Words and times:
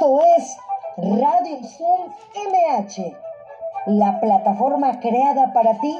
Esto 0.00 0.18
es 0.38 0.56
Radio 0.96 1.58
Zoom 1.76 2.08
MH, 2.34 3.14
la 3.88 4.18
plataforma 4.18 4.98
creada 4.98 5.52
para 5.52 5.78
ti, 5.78 5.94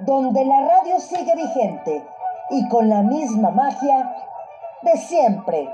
donde 0.00 0.44
la 0.44 0.60
radio 0.62 0.98
sigue 0.98 1.36
vigente 1.36 2.04
y 2.50 2.68
con 2.68 2.88
la 2.88 3.02
misma 3.02 3.52
magia 3.52 4.12
de 4.82 4.98
siempre. 4.98 5.70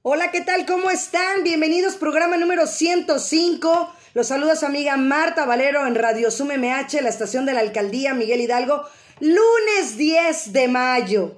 Hola, 0.00 0.30
¿qué 0.30 0.40
tal? 0.40 0.64
¿Cómo 0.64 0.90
están? 0.90 1.44
Bienvenidos, 1.44 1.96
programa 1.96 2.38
número 2.38 2.66
105. 2.66 3.90
Los 4.14 4.28
saluda 4.28 4.56
su 4.56 4.64
amiga 4.64 4.96
Marta 4.96 5.44
Valero 5.44 5.86
en 5.86 5.94
Radio 5.94 6.30
Zoom 6.30 6.52
MH, 6.56 7.02
la 7.02 7.10
estación 7.10 7.44
de 7.44 7.52
la 7.52 7.60
alcaldía 7.60 8.14
Miguel 8.14 8.40
Hidalgo, 8.40 8.82
lunes 9.20 9.98
10 9.98 10.54
de 10.54 10.68
mayo. 10.68 11.34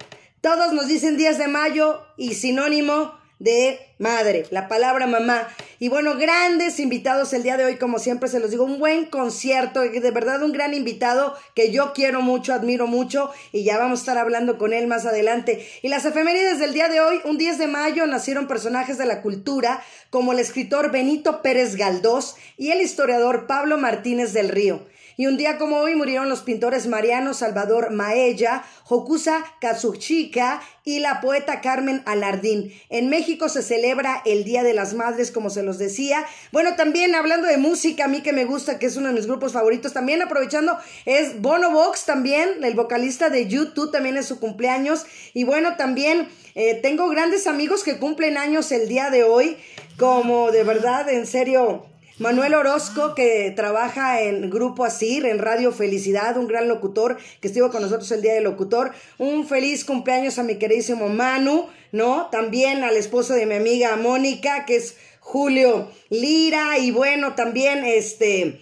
Todos 0.47 0.71
nos 0.71 0.87
dicen 0.87 1.17
10 1.17 1.39
de 1.39 1.49
mayo 1.49 2.05
y 2.15 2.35
sinónimo 2.35 3.13
de 3.37 3.81
madre, 3.99 4.45
la 4.49 4.69
palabra 4.69 5.05
mamá. 5.05 5.45
Y 5.77 5.89
bueno, 5.89 6.15
grandes 6.15 6.79
invitados 6.79 7.33
el 7.33 7.43
día 7.43 7.57
de 7.57 7.65
hoy, 7.65 7.75
como 7.75 7.99
siempre 7.99 8.29
se 8.29 8.39
los 8.39 8.49
digo, 8.51 8.63
un 8.63 8.79
buen 8.79 9.07
concierto, 9.07 9.81
de 9.81 10.11
verdad 10.11 10.41
un 10.43 10.53
gran 10.53 10.73
invitado 10.73 11.35
que 11.53 11.73
yo 11.73 11.91
quiero 11.91 12.21
mucho, 12.21 12.53
admiro 12.53 12.87
mucho 12.87 13.29
y 13.51 13.65
ya 13.65 13.77
vamos 13.77 13.99
a 13.99 14.01
estar 14.03 14.17
hablando 14.17 14.57
con 14.57 14.71
él 14.71 14.87
más 14.87 15.05
adelante. 15.05 15.67
Y 15.81 15.89
las 15.89 16.05
efemérides 16.05 16.59
del 16.59 16.73
día 16.73 16.87
de 16.87 17.01
hoy, 17.01 17.19
un 17.25 17.37
10 17.37 17.57
de 17.57 17.67
mayo 17.67 18.07
nacieron 18.07 18.47
personajes 18.47 18.97
de 18.97 19.05
la 19.05 19.21
cultura 19.21 19.83
como 20.11 20.31
el 20.31 20.39
escritor 20.39 20.91
Benito 20.91 21.41
Pérez 21.41 21.75
Galdós 21.75 22.37
y 22.55 22.71
el 22.71 22.79
historiador 22.79 23.47
Pablo 23.47 23.77
Martínez 23.77 24.31
del 24.31 24.47
Río. 24.47 24.85
Y 25.19 25.25
un 25.25 25.35
día 25.35 25.57
como 25.57 25.77
hoy 25.77 25.95
murieron 25.95 26.29
los 26.29 26.41
pintores 26.41 26.85
Mariano 26.85 27.33
Salvador 27.33 27.89
Maella, 27.89 28.63
Hokusa 28.87 29.43
Kazuchika 29.59 30.61
y 30.83 30.99
la 30.99 31.21
poeta 31.21 31.59
Carmen 31.59 32.03
Alardín. 32.05 32.71
En 32.89 33.09
México 33.09 33.49
se 33.49 33.63
celebra 33.63 34.21
el 34.25 34.43
Día 34.43 34.61
de 34.61 34.75
las 34.75 34.93
Madres, 34.93 35.31
como 35.31 35.49
se 35.49 35.63
los 35.63 35.79
decía. 35.79 36.23
Bueno, 36.51 36.75
también 36.75 37.15
hablando 37.15 37.47
de 37.47 37.57
música, 37.57 38.05
a 38.05 38.07
mí 38.07 38.21
que 38.21 38.31
me 38.31 38.45
gusta, 38.45 38.77
que 38.77 38.85
es 38.85 38.95
uno 38.95 39.07
de 39.07 39.15
mis 39.15 39.25
grupos 39.25 39.53
favoritos, 39.53 39.91
también 39.91 40.21
aprovechando, 40.21 40.77
es 41.05 41.41
Bono 41.41 41.71
Vox 41.71 42.05
también, 42.05 42.63
el 42.63 42.75
vocalista 42.75 43.31
de 43.31 43.47
YouTube, 43.47 43.91
también 43.91 44.17
es 44.17 44.27
su 44.27 44.39
cumpleaños. 44.39 45.07
Y 45.33 45.45
bueno, 45.45 45.77
también 45.77 46.29
eh, 46.53 46.75
tengo 46.75 47.09
grandes 47.09 47.47
amigos 47.47 47.83
que 47.83 47.97
cumplen 47.97 48.37
años 48.37 48.71
el 48.71 48.87
día 48.87 49.09
de 49.09 49.23
hoy, 49.23 49.57
como 49.97 50.51
de 50.51 50.63
verdad, 50.63 51.09
en 51.09 51.25
serio, 51.25 51.87
Manuel 52.19 52.55
Orozco, 52.55 53.13
que 53.13 53.53
trabaja 53.55 54.21
en 54.21 54.49
Grupo 54.49 54.85
Asir, 54.85 55.27
en 55.27 55.37
Radio 55.37 55.71
Felicidad, 55.71 56.35
un 56.37 56.47
gran 56.47 56.67
locutor 56.67 57.17
que 57.39 57.47
estuvo 57.47 57.69
con 57.69 57.83
nosotros 57.83 58.11
el 58.11 58.23
día 58.23 58.33
del 58.33 58.45
locutor. 58.45 58.91
Un 59.19 59.45
feliz 59.47 59.85
cumpleaños 59.85 60.39
a 60.39 60.43
mi 60.43 60.55
queridísimo 60.57 61.09
Manu, 61.09 61.67
¿no? 61.91 62.29
También 62.31 62.83
al 62.83 62.97
esposo 62.97 63.35
de 63.35 63.45
mi 63.45 63.53
amiga 63.53 63.95
Mónica, 63.97 64.65
que 64.65 64.77
es 64.77 64.97
Julio 65.19 65.91
Lira. 66.09 66.79
Y 66.79 66.89
bueno, 66.89 67.35
también 67.35 67.85
este. 67.85 68.61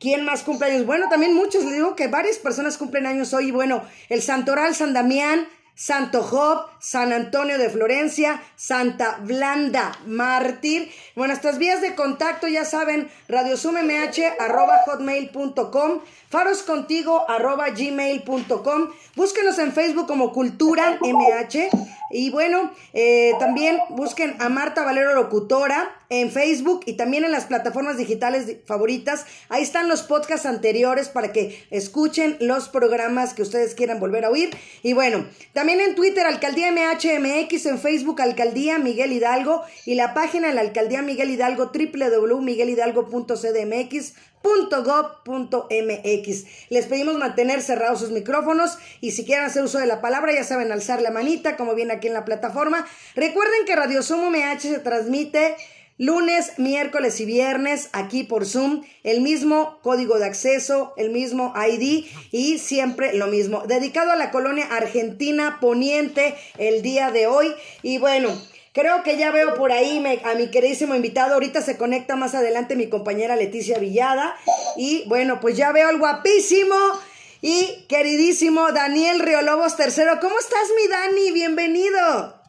¿Quién 0.00 0.24
más 0.24 0.42
cumpleaños? 0.42 0.86
Bueno, 0.86 1.10
también 1.10 1.34
muchos, 1.34 1.62
les 1.62 1.74
digo 1.74 1.96
que 1.96 2.08
varias 2.08 2.38
personas 2.38 2.78
cumplen 2.78 3.04
años 3.04 3.34
hoy. 3.34 3.50
Bueno, 3.50 3.84
el 4.08 4.22
Santoral 4.22 4.74
San 4.74 4.94
Damián, 4.94 5.46
Santo 5.74 6.22
Job, 6.22 6.70
San 6.84 7.14
Antonio 7.14 7.56
de 7.56 7.70
Florencia, 7.70 8.42
Santa 8.56 9.16
Blanda 9.22 9.98
Mártir. 10.04 10.92
Bueno, 11.16 11.32
nuestras 11.32 11.56
vías 11.56 11.80
de 11.80 11.94
contacto 11.94 12.46
ya 12.46 12.66
saben, 12.66 13.08
radiosummh 13.26 13.78
arroba 14.38 14.82
hotmail.com, 14.84 16.00
faroscontigo 16.28 17.24
arroba 17.30 17.70
gmail.com. 17.70 18.90
Búsquenos 19.16 19.58
en 19.60 19.72
Facebook 19.72 20.06
como 20.06 20.30
Cultura 20.34 20.98
MH. 21.00 21.70
Y 22.10 22.30
bueno, 22.30 22.70
eh, 22.92 23.32
también 23.38 23.78
busquen 23.88 24.36
a 24.38 24.48
Marta 24.48 24.84
Valero 24.84 25.14
Locutora 25.14 25.90
en 26.10 26.30
Facebook 26.30 26.82
y 26.86 26.92
también 26.92 27.24
en 27.24 27.32
las 27.32 27.46
plataformas 27.46 27.96
digitales 27.96 28.58
favoritas. 28.66 29.24
Ahí 29.48 29.62
están 29.62 29.88
los 29.88 30.02
podcasts 30.02 30.46
anteriores 30.46 31.08
para 31.08 31.32
que 31.32 31.66
escuchen 31.70 32.36
los 32.40 32.68
programas 32.68 33.34
que 33.34 33.42
ustedes 33.42 33.74
quieran 33.74 34.00
volver 34.00 34.24
a 34.24 34.30
oír. 34.30 34.50
Y 34.82 34.92
bueno, 34.92 35.26
también 35.54 35.80
en 35.80 35.94
Twitter, 35.94 36.26
Alcaldía 36.26 36.68
MHMX, 36.74 37.66
en 37.66 37.78
Facebook, 37.78 38.20
Alcaldía 38.20 38.78
Miguel 38.78 39.12
Hidalgo 39.12 39.62
y 39.86 39.94
la 39.94 40.14
página 40.14 40.48
de 40.48 40.54
la 40.54 40.62
Alcaldía 40.62 41.02
Miguel 41.02 41.30
Hidalgo, 41.30 41.70
www.miguelhidalgo.cdmx 41.72 44.14
.gov.mx. 44.44 46.44
Les 46.68 46.86
pedimos 46.86 47.16
mantener 47.16 47.62
cerrados 47.62 48.00
sus 48.00 48.10
micrófonos 48.10 48.76
y 49.00 49.12
si 49.12 49.24
quieren 49.24 49.46
hacer 49.46 49.64
uso 49.64 49.78
de 49.78 49.86
la 49.86 50.02
palabra, 50.02 50.34
ya 50.34 50.44
saben, 50.44 50.70
alzar 50.70 51.00
la 51.00 51.10
manita, 51.10 51.56
como 51.56 51.74
viene 51.74 51.94
aquí 51.94 52.08
en 52.08 52.14
la 52.14 52.26
plataforma. 52.26 52.86
Recuerden 53.14 53.64
que 53.66 53.74
Radio 53.74 54.02
Sumo 54.02 54.30
MH 54.30 54.60
se 54.60 54.80
transmite 54.80 55.56
lunes, 55.98 56.58
miércoles 56.58 57.20
y 57.20 57.24
viernes 57.24 57.88
aquí 57.92 58.24
por 58.24 58.46
Zoom, 58.46 58.82
el 59.02 59.20
mismo 59.20 59.78
código 59.82 60.18
de 60.18 60.26
acceso, 60.26 60.92
el 60.96 61.10
mismo 61.10 61.54
ID 61.56 62.06
y 62.32 62.58
siempre 62.58 63.14
lo 63.14 63.26
mismo. 63.28 63.62
Dedicado 63.66 64.12
a 64.12 64.16
la 64.16 64.30
colonia 64.30 64.66
argentina 64.70 65.58
poniente 65.60 66.34
el 66.58 66.82
día 66.82 67.10
de 67.10 67.26
hoy. 67.26 67.52
Y 67.82 67.98
bueno, 67.98 68.30
Creo 68.74 69.04
que 69.04 69.16
ya 69.16 69.30
veo 69.30 69.54
por 69.54 69.70
ahí 69.70 70.04
a 70.24 70.34
mi 70.34 70.50
queridísimo 70.50 70.96
invitado. 70.96 71.34
Ahorita 71.34 71.62
se 71.62 71.76
conecta 71.76 72.16
más 72.16 72.34
adelante 72.34 72.74
mi 72.74 72.88
compañera 72.88 73.36
Leticia 73.36 73.78
Villada. 73.78 74.34
Y 74.76 75.04
bueno, 75.06 75.38
pues 75.40 75.56
ya 75.56 75.70
veo 75.70 75.88
al 75.88 76.00
guapísimo 76.00 76.74
y 77.40 77.86
queridísimo 77.88 78.72
Daniel 78.72 79.20
Riolobos 79.20 79.76
III. 79.78 80.18
¿Cómo 80.20 80.36
estás, 80.40 80.68
mi 80.76 80.88
Dani? 80.88 81.30
Bienvenido. 81.30 82.43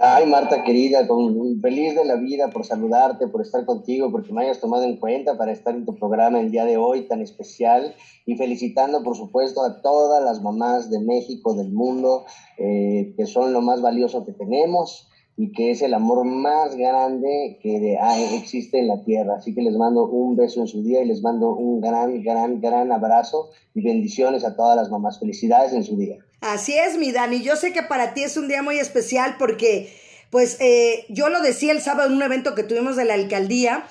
Ay, 0.00 0.24
Marta 0.24 0.64
querida, 0.64 1.06
con, 1.06 1.60
feliz 1.60 1.94
de 1.94 2.06
la 2.06 2.16
vida 2.16 2.48
por 2.48 2.64
saludarte, 2.64 3.28
por 3.28 3.42
estar 3.42 3.66
contigo, 3.66 4.10
porque 4.10 4.32
me 4.32 4.42
hayas 4.42 4.58
tomado 4.58 4.84
en 4.84 4.96
cuenta 4.96 5.36
para 5.36 5.52
estar 5.52 5.74
en 5.74 5.84
tu 5.84 5.94
programa 5.96 6.40
el 6.40 6.50
día 6.50 6.64
de 6.64 6.78
hoy 6.78 7.06
tan 7.08 7.20
especial 7.20 7.94
y 8.24 8.36
felicitando, 8.36 9.02
por 9.02 9.16
supuesto, 9.16 9.62
a 9.62 9.82
todas 9.82 10.24
las 10.24 10.40
mamás 10.40 10.88
de 10.90 10.98
México, 10.98 11.54
del 11.54 11.72
mundo, 11.72 12.24
eh, 12.56 13.12
que 13.18 13.26
son 13.26 13.52
lo 13.52 13.60
más 13.60 13.82
valioso 13.82 14.24
que 14.24 14.32
tenemos 14.32 15.10
y 15.36 15.52
que 15.52 15.70
es 15.70 15.82
el 15.82 15.92
amor 15.92 16.24
más 16.24 16.74
grande 16.74 17.58
que 17.60 17.98
existe 18.34 18.78
en 18.78 18.88
la 18.88 19.04
tierra. 19.04 19.34
Así 19.36 19.54
que 19.54 19.60
les 19.60 19.76
mando 19.76 20.06
un 20.08 20.36
beso 20.36 20.60
en 20.60 20.68
su 20.68 20.82
día 20.82 21.02
y 21.02 21.06
les 21.06 21.20
mando 21.22 21.54
un 21.54 21.82
gran, 21.82 22.22
gran, 22.22 22.62
gran 22.62 22.92
abrazo 22.92 23.50
y 23.74 23.82
bendiciones 23.82 24.42
a 24.46 24.56
todas 24.56 24.74
las 24.74 24.90
mamás. 24.90 25.18
Felicidades 25.18 25.74
en 25.74 25.84
su 25.84 25.98
día. 25.98 26.16
Así 26.42 26.76
es, 26.76 26.98
mi 26.98 27.12
Dani. 27.12 27.40
Yo 27.40 27.54
sé 27.54 27.72
que 27.72 27.84
para 27.84 28.14
ti 28.14 28.24
es 28.24 28.36
un 28.36 28.48
día 28.48 28.62
muy 28.62 28.78
especial 28.78 29.36
porque, 29.38 29.96
pues, 30.28 30.56
eh, 30.58 31.06
yo 31.08 31.28
lo 31.28 31.40
decía 31.40 31.70
el 31.72 31.80
sábado 31.80 32.08
en 32.08 32.16
un 32.16 32.22
evento 32.22 32.56
que 32.56 32.64
tuvimos 32.64 32.96
de 32.96 33.04
la 33.04 33.14
alcaldía, 33.14 33.86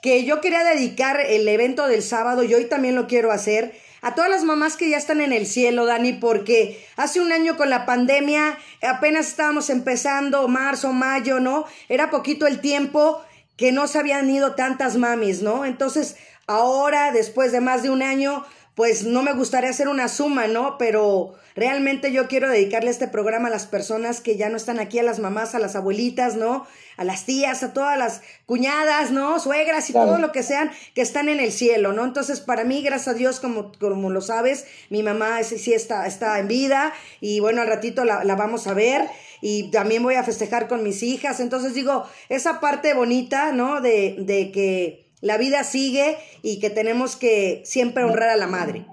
que 0.00 0.24
yo 0.24 0.40
quería 0.40 0.62
dedicar 0.62 1.20
el 1.20 1.46
evento 1.48 1.88
del 1.88 2.02
sábado 2.04 2.44
y 2.44 2.54
hoy 2.54 2.66
también 2.66 2.94
lo 2.94 3.08
quiero 3.08 3.32
hacer 3.32 3.74
a 4.00 4.14
todas 4.14 4.30
las 4.30 4.44
mamás 4.44 4.76
que 4.76 4.88
ya 4.88 4.96
están 4.96 5.20
en 5.20 5.32
el 5.32 5.44
cielo, 5.44 5.86
Dani, 5.86 6.12
porque 6.12 6.86
hace 6.96 7.20
un 7.20 7.32
año 7.32 7.56
con 7.56 7.68
la 7.68 7.84
pandemia 7.84 8.56
apenas 8.80 9.26
estábamos 9.26 9.68
empezando, 9.70 10.46
marzo, 10.46 10.92
mayo, 10.92 11.40
¿no? 11.40 11.64
Era 11.88 12.10
poquito 12.10 12.46
el 12.46 12.60
tiempo 12.60 13.20
que 13.56 13.72
no 13.72 13.88
se 13.88 13.98
habían 13.98 14.30
ido 14.30 14.54
tantas 14.54 14.96
mamis, 14.96 15.42
¿no? 15.42 15.64
Entonces, 15.64 16.16
ahora, 16.46 17.10
después 17.10 17.50
de 17.50 17.60
más 17.60 17.82
de 17.82 17.90
un 17.90 18.02
año, 18.02 18.46
pues 18.78 19.02
no 19.02 19.24
me 19.24 19.32
gustaría 19.32 19.70
hacer 19.70 19.88
una 19.88 20.06
suma, 20.06 20.46
¿no? 20.46 20.78
Pero 20.78 21.34
realmente 21.56 22.12
yo 22.12 22.28
quiero 22.28 22.48
dedicarle 22.48 22.90
este 22.90 23.08
programa 23.08 23.48
a 23.48 23.50
las 23.50 23.66
personas 23.66 24.20
que 24.20 24.36
ya 24.36 24.50
no 24.50 24.56
están 24.56 24.78
aquí, 24.78 25.00
a 25.00 25.02
las 25.02 25.18
mamás, 25.18 25.56
a 25.56 25.58
las 25.58 25.74
abuelitas, 25.74 26.36
¿no? 26.36 26.64
A 26.96 27.02
las 27.02 27.24
tías, 27.24 27.64
a 27.64 27.72
todas 27.72 27.98
las 27.98 28.22
cuñadas, 28.46 29.10
¿no? 29.10 29.40
Suegras 29.40 29.90
y 29.90 29.94
todo 29.94 30.18
lo 30.18 30.30
que 30.30 30.44
sean 30.44 30.70
que 30.94 31.00
están 31.00 31.28
en 31.28 31.40
el 31.40 31.50
cielo, 31.50 31.92
¿no? 31.92 32.04
Entonces, 32.04 32.38
para 32.38 32.62
mí, 32.62 32.80
gracias 32.80 33.08
a 33.08 33.18
Dios, 33.18 33.40
como, 33.40 33.72
como 33.80 34.10
lo 34.10 34.20
sabes, 34.20 34.64
mi 34.90 35.02
mamá 35.02 35.42
sí 35.42 35.72
está, 35.72 36.06
está 36.06 36.38
en 36.38 36.46
vida 36.46 36.92
y 37.20 37.40
bueno, 37.40 37.62
al 37.62 37.66
ratito 37.66 38.04
la, 38.04 38.22
la 38.22 38.36
vamos 38.36 38.68
a 38.68 38.74
ver 38.74 39.08
y 39.40 39.72
también 39.72 40.04
voy 40.04 40.14
a 40.14 40.22
festejar 40.22 40.68
con 40.68 40.84
mis 40.84 41.02
hijas. 41.02 41.40
Entonces, 41.40 41.74
digo, 41.74 42.04
esa 42.28 42.60
parte 42.60 42.94
bonita, 42.94 43.50
¿no? 43.50 43.80
De, 43.80 44.14
de 44.20 44.52
que 44.52 45.07
la 45.20 45.38
vida 45.38 45.64
sigue 45.64 46.16
y 46.42 46.60
que 46.60 46.70
tenemos 46.70 47.16
que 47.16 47.62
siempre 47.64 48.04
honrar 48.04 48.30
a 48.30 48.36
la 48.36 48.46
madre. 48.46 48.86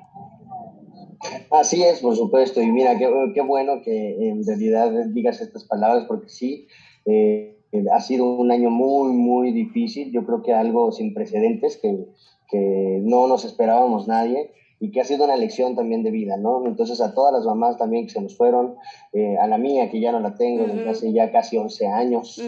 Así 1.52 1.84
es, 1.84 2.00
por 2.00 2.16
supuesto. 2.16 2.62
Y 2.62 2.72
mira, 2.72 2.98
qué, 2.98 3.10
qué 3.34 3.42
bueno 3.42 3.82
que 3.84 4.30
en 4.30 4.46
realidad 4.46 4.92
digas 5.14 5.42
estas 5.42 5.64
palabras 5.64 6.06
porque 6.08 6.30
sí, 6.30 6.68
eh, 7.06 7.58
ha 7.92 8.02
sido 8.02 8.26
un 8.26 8.52
año 8.52 8.70
muy, 8.70 9.14
muy 9.14 9.52
difícil. 9.52 10.12
Yo 10.12 10.26
creo 10.26 10.42
que 10.42 10.54
algo 10.54 10.92
sin 10.92 11.14
precedentes 11.14 11.78
que, 11.82 12.06
que 12.50 13.00
no 13.04 13.28
nos 13.28 13.46
esperábamos 13.46 14.08
nadie 14.08 14.52
y 14.86 14.92
que 14.92 15.02
ha 15.02 15.04
sido 15.04 15.26
una 15.26 15.36
lección 15.36 15.76
también 15.76 16.04
de 16.04 16.12
vida, 16.12 16.38
¿no? 16.38 16.64
Entonces 16.68 17.02
a 17.02 17.16
todas 17.16 17.34
las 17.34 17.44
mamás 17.44 17.76
también 17.76 18.06
que 18.06 18.14
se 18.14 18.22
nos 18.22 18.38
fueron, 18.38 18.76
eh, 19.14 19.36
a 19.42 19.48
la 19.48 19.58
mía 19.58 19.90
que 19.90 20.00
ya 20.00 20.12
no 20.12 20.20
la 20.20 20.36
tengo 20.36 20.66
desde 20.66 20.88
hace 20.88 21.12
ya 21.12 21.32
casi 21.32 21.58
11 21.58 21.88
años, 21.88 22.40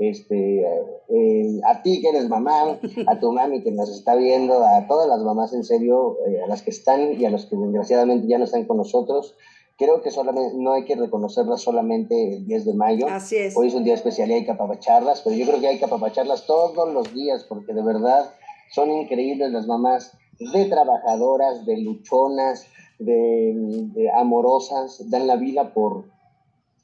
este, 0.00 0.66
eh, 1.08 1.60
a 1.64 1.82
ti 1.82 2.00
que 2.00 2.08
eres 2.08 2.28
mamá, 2.28 2.80
a 3.06 3.20
tu 3.20 3.30
mami 3.30 3.62
que 3.62 3.70
nos 3.70 3.90
está 3.90 4.16
viendo, 4.16 4.64
a 4.64 4.88
todas 4.88 5.08
las 5.08 5.20
mamás 5.20 5.52
en 5.52 5.62
serio, 5.62 6.18
eh, 6.26 6.42
a 6.44 6.48
las 6.48 6.62
que 6.62 6.70
están 6.70 7.20
y 7.20 7.24
a 7.26 7.30
los 7.30 7.46
que 7.46 7.54
desgraciadamente 7.54 8.26
ya 8.26 8.38
no 8.38 8.44
están 8.44 8.64
con 8.64 8.78
nosotros, 8.78 9.36
creo 9.78 10.02
que 10.02 10.10
solamente, 10.10 10.56
no 10.56 10.72
hay 10.72 10.84
que 10.86 10.96
reconocerlas 10.96 11.60
solamente 11.60 12.38
el 12.38 12.44
10 12.44 12.64
de 12.64 12.74
mayo. 12.74 13.06
Así 13.08 13.36
es. 13.36 13.56
Hoy 13.56 13.68
es 13.68 13.74
un 13.74 13.84
día 13.84 13.94
especial 13.94 14.32
y 14.32 14.34
hay 14.34 14.44
que 14.44 14.50
apapacharlas, 14.50 15.20
pero 15.20 15.36
yo 15.36 15.46
creo 15.46 15.60
que 15.60 15.68
hay 15.68 15.78
que 15.78 15.84
apapacharlas 15.84 16.44
todos 16.44 16.92
los 16.92 17.14
días 17.14 17.44
porque 17.48 17.72
de 17.72 17.84
verdad 17.84 18.34
son 18.72 18.90
increíbles 18.90 19.52
las 19.52 19.68
mamás 19.68 20.18
de 20.38 20.64
trabajadoras, 20.66 21.64
de 21.66 21.78
luchonas, 21.78 22.66
de, 22.98 24.10
amorosas, 24.16 25.10
dan 25.10 25.26
la 25.26 25.36
vida 25.36 25.72
por, 25.74 26.04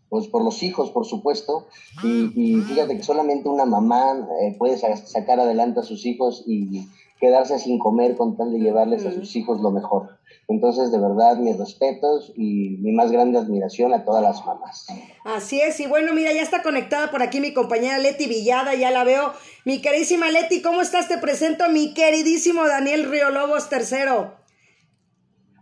pues 0.08 0.28
por 0.28 0.44
los 0.44 0.62
hijos, 0.62 0.90
por 0.90 1.06
supuesto, 1.06 1.66
y, 2.02 2.60
fíjate 2.60 2.96
que 2.96 3.02
solamente 3.02 3.48
una 3.48 3.64
mamá 3.64 4.28
eh, 4.42 4.54
puede 4.58 4.76
sacar 4.76 5.40
adelante 5.40 5.80
a 5.80 5.84
sus 5.84 6.06
hijos 6.06 6.44
y 6.46 6.86
quedarse 7.20 7.58
sin 7.58 7.78
comer 7.78 8.16
con 8.16 8.36
tal 8.36 8.52
de 8.52 8.60
llevarles 8.60 9.04
a 9.06 9.12
sus 9.12 9.36
hijos 9.36 9.60
lo 9.60 9.70
mejor. 9.70 10.19
Entonces, 10.50 10.90
de 10.90 10.98
verdad, 10.98 11.36
mis 11.36 11.56
respetos 11.56 12.32
y 12.34 12.76
mi 12.80 12.90
más 12.90 13.12
grande 13.12 13.38
admiración 13.38 13.94
a 13.94 14.04
todas 14.04 14.20
las 14.20 14.44
mamás. 14.44 14.88
Así 15.24 15.60
es, 15.60 15.78
y 15.78 15.86
bueno, 15.86 16.12
mira, 16.12 16.32
ya 16.32 16.42
está 16.42 16.60
conectada 16.64 17.12
por 17.12 17.22
aquí 17.22 17.40
mi 17.40 17.54
compañera 17.54 17.98
Leti 17.98 18.26
Villada, 18.26 18.74
ya 18.74 18.90
la 18.90 19.04
veo. 19.04 19.32
Mi 19.64 19.80
queridísima 19.80 20.28
Leti, 20.28 20.60
¿cómo 20.60 20.80
estás? 20.80 21.06
Te 21.06 21.18
presento 21.18 21.62
a 21.62 21.68
mi 21.68 21.94
queridísimo 21.94 22.66
Daniel 22.66 23.08
Río 23.08 23.30
Lobos 23.30 23.68
III. 23.70 24.32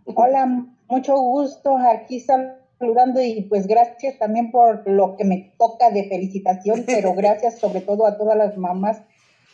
Hola, 0.05 0.65
mucho 0.87 1.15
gusto 1.17 1.77
aquí 1.77 2.19
saludando 2.19 3.21
y 3.21 3.43
pues 3.43 3.67
gracias 3.67 4.17
también 4.17 4.49
por 4.49 4.89
lo 4.89 5.15
que 5.17 5.23
me 5.23 5.53
toca 5.59 5.91
de 5.91 6.09
felicitación, 6.09 6.83
pero 6.87 7.13
gracias 7.15 7.59
sobre 7.59 7.81
todo 7.81 8.07
a 8.07 8.17
todas 8.17 8.35
las 8.35 8.57
mamás 8.57 9.03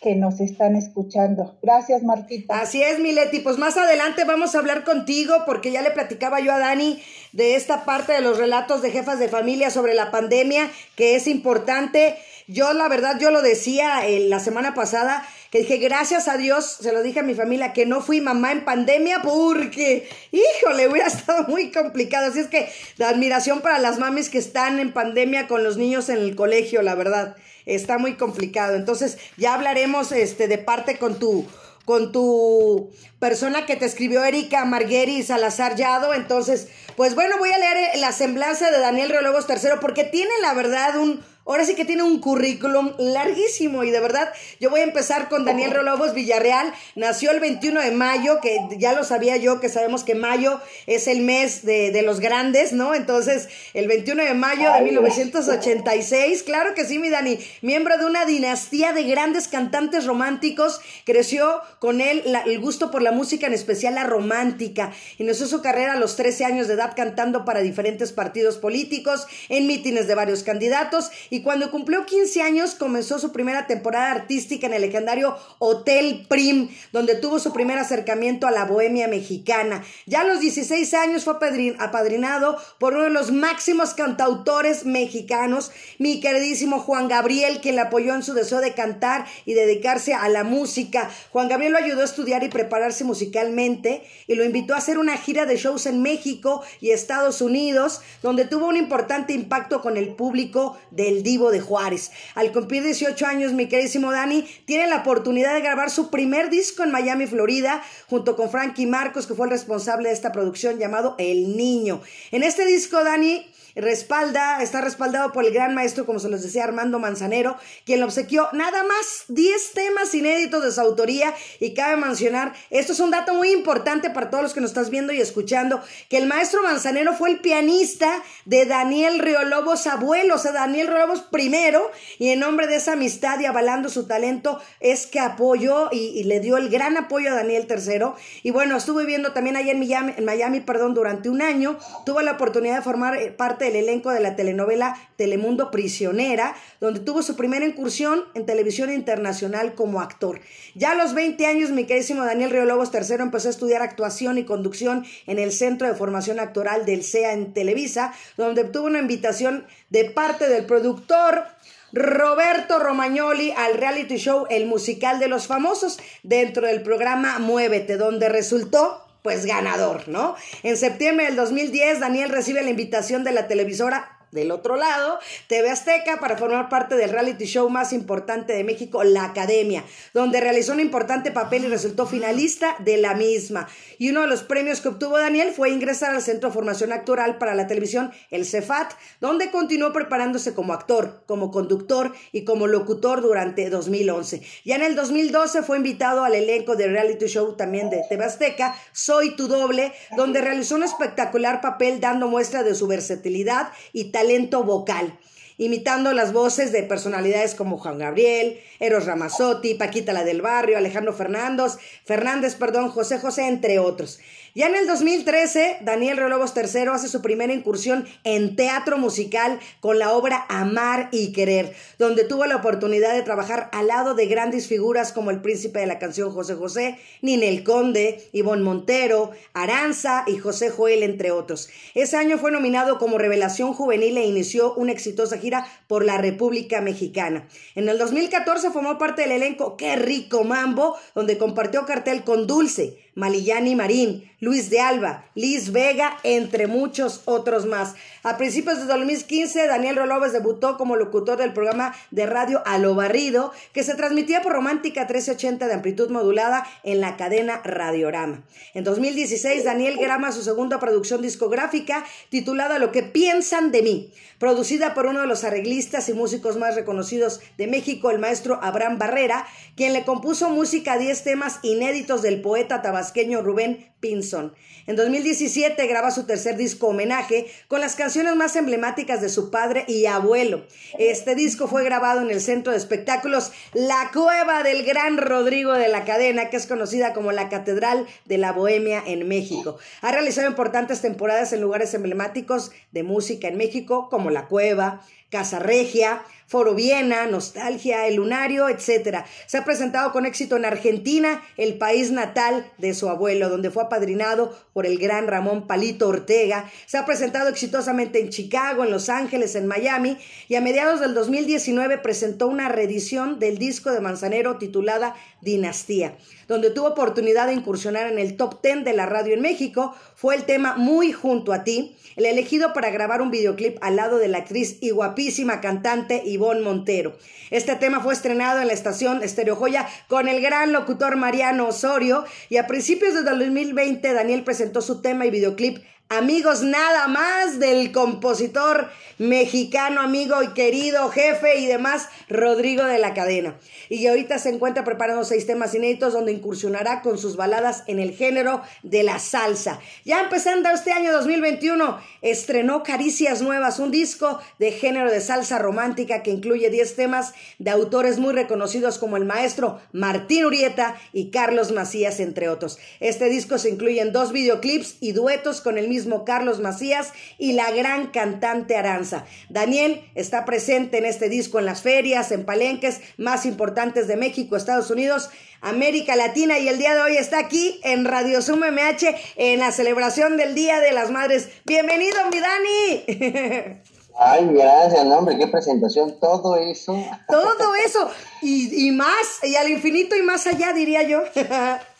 que 0.05 0.13
nos 0.13 0.39
están 0.39 0.75
escuchando. 0.75 1.57
Gracias, 1.63 2.03
Martita. 2.03 2.61
Así 2.61 2.83
es, 2.83 2.99
Mileti. 2.99 3.39
Pues 3.39 3.57
más 3.57 3.75
adelante 3.75 4.23
vamos 4.23 4.53
a 4.53 4.59
hablar 4.59 4.83
contigo 4.83 5.33
porque 5.47 5.71
ya 5.71 5.81
le 5.81 5.89
platicaba 5.89 6.39
yo 6.41 6.53
a 6.53 6.59
Dani 6.59 7.01
de 7.31 7.55
esta 7.55 7.85
parte 7.85 8.13
de 8.13 8.21
los 8.21 8.37
relatos 8.37 8.83
de 8.83 8.91
jefas 8.91 9.17
de 9.17 9.29
familia 9.29 9.71
sobre 9.71 9.95
la 9.95 10.11
pandemia, 10.11 10.69
que 10.95 11.15
es 11.15 11.25
importante. 11.25 12.17
Yo, 12.47 12.71
la 12.73 12.87
verdad, 12.87 13.17
yo 13.19 13.31
lo 13.31 13.41
decía 13.41 14.05
eh, 14.05 14.19
la 14.19 14.39
semana 14.39 14.75
pasada, 14.75 15.27
que 15.49 15.61
dije, 15.61 15.77
gracias 15.77 16.27
a 16.27 16.37
Dios, 16.37 16.77
se 16.81 16.93
lo 16.93 17.01
dije 17.01 17.21
a 17.21 17.23
mi 17.23 17.33
familia, 17.33 17.73
que 17.73 17.87
no 17.87 17.99
fui 17.99 18.21
mamá 18.21 18.51
en 18.51 18.63
pandemia 18.63 19.23
porque, 19.23 20.07
híjole, 20.31 20.87
hubiera 20.87 21.07
estado 21.07 21.47
muy 21.47 21.71
complicado. 21.71 22.27
Así 22.27 22.41
es 22.41 22.47
que 22.47 22.69
la 22.97 23.09
admiración 23.09 23.61
para 23.61 23.79
las 23.79 23.97
mamis 23.97 24.29
que 24.29 24.37
están 24.37 24.77
en 24.77 24.93
pandemia 24.93 25.47
con 25.47 25.63
los 25.63 25.77
niños 25.77 26.09
en 26.09 26.19
el 26.19 26.35
colegio, 26.35 26.83
la 26.83 26.93
verdad 26.93 27.35
está 27.65 27.97
muy 27.97 28.15
complicado. 28.15 28.75
Entonces, 28.75 29.17
ya 29.37 29.53
hablaremos 29.53 30.11
este, 30.11 30.47
de 30.47 30.57
parte 30.57 30.97
con 30.97 31.19
tu 31.19 31.45
con 31.85 32.11
tu 32.11 32.89
persona 33.19 33.67
que 33.67 33.75
te 33.75 33.85
escribió 33.85 34.23
Erika 34.23 34.65
Margueri 34.65 35.21
Salazar 35.23 35.75
Yado. 35.75 36.13
Entonces, 36.13 36.67
pues 36.97 37.15
bueno, 37.15 37.37
voy 37.37 37.51
a 37.51 37.59
leer 37.59 37.99
la 37.99 38.11
semblanza 38.11 38.71
de 38.71 38.79
Daniel 38.79 39.09
Reologos 39.09 39.45
III 39.47 39.77
porque 39.79 40.03
tiene 40.03 40.31
la 40.41 40.53
verdad 40.55 40.97
un 40.97 41.23
Ahora 41.47 41.63
sí 41.63 41.75
que 41.75 41.85
tiene 41.85 42.01
un 42.01 42.19
currículum 42.19 42.93
larguísimo 42.97 43.83
y 43.83 43.91
de 43.91 43.99
verdad 43.99 44.33
yo 44.59 44.71
voy 44.71 44.79
a 44.79 44.83
empezar 44.83 45.29
con 45.29 45.45
Daniel 45.45 45.69
Rolobos 45.69 46.15
Villarreal. 46.15 46.73
Nació 46.95 47.29
el 47.29 47.39
21 47.39 47.81
de 47.81 47.91
mayo, 47.91 48.41
que 48.41 48.57
ya 48.79 48.93
lo 48.93 49.03
sabía 49.03 49.37
yo, 49.37 49.59
que 49.59 49.69
sabemos 49.69 50.03
que 50.03 50.15
mayo 50.15 50.59
es 50.87 51.07
el 51.07 51.21
mes 51.21 51.63
de, 51.63 51.91
de 51.91 52.01
los 52.01 52.19
grandes, 52.19 52.73
¿no? 52.73 52.95
Entonces, 52.95 53.47
el 53.75 53.87
21 53.87 54.23
de 54.23 54.33
mayo 54.33 54.73
de 54.73 54.81
1986, 54.81 56.41
claro 56.41 56.73
que 56.73 56.83
sí, 56.83 56.97
mi 56.97 57.11
Dani, 57.11 57.37
miembro 57.61 57.99
de 57.99 58.05
una 58.05 58.25
dinastía 58.25 58.91
de 58.93 59.03
grandes 59.03 59.47
cantantes 59.47 60.05
románticos, 60.05 60.81
creció 61.05 61.61
con 61.77 62.01
él 62.01 62.23
el 62.47 62.59
gusto 62.59 62.89
por 62.89 63.03
la 63.03 63.11
música, 63.11 63.45
en 63.45 63.53
especial 63.53 63.93
la 63.93 64.03
romántica. 64.03 64.93
Inició 65.19 65.45
su 65.45 65.61
carrera 65.61 65.93
a 65.93 65.99
los 65.99 66.15
13 66.15 66.43
años 66.45 66.67
de 66.67 66.73
edad 66.73 66.93
cantando 66.95 67.45
para 67.45 67.59
diferentes 67.59 68.11
partidos 68.13 68.57
políticos, 68.57 69.27
en 69.49 69.67
mítines 69.67 70.07
de 70.07 70.15
varios 70.15 70.41
candidatos 70.41 71.11
y 71.29 71.34
cuando 71.41 71.71
cumplió 71.71 72.05
15 72.05 72.41
años 72.41 72.75
comenzó 72.75 73.19
su 73.19 73.31
primera 73.31 73.67
temporada 73.67 74.11
artística 74.11 74.67
en 74.67 74.73
el 74.73 74.81
legendario 74.81 75.37
Hotel 75.59 76.25
Prim, 76.29 76.69
donde 76.91 77.15
tuvo 77.15 77.39
su 77.39 77.53
primer 77.53 77.77
acercamiento 77.77 78.47
a 78.47 78.51
la 78.51 78.65
bohemia 78.65 79.07
mexicana. 79.07 79.83
Ya 80.05 80.21
a 80.21 80.23
los 80.23 80.39
16 80.39 80.93
años 80.93 81.23
fue 81.23 81.35
apadrinado 81.79 82.57
por 82.79 82.93
uno 82.93 83.05
de 83.05 83.09
los 83.09 83.31
máximos 83.31 83.93
cantautores 83.93 84.85
mexicanos, 84.85 85.71
mi 85.97 86.19
queridísimo 86.19 86.79
Juan 86.79 87.07
Gabriel, 87.07 87.59
quien 87.61 87.75
le 87.75 87.81
apoyó 87.81 88.15
en 88.15 88.23
su 88.23 88.33
deseo 88.33 88.61
de 88.61 88.73
cantar 88.73 89.25
y 89.45 89.53
dedicarse 89.53 90.13
a 90.13 90.29
la 90.29 90.43
música. 90.43 91.09
Juan 91.31 91.47
Gabriel 91.47 91.73
lo 91.73 91.79
ayudó 91.79 92.01
a 92.01 92.05
estudiar 92.05 92.43
y 92.43 92.49
prepararse 92.49 93.03
musicalmente 93.03 94.03
y 94.27 94.35
lo 94.35 94.43
invitó 94.43 94.73
a 94.73 94.77
hacer 94.77 94.97
una 94.97 95.17
gira 95.17 95.45
de 95.45 95.57
shows 95.57 95.85
en 95.85 96.01
México 96.01 96.63
y 96.81 96.91
Estados 96.91 97.41
Unidos, 97.41 98.01
donde 98.21 98.45
tuvo 98.45 98.67
un 98.67 98.77
importante 98.77 99.33
impacto 99.33 99.81
con 99.81 99.97
el 99.97 100.09
público 100.15 100.77
del 100.91 101.23
Divo 101.25 101.51
de 101.51 101.59
Juárez. 101.59 102.11
Al 102.35 102.51
cumplir 102.51 102.83
18 102.83 103.25
años, 103.25 103.51
mi 103.51 103.67
queridísimo 103.67 104.11
Dani 104.11 104.47
tiene 104.65 104.87
la 104.87 104.97
oportunidad 104.97 105.55
de 105.55 105.61
grabar 105.61 105.89
su 105.89 106.11
primer 106.11 106.51
disco 106.51 106.83
en 106.83 106.91
Miami, 106.91 107.25
Florida, 107.25 107.83
junto 108.07 108.35
con 108.35 108.51
Frankie 108.51 108.85
Marcos, 108.85 109.25
que 109.25 109.33
fue 109.33 109.47
el 109.47 109.51
responsable 109.51 110.09
de 110.09 110.13
esta 110.13 110.31
producción 110.31 110.77
llamado 110.77 111.15
El 111.17 111.57
Niño. 111.57 111.99
En 112.31 112.43
este 112.43 112.63
disco, 112.65 113.03
Dani 113.03 113.45
respalda, 113.75 114.61
está 114.61 114.81
respaldado 114.81 115.31
por 115.31 115.45
el 115.45 115.53
gran 115.53 115.75
maestro, 115.75 116.05
como 116.05 116.19
se 116.19 116.29
los 116.29 116.41
decía, 116.41 116.63
Armando 116.63 116.99
Manzanero, 116.99 117.57
quien 117.85 117.99
le 117.99 118.05
obsequió 118.05 118.47
nada 118.53 118.83
más 118.83 119.25
10 119.27 119.73
temas 119.73 120.13
inéditos 120.13 120.63
de 120.63 120.71
su 120.71 120.81
autoría. 120.81 121.33
Y 121.59 121.73
cabe 121.73 121.97
mencionar, 121.97 122.53
esto 122.69 122.93
es 122.93 122.99
un 122.99 123.11
dato 123.11 123.33
muy 123.33 123.51
importante 123.51 124.09
para 124.09 124.29
todos 124.29 124.43
los 124.43 124.53
que 124.53 124.61
nos 124.61 124.71
estás 124.71 124.89
viendo 124.89 125.13
y 125.13 125.21
escuchando, 125.21 125.81
que 126.09 126.17
el 126.17 126.27
maestro 126.27 126.63
Manzanero 126.63 127.13
fue 127.13 127.29
el 127.29 127.39
pianista 127.39 128.23
de 128.45 128.65
Daniel 128.65 129.19
Riolobos 129.19 129.87
abuelo, 129.87 130.35
o 130.35 130.37
sea, 130.37 130.51
Daniel 130.51 130.87
Riolobos 130.87 131.21
primero, 131.21 131.91
y 132.17 132.29
en 132.29 132.39
nombre 132.39 132.67
de 132.67 132.77
esa 132.77 132.93
amistad 132.93 133.39
y 133.39 133.45
avalando 133.45 133.89
su 133.89 134.07
talento, 134.07 134.61
es 134.79 135.07
que 135.07 135.19
apoyó 135.19 135.89
y, 135.91 136.23
le 136.25 136.39
dio 136.39 136.57
el 136.57 136.69
gran 136.69 136.97
apoyo 136.97 137.31
a 137.31 137.35
Daniel 137.35 137.67
III. 137.69 138.13
Y 138.43 138.51
bueno, 138.51 138.77
estuve 138.77 139.03
viviendo 139.03 139.33
también 139.33 139.55
allá 139.55 139.71
en 139.71 139.79
Miami, 139.79 140.13
en 140.17 140.25
Miami, 140.25 140.59
perdón, 140.61 140.93
durante 140.93 141.29
un 141.29 141.41
año, 141.41 141.77
tuve 142.05 142.23
la 142.23 142.33
oportunidad 142.33 142.77
de 142.77 142.81
formar 142.81 143.15
eh, 143.17 143.31
parte 143.65 143.75
el 143.75 143.83
elenco 143.83 144.11
de 144.11 144.19
la 144.19 144.35
telenovela 144.35 144.95
Telemundo 145.15 145.71
Prisionera, 145.71 146.55
donde 146.79 146.99
tuvo 146.99 147.21
su 147.21 147.35
primera 147.35 147.65
incursión 147.65 148.25
en 148.33 148.45
televisión 148.45 148.91
internacional 148.91 149.73
como 149.75 150.01
actor. 150.01 150.39
Ya 150.75 150.91
a 150.91 150.95
los 150.95 151.13
20 151.13 151.45
años, 151.45 151.71
mi 151.71 151.85
queridísimo 151.85 152.25
Daniel 152.25 152.67
Lobos 152.67 152.91
III 152.93 153.15
empezó 153.19 153.47
a 153.47 153.51
estudiar 153.51 153.81
actuación 153.81 154.37
y 154.37 154.45
conducción 154.45 155.05
en 155.27 155.39
el 155.39 155.51
Centro 155.51 155.87
de 155.87 155.95
Formación 155.95 156.39
Actoral 156.39 156.85
del 156.85 157.03
CEA 157.03 157.33
en 157.33 157.53
Televisa, 157.53 158.13
donde 158.37 158.61
obtuvo 158.61 158.87
una 158.87 158.99
invitación 158.99 159.65
de 159.89 160.05
parte 160.05 160.47
del 160.49 160.65
productor 160.65 161.43
Roberto 161.93 162.79
Romagnoli 162.79 163.51
al 163.51 163.75
reality 163.75 164.17
show 164.17 164.45
El 164.49 164.65
Musical 164.65 165.19
de 165.19 165.29
los 165.29 165.47
Famosos 165.47 165.97
dentro 166.23 166.67
del 166.67 166.81
programa 166.81 167.39
Muévete, 167.39 167.95
donde 167.97 168.27
resultó 168.27 169.04
pues 169.25 169.47
ganador, 169.47 170.07
¿no? 170.07 170.35
En 170.61 170.77
septiembre 170.77 171.25
del 171.25 171.35
2010, 171.35 171.99
Daniel 171.99 172.29
recibe 172.29 172.61
la 172.61 172.69
invitación 172.69 173.23
de 173.23 173.31
la 173.31 173.47
televisora 173.47 174.14
del 174.35 174.51
otro 174.51 174.75
lado, 174.75 175.17
TV 175.47 175.71
Azteca 175.71 176.19
para 176.19 176.37
formar 176.37 176.69
parte 176.69 176.95
del 176.95 177.09
reality 177.09 177.45
show 177.45 177.67
más 177.69 177.93
importante 177.93 178.53
de 178.53 178.63
México, 178.63 179.03
La 179.03 179.23
Academia, 179.23 179.83
donde 180.13 180.41
realizó 180.41 180.73
un 180.73 180.81
importante 180.81 181.31
papel 181.31 181.63
y 181.63 181.67
resultó 181.69 182.05
finalista 182.05 182.75
de 182.79 182.97
la 182.97 183.15
misma. 183.15 183.67
Y 183.97 184.11
uno 184.11 184.21
de 184.21 184.27
los 184.27 184.43
premios 184.43 184.81
que 184.81 184.89
obtuvo 184.89 185.17
Daniel 185.17 185.53
fue 185.55 185.69
ingresar 185.69 186.13
al 186.13 186.21
Centro 186.21 186.49
de 186.49 186.53
Formación 186.53 186.91
Actoral 186.91 187.37
para 187.37 187.55
la 187.55 187.65
televisión, 187.65 188.11
el 188.29 188.45
CEFAT, 188.45 188.91
donde 189.21 189.49
continuó 189.49 189.93
preparándose 189.93 190.53
como 190.53 190.73
actor, 190.73 191.23
como 191.25 191.49
conductor 191.49 192.13
y 192.33 192.43
como 192.43 192.67
locutor 192.67 193.21
durante 193.21 193.69
2011. 193.69 194.41
Ya 194.65 194.75
en 194.75 194.83
el 194.83 194.95
2012 194.95 195.63
fue 195.63 195.77
invitado 195.77 196.25
al 196.25 196.35
elenco 196.35 196.75
de 196.75 196.87
reality 196.87 197.27
show 197.27 197.55
también 197.55 197.89
de 197.89 198.01
TV 198.09 198.25
Azteca, 198.25 198.75
Soy 198.91 199.37
tu 199.37 199.47
doble, 199.47 199.93
donde 200.17 200.41
realizó 200.41 200.75
un 200.75 200.83
espectacular 200.83 201.61
papel 201.61 202.01
dando 202.01 202.27
muestra 202.27 202.63
de 202.63 202.75
su 202.75 202.85
versatilidad 202.87 203.69
y 203.93 204.11
talento 204.11 204.24
talento 204.25 204.63
vocal, 204.63 205.11
imitando 205.57 206.13
las 206.13 206.33
voces 206.33 206.71
de 206.71 206.83
personalidades 206.83 207.55
como 207.55 207.77
Juan 207.77 207.97
Gabriel, 207.97 208.59
Eros 208.79 209.05
Ramazzotti, 209.05 209.75
Paquita 209.75 210.13
la 210.13 210.23
del 210.23 210.41
Barrio, 210.41 210.77
Alejandro 210.77 211.13
Fernández, 211.13 211.77
Fernández, 212.05 212.55
perdón, 212.55 212.89
José 212.89 213.19
José, 213.19 213.47
entre 213.47 213.79
otros. 213.79 214.19
Ya 214.57 214.67
en 214.67 214.75
el 214.75 214.87
2013, 214.87 215.79
Daniel 215.81 216.15
Relobos 216.15 216.53
III 216.55 216.87
hace 216.93 217.09
su 217.09 217.21
primera 217.21 217.51
incursión 217.51 218.07
en 218.23 218.55
teatro 218.55 218.97
musical 218.97 219.59
con 219.81 219.99
la 219.99 220.13
obra 220.13 220.45
Amar 220.47 221.09
y 221.11 221.33
Querer, 221.33 221.75
donde 221.99 222.23
tuvo 222.23 222.45
la 222.45 222.55
oportunidad 222.55 223.13
de 223.13 223.21
trabajar 223.21 223.69
al 223.73 223.87
lado 223.87 224.13
de 224.13 224.27
grandes 224.27 224.67
figuras 224.67 225.11
como 225.11 225.29
el 225.29 225.41
príncipe 225.41 225.79
de 225.79 225.87
la 225.87 225.99
canción 225.99 226.31
José 226.31 226.55
José, 226.55 226.97
Ninel 227.21 227.65
Conde, 227.65 228.29
Ivonne 228.31 228.63
Montero, 228.63 229.31
Aranza 229.51 230.23
y 230.25 230.37
José 230.37 230.69
Joel, 230.69 231.03
entre 231.03 231.31
otros. 231.31 231.67
Ese 231.93 232.15
año 232.15 232.37
fue 232.37 232.53
nominado 232.53 232.97
como 232.97 233.17
Revelación 233.17 233.73
Juvenil 233.73 234.17
e 234.17 234.25
inició 234.25 234.73
una 234.75 234.93
exitosa 234.93 235.37
por 235.87 236.05
la 236.05 236.17
República 236.17 236.81
Mexicana. 236.81 237.47
En 237.75 237.89
el 237.89 237.97
2014 237.97 238.71
formó 238.71 238.97
parte 238.97 239.23
del 239.23 239.31
elenco 239.31 239.77
Qué 239.77 239.95
Rico 239.95 240.43
Mambo, 240.43 240.97
donde 241.13 241.37
compartió 241.37 241.85
cartel 241.85 242.23
con 242.23 242.47
Dulce, 242.47 243.04
Malillani 243.15 243.75
Marín, 243.75 244.29
Luis 244.41 244.69
de 244.69 244.81
Alba, 244.81 245.25
Liz 245.33 245.71
Vega, 245.71 246.17
entre 246.23 246.67
muchos 246.67 247.21
otros 247.25 247.65
más. 247.65 247.95
A 248.23 248.37
principios 248.37 248.79
de 248.79 248.85
2015, 248.85 249.67
Daniel 249.67 249.95
Rolóvez 249.95 250.33
debutó 250.33 250.77
como 250.77 250.97
locutor 250.97 251.37
del 251.37 251.53
programa 251.53 251.95
de 252.11 252.25
radio 252.25 252.61
A 252.65 252.77
lo 252.77 252.93
Barrido, 252.93 253.53
que 253.73 253.83
se 253.83 253.95
transmitía 253.95 254.41
por 254.41 254.51
Romántica 254.51 255.01
1380 255.01 255.67
de 255.67 255.73
amplitud 255.73 256.09
modulada 256.11 256.67
en 256.83 256.99
la 256.99 257.15
cadena 257.15 257.61
Radiorama. 257.63 258.43
En 258.73 258.83
2016, 258.83 259.63
Daniel 259.63 259.97
grama 259.97 260.33
su 260.33 260.43
segunda 260.43 260.79
producción 260.79 261.21
discográfica 261.21 262.05
titulada 262.29 262.77
Lo 262.77 262.91
que 262.91 263.03
piensan 263.03 263.71
de 263.71 263.81
mí, 263.81 264.11
producida 264.39 264.93
por 264.93 265.05
uno 265.05 265.21
de 265.21 265.27
los 265.27 265.45
arreglistas 265.45 266.09
y 266.09 266.13
músicos 266.13 266.57
más 266.57 266.75
reconocidos 266.75 267.39
de 267.57 267.67
México, 267.67 268.11
el 268.11 268.19
maestro 268.19 268.59
Abraham 268.61 268.97
Barrera, 268.97 269.47
quien 269.75 269.93
le 269.93 270.03
compuso 270.03 270.49
música 270.49 270.93
a 270.93 270.97
10 270.97 271.23
temas 271.23 271.59
inéditos 271.63 272.21
del 272.21 272.41
poeta 272.41 272.81
tabasqueño 273.05 273.41
Rubén 273.43 273.91
Pinson. 273.99 274.53
En 274.87 274.95
2017 274.95 275.87
graba 275.87 276.11
su 276.11 276.25
tercer 276.25 276.57
disco 276.57 276.87
homenaje 276.87 277.47
con 277.67 277.81
las 277.81 277.95
canciones 277.95 278.35
más 278.35 278.55
emblemáticas 278.55 279.21
de 279.21 279.29
su 279.29 279.51
padre 279.51 279.85
y 279.87 280.05
abuelo. 280.05 280.65
Este 280.97 281.35
disco 281.35 281.67
fue 281.67 281.83
grabado 281.83 282.21
en 282.21 282.29
el 282.29 282.41
centro 282.41 282.71
de 282.71 282.77
espectáculos 282.77 283.51
La 283.73 284.11
Cueva 284.13 284.63
del 284.63 284.83
Gran 284.85 285.17
Rodrigo 285.17 285.73
de 285.73 285.87
la 285.87 286.03
Cadena, 286.03 286.49
que 286.49 286.57
es 286.57 286.67
conocida 286.67 287.13
como 287.13 287.31
la 287.31 287.49
Catedral 287.49 288.07
de 288.25 288.37
la 288.37 288.51
Bohemia 288.51 289.03
en 289.05 289.27
México. 289.27 289.77
Ha 290.01 290.11
realizado 290.11 290.47
importantes 290.47 291.01
temporadas 291.01 291.53
en 291.53 291.61
lugares 291.61 291.93
emblemáticos 291.93 292.71
de 292.91 293.03
música 293.03 293.47
en 293.47 293.57
México 293.57 294.09
como 294.09 294.29
La 294.29 294.47
Cueva, 294.47 295.01
Casa 295.29 295.59
Regia, 295.59 296.23
Foro 296.47 296.75
Viena, 296.75 297.25
Nostalgia, 297.25 298.07
El 298.07 298.15
Lunario, 298.15 298.69
etc. 298.69 299.25
Se 299.47 299.57
ha 299.57 299.65
presentado 299.65 300.11
con 300.11 300.25
éxito 300.25 300.55
en 300.57 300.65
Argentina, 300.65 301.41
el 301.57 301.77
país 301.77 302.11
natal 302.11 302.71
de 302.77 302.93
su 302.93 303.09
abuelo, 303.09 303.49
donde 303.49 303.71
fue 303.71 303.83
apadrinado 303.83 304.55
por 304.73 304.85
el 304.85 304.99
gran 304.99 305.27
Ramón 305.27 305.67
Palito 305.67 306.07
Ortega. 306.07 306.69
Se 306.85 306.97
ha 306.97 307.05
presentado 307.05 307.49
exitosamente 307.49 308.19
en 308.19 308.29
Chicago, 308.29 308.83
en 308.83 308.91
Los 308.91 309.09
Ángeles, 309.09 309.55
en 309.55 309.65
Miami 309.65 310.17
y 310.47 310.55
a 310.55 310.61
mediados 310.61 310.99
del 310.99 311.13
2019 311.13 311.97
presentó 311.97 312.47
una 312.47 312.69
reedición 312.69 313.39
del 313.39 313.57
disco 313.57 313.91
de 313.91 314.01
Manzanero 314.01 314.57
titulada 314.57 315.15
Dinastía, 315.41 316.17
donde 316.47 316.71
tuvo 316.71 316.87
oportunidad 316.87 317.47
de 317.47 317.53
incursionar 317.53 318.11
en 318.11 318.19
el 318.19 318.37
top 318.37 318.61
10 318.61 318.83
de 318.85 318.93
la 318.93 319.05
radio 319.05 319.33
en 319.33 319.41
México. 319.41 319.95
Fue 320.15 320.35
el 320.35 320.45
tema 320.45 320.75
Muy 320.75 321.11
junto 321.11 321.53
a 321.53 321.63
ti, 321.63 321.95
el 322.15 322.25
elegido 322.25 322.73
para 322.73 322.89
grabar 322.89 323.21
un 323.21 323.31
videoclip 323.31 323.77
al 323.81 323.97
lado 323.97 324.17
de 324.17 324.27
la 324.27 324.39
actriz 324.39 324.77
y 324.81 324.91
guapísima 324.91 325.61
cantante 325.61 326.21
Ivonne 326.25 326.61
Montero. 326.61 327.17
Este 327.51 327.75
tema 327.75 327.99
fue 327.99 328.13
estrenado 328.13 328.61
en 328.61 328.67
la 328.67 328.73
estación 328.73 329.23
Estereo 329.23 329.55
Joya 329.55 329.87
con 330.07 330.27
el 330.27 330.41
gran 330.41 330.71
locutor 330.71 331.15
Mariano 331.17 331.67
Osorio 331.67 332.25
y 332.49 332.57
a 332.57 332.67
principios 332.67 333.13
de 333.13 333.23
2020 333.23 334.13
Daniel 334.13 334.43
presentó 334.43 334.81
su 334.81 335.01
tema 335.01 335.25
y 335.25 335.31
videoclip 335.31 335.83
Amigos 336.09 336.61
nada 336.61 337.07
más 337.07 337.57
del 337.59 337.91
compositor 337.91 338.91
mexicano, 339.17 340.01
amigo 340.01 340.43
y 340.43 340.49
querido 340.49 341.09
jefe 341.09 341.57
y 341.57 341.65
demás, 341.65 342.09
Rodrigo 342.29 342.83
de 342.83 342.99
la 342.99 343.15
Cadena. 343.15 343.57
Y 343.89 344.05
ahorita 344.05 344.37
se 344.37 344.49
encuentra 344.49 344.83
preparando 344.83 345.23
seis 345.23 345.47
temas 345.47 345.73
inéditos 345.73 346.13
donde 346.13 346.31
incursionará 346.31 347.01
con 347.01 347.17
sus 347.17 347.37
baladas 347.37 347.83
en 347.87 347.99
el 347.99 348.11
género 348.11 348.61
de 348.83 349.01
la 349.01 349.17
salsa. 349.17 349.79
Ya 350.03 350.21
empezando 350.21 350.69
este 350.69 350.91
año 350.91 351.11
2021, 351.11 351.99
estrenó 352.21 352.83
Caricias 352.83 353.41
Nuevas, 353.41 353.79
un 353.79 353.89
disco 353.89 354.39
de 354.59 354.73
género 354.73 355.09
de 355.09 355.21
salsa 355.21 355.57
romántica 355.57 356.21
que 356.21 356.29
incluye 356.29 356.69
10 356.69 356.95
temas 356.95 357.33
de 357.57 357.71
autores 357.71 358.19
muy 358.19 358.35
reconocidos 358.35 358.99
como 358.99 359.17
el 359.17 359.25
maestro 359.25 359.79
Martín 359.91 360.45
Urieta 360.45 360.97
y 361.13 361.31
Carlos 361.31 361.71
Macías, 361.71 362.19
entre 362.19 362.47
otros. 362.47 362.77
Este 362.99 363.25
disco 363.25 363.57
se 363.57 363.71
incluye 363.71 364.01
en 364.01 364.11
dos 364.11 364.31
videoclips 364.31 364.97
y 364.99 365.13
duetos 365.13 365.61
con 365.61 365.79
el 365.79 365.87
mismo 365.87 365.94
Carlos 366.25 366.59
Macías 366.59 367.13
y 367.37 367.53
la 367.53 367.71
gran 367.71 368.07
cantante 368.07 368.75
Aranza. 368.75 369.25
Daniel 369.49 370.03
está 370.15 370.45
presente 370.45 370.97
en 370.97 371.05
este 371.05 371.29
disco 371.29 371.59
en 371.59 371.65
las 371.65 371.81
ferias, 371.81 372.31
en 372.31 372.45
palenques 372.45 373.01
más 373.17 373.45
importantes 373.45 374.07
de 374.07 374.17
México, 374.17 374.55
Estados 374.55 374.91
Unidos, 374.91 375.29
América 375.61 376.15
Latina 376.15 376.59
y 376.59 376.67
el 376.67 376.77
día 376.77 376.93
de 376.93 377.01
hoy 377.01 377.17
está 377.17 377.39
aquí 377.39 377.79
en 377.83 378.05
Radio 378.05 378.41
Zoom 378.41 378.59
MH 378.59 379.15
en 379.37 379.59
la 379.59 379.71
celebración 379.71 380.37
del 380.37 380.53
Día 380.53 380.79
de 380.79 380.91
las 380.91 381.11
Madres. 381.11 381.49
Bienvenido, 381.65 382.17
mi 382.31 382.39
Dani. 382.39 383.81
Ay, 384.17 384.47
gracias, 384.53 385.05
hombre, 385.05 385.37
qué 385.37 385.47
presentación, 385.47 386.17
todo 386.21 386.55
eso. 386.55 386.97
Todo 387.27 387.75
eso, 387.85 388.09
y, 388.41 388.87
y 388.87 388.91
más, 388.91 389.43
y 389.43 389.57
al 389.57 389.69
infinito 389.69 390.15
y 390.15 390.21
más 390.21 390.47
allá, 390.47 390.71
diría 390.71 391.03
yo. 391.03 391.21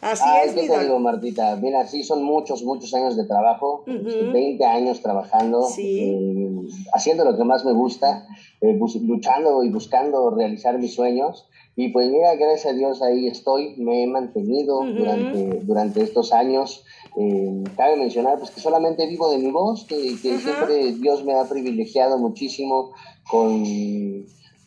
Así 0.00 0.24
es, 0.44 0.54
¿qué 0.54 0.68
te 0.68 0.80
digo, 0.80 0.98
Martita? 0.98 1.56
Mira, 1.56 1.86
sí, 1.86 2.02
son 2.02 2.22
muchos, 2.22 2.62
muchos 2.62 2.92
años 2.94 3.16
de 3.16 3.24
trabajo, 3.24 3.84
20 3.86 4.64
años 4.64 5.02
trabajando, 5.02 5.68
eh, 5.76 6.50
haciendo 6.94 7.24
lo 7.24 7.36
que 7.36 7.44
más 7.44 7.64
me 7.64 7.72
gusta, 7.72 8.26
eh, 8.60 8.78
luchando 9.02 9.62
y 9.62 9.70
buscando 9.70 10.30
realizar 10.30 10.78
mis 10.78 10.94
sueños. 10.94 11.46
Y 11.76 11.88
pues 11.88 12.10
mira, 12.10 12.34
gracias 12.34 12.74
a 12.74 12.76
Dios 12.76 13.02
ahí 13.02 13.26
estoy, 13.26 13.74
me 13.76 14.02
he 14.02 14.06
mantenido 14.06 14.82
durante, 14.84 15.60
durante 15.62 16.02
estos 16.02 16.32
años. 16.32 16.84
Eh, 17.16 17.64
cabe 17.76 17.96
mencionar 17.96 18.38
pues 18.38 18.50
que 18.50 18.60
solamente 18.60 19.06
vivo 19.06 19.30
de 19.30 19.38
mi 19.38 19.50
voz, 19.50 19.84
que, 19.84 19.96
que 20.20 20.38
siempre 20.38 20.92
Dios 20.92 21.24
me 21.24 21.34
ha 21.34 21.44
privilegiado 21.44 22.18
muchísimo 22.18 22.92
con 23.30 23.64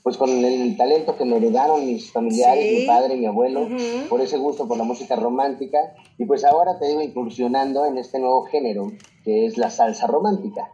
pues 0.04 0.18
con 0.18 0.30
el 0.30 0.76
talento 0.76 1.16
que 1.16 1.24
me 1.24 1.38
heredaron 1.38 1.86
mis 1.86 2.12
familiares, 2.12 2.80
mi 2.80 2.86
padre, 2.86 3.16
mi 3.16 3.26
abuelo, 3.26 3.70
por 4.10 4.20
ese 4.20 4.38
gusto 4.38 4.68
por 4.68 4.78
la 4.78 4.84
música 4.84 5.16
romántica, 5.16 5.78
y 6.18 6.26
pues 6.26 6.44
ahora 6.44 6.78
te 6.78 6.88
digo 6.88 7.02
incursionando 7.02 7.86
en 7.86 7.98
este 7.98 8.20
nuevo 8.20 8.44
género, 8.44 8.92
que 9.24 9.46
es 9.46 9.58
la 9.58 9.70
salsa 9.70 10.06
romántica. 10.08 10.70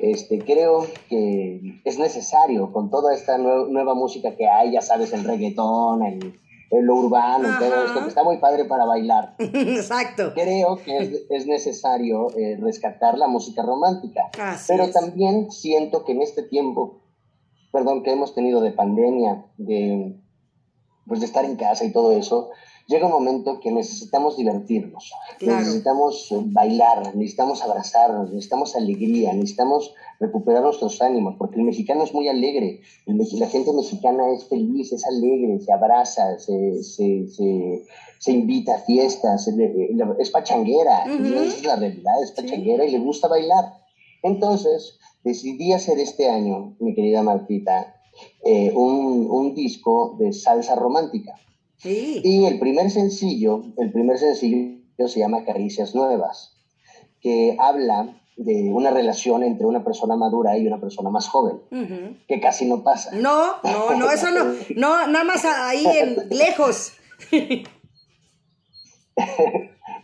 Este, 0.00 0.38
creo 0.38 0.86
que 1.08 1.80
es 1.82 1.98
necesario 1.98 2.70
con 2.70 2.90
toda 2.90 3.14
esta 3.14 3.38
nueva 3.38 3.94
música 3.94 4.36
que 4.36 4.46
hay, 4.46 4.72
ya 4.72 4.82
sabes, 4.82 5.14
el 5.14 5.24
reggaetón, 5.24 6.04
el, 6.04 6.38
lo 6.70 6.94
urbano, 6.94 7.48
todo 7.58 7.86
esto, 7.86 8.02
que 8.02 8.08
está 8.08 8.22
muy 8.22 8.36
padre 8.36 8.66
para 8.66 8.84
bailar. 8.84 9.34
Exacto. 9.38 10.34
Creo 10.34 10.76
que 10.76 11.24
es, 11.30 11.46
necesario 11.46 12.28
eh, 12.36 12.58
rescatar 12.60 13.16
la 13.16 13.28
música 13.28 13.62
romántica. 13.62 14.30
pero 14.68 14.90
también 14.90 15.50
siento 15.50 16.04
que 16.04 16.12
en 16.12 16.20
este 16.20 16.42
tiempo 16.42 17.00
perdón, 17.72 18.02
que 18.02 18.12
hemos 18.12 18.34
tenido 18.34 18.60
de 18.60 18.72
pandemia, 18.72 19.44
de, 19.56 20.16
pues 21.06 21.20
de 21.20 21.26
estar 21.26 21.44
en 21.44 21.56
casa 21.56 21.84
y 21.84 21.92
todo 21.92 22.12
eso, 22.12 22.50
llega 22.88 23.06
un 23.06 23.12
momento 23.12 23.60
que 23.60 23.70
necesitamos 23.70 24.36
divertirnos, 24.38 25.12
necesitamos 25.40 26.32
eh, 26.32 26.40
bailar, 26.46 27.14
necesitamos 27.14 27.62
abrazarnos, 27.62 28.30
necesitamos 28.30 28.74
alegría, 28.74 29.32
necesitamos 29.34 29.94
recuperar 30.18 30.62
nuestros 30.62 31.00
ánimos, 31.02 31.36
porque 31.38 31.56
el 31.56 31.64
mexicano 31.64 32.02
es 32.02 32.14
muy 32.14 32.28
alegre, 32.28 32.80
la 33.06 33.46
gente 33.46 33.72
mexicana 33.72 34.32
es 34.32 34.44
feliz, 34.48 34.92
es 34.92 35.06
alegre, 35.06 35.60
se 35.60 35.72
abraza, 35.72 36.38
se, 36.38 36.82
se, 36.82 37.28
se, 38.18 38.32
invita 38.32 38.76
a 38.76 38.78
fiestas, 38.78 39.46
es 40.18 40.30
pachanguera, 40.30 41.04
es 41.04 41.64
la 41.64 41.76
realidad, 41.76 42.22
es 42.22 42.32
pachanguera 42.32 42.84
y 42.86 42.90
le 42.90 42.98
gusta 42.98 43.28
bailar. 43.28 43.74
Entonces, 44.22 44.97
decidí 45.24 45.72
hacer 45.72 45.98
este 45.98 46.28
año, 46.28 46.76
mi 46.80 46.94
querida 46.94 47.22
Martita, 47.22 47.94
eh, 48.44 48.72
un, 48.74 49.54
disco 49.54 50.16
de 50.18 50.32
salsa 50.32 50.74
romántica. 50.74 51.34
Y 51.82 52.44
el 52.44 52.58
primer 52.58 52.90
sencillo, 52.90 53.62
el 53.76 53.92
primer 53.92 54.18
sencillo 54.18 54.78
se 55.06 55.20
llama 55.20 55.44
Caricias 55.44 55.94
Nuevas, 55.94 56.56
que 57.20 57.56
habla 57.58 58.20
de 58.36 58.72
una 58.72 58.90
relación 58.90 59.42
entre 59.42 59.66
una 59.66 59.84
persona 59.84 60.16
madura 60.16 60.56
y 60.58 60.66
una 60.66 60.80
persona 60.80 61.10
más 61.10 61.28
joven, 61.28 61.60
que 62.28 62.40
casi 62.40 62.66
no 62.66 62.82
pasa. 62.82 63.10
No, 63.12 63.54
no, 63.62 63.94
no, 63.96 64.10
eso 64.10 64.30
no, 64.30 64.44
no, 64.76 65.06
nada 65.06 65.24
más 65.24 65.44
ahí 65.44 65.84
en 65.86 66.28
lejos. 66.30 66.92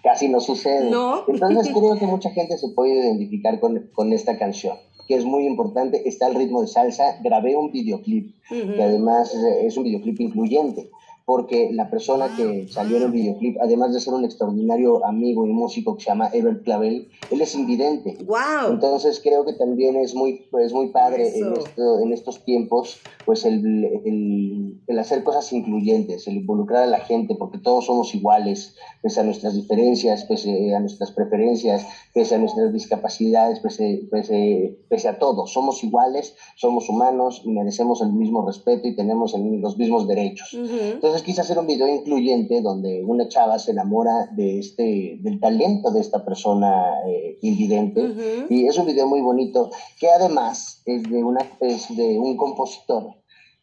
casi 0.03 0.29
no 0.29 0.41
sucede. 0.41 0.89
Entonces 0.89 1.73
creo 1.75 1.97
que 1.99 2.07
mucha 2.07 2.31
gente 2.31 2.59
se 2.59 2.69
puede 2.69 2.95
identificar 2.95 3.59
con, 3.61 3.91
con 3.93 4.13
esta 4.13 4.39
canción 4.39 4.77
que 5.07 5.15
es 5.15 5.25
muy 5.25 5.47
importante, 5.47 6.09
está 6.09 6.29
el 6.29 6.35
ritmo 6.35 6.63
de 6.63 6.69
salsa. 6.69 7.19
Grabé 7.23 7.57
un 7.57 7.71
videoclip, 7.71 8.35
que 8.49 8.83
además 8.83 9.35
es 9.35 9.77
un 9.77 9.85
videoclip 9.85 10.21
incluyente 10.21 10.91
porque 11.25 11.71
la 11.73 11.89
persona 11.89 12.35
que 12.37 12.69
salió 12.69 12.99
en 12.99 13.05
el 13.05 13.11
videoclip, 13.11 13.57
además 13.63 13.95
de 13.95 14.01
ser 14.01 14.13
un 14.13 14.25
extraordinario 14.25 15.05
amigo 15.07 15.47
y 15.47 15.51
músico 15.51 15.97
que 15.97 16.05
se 16.05 16.11
llama 16.11 16.29
Ever 16.33 16.61
Clavel, 16.63 17.09
él 17.31 17.41
es 17.41 17.55
invidente. 17.55 18.19
Wow. 18.27 18.73
Entonces 18.73 19.21
creo 19.23 19.47
que 19.47 19.55
también 19.55 19.97
es 19.97 20.15
muy, 20.15 20.47
es 20.61 20.73
muy 20.73 20.89
padre 20.89 21.39
en, 21.39 21.55
esto, 21.55 22.01
en, 22.01 22.13
estos 22.13 22.45
tiempos, 22.45 22.99
pues 23.25 23.47
el, 23.47 23.65
el, 24.05 24.81
el, 24.87 24.99
hacer 24.99 25.25
cosas 25.25 25.51
incluyentes, 25.55 26.27
el 26.29 26.37
involucrar 26.37 26.83
a 26.83 26.87
la 26.87 27.01
gente, 27.01 27.35
porque 27.37 27.59
todos 27.59 27.87
somos 27.87 28.15
iguales, 28.15 28.77
pese 29.01 29.21
a 29.21 29.25
nuestras 29.25 29.55
diferencias, 29.55 30.25
pese 30.25 30.75
a 30.75 30.81
nuestras 30.81 31.11
preferencias, 31.13 31.87
pese 32.13 32.35
a 32.35 32.39
nuestras 32.39 32.71
discapacidades, 32.71 33.61
pese, 33.61 34.07
pese, 34.11 34.79
pese 34.91 35.09
a 35.09 35.19
todo. 35.19 35.47
Somos 35.47 35.83
iguales, 35.83 36.37
somos 36.57 36.91
humanos, 36.91 37.43
merecemos 37.47 38.03
el 38.03 38.13
mismo 38.13 38.47
respeto 38.47 38.87
y 38.89 38.95
tenemos 38.95 39.35
los 39.35 39.79
mismos 39.79 40.07
derechos. 40.07 40.53
Entonces, 40.53 41.14
Entonces 41.15 41.27
quise 41.27 41.43
hacer 41.43 41.61
un 41.61 41.69
video 41.69 41.87
incluyente 41.87 42.61
donde 42.61 43.05
una 43.05 43.29
chava 43.29 43.57
se 43.61 43.71
enamora 43.71 44.27
de 44.33 44.59
este, 44.59 45.17
del 45.21 45.39
talento 45.39 45.93
de 45.93 46.01
esta 46.01 46.25
persona 46.25 46.87
eh, 47.07 47.39
invidente. 47.41 48.47
Y 48.51 48.67
es 48.67 48.77
un 48.79 48.87
video 48.87 49.07
muy 49.07 49.21
bonito 49.21 49.71
que 50.01 50.09
además 50.09 50.83
es 50.85 51.05
de, 51.05 51.23
una, 51.23 51.49
es 51.61 51.97
de 51.97 52.19
un 52.19 52.37
compositor, 52.37 53.15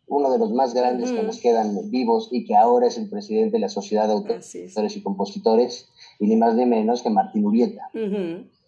uno 0.08 0.31
de 0.31 0.39
los 0.39 0.53
más 0.53 0.74
grandes 0.74 1.12
que 1.12 1.24
nos 1.24 1.39
quedan 1.41 1.91
vivos 1.91 2.29
y 2.31 2.46
que 2.46 2.55
ahora 2.55 2.88
es 2.88 2.98
el 2.98 3.10
presidente 3.10 3.58
de 3.58 3.60
la 3.60 3.70
Sociedad 3.70 4.08
de 4.08 4.13
Autores 4.13 4.96
y 4.96 5.03
Compositores, 5.03 5.89
y 6.22 6.27
ni 6.27 6.38
más 6.38 6.55
ni 6.55 6.65
menos 6.65 7.03
que 7.03 7.10
Martín 7.10 7.46
Urieta. 7.46 7.89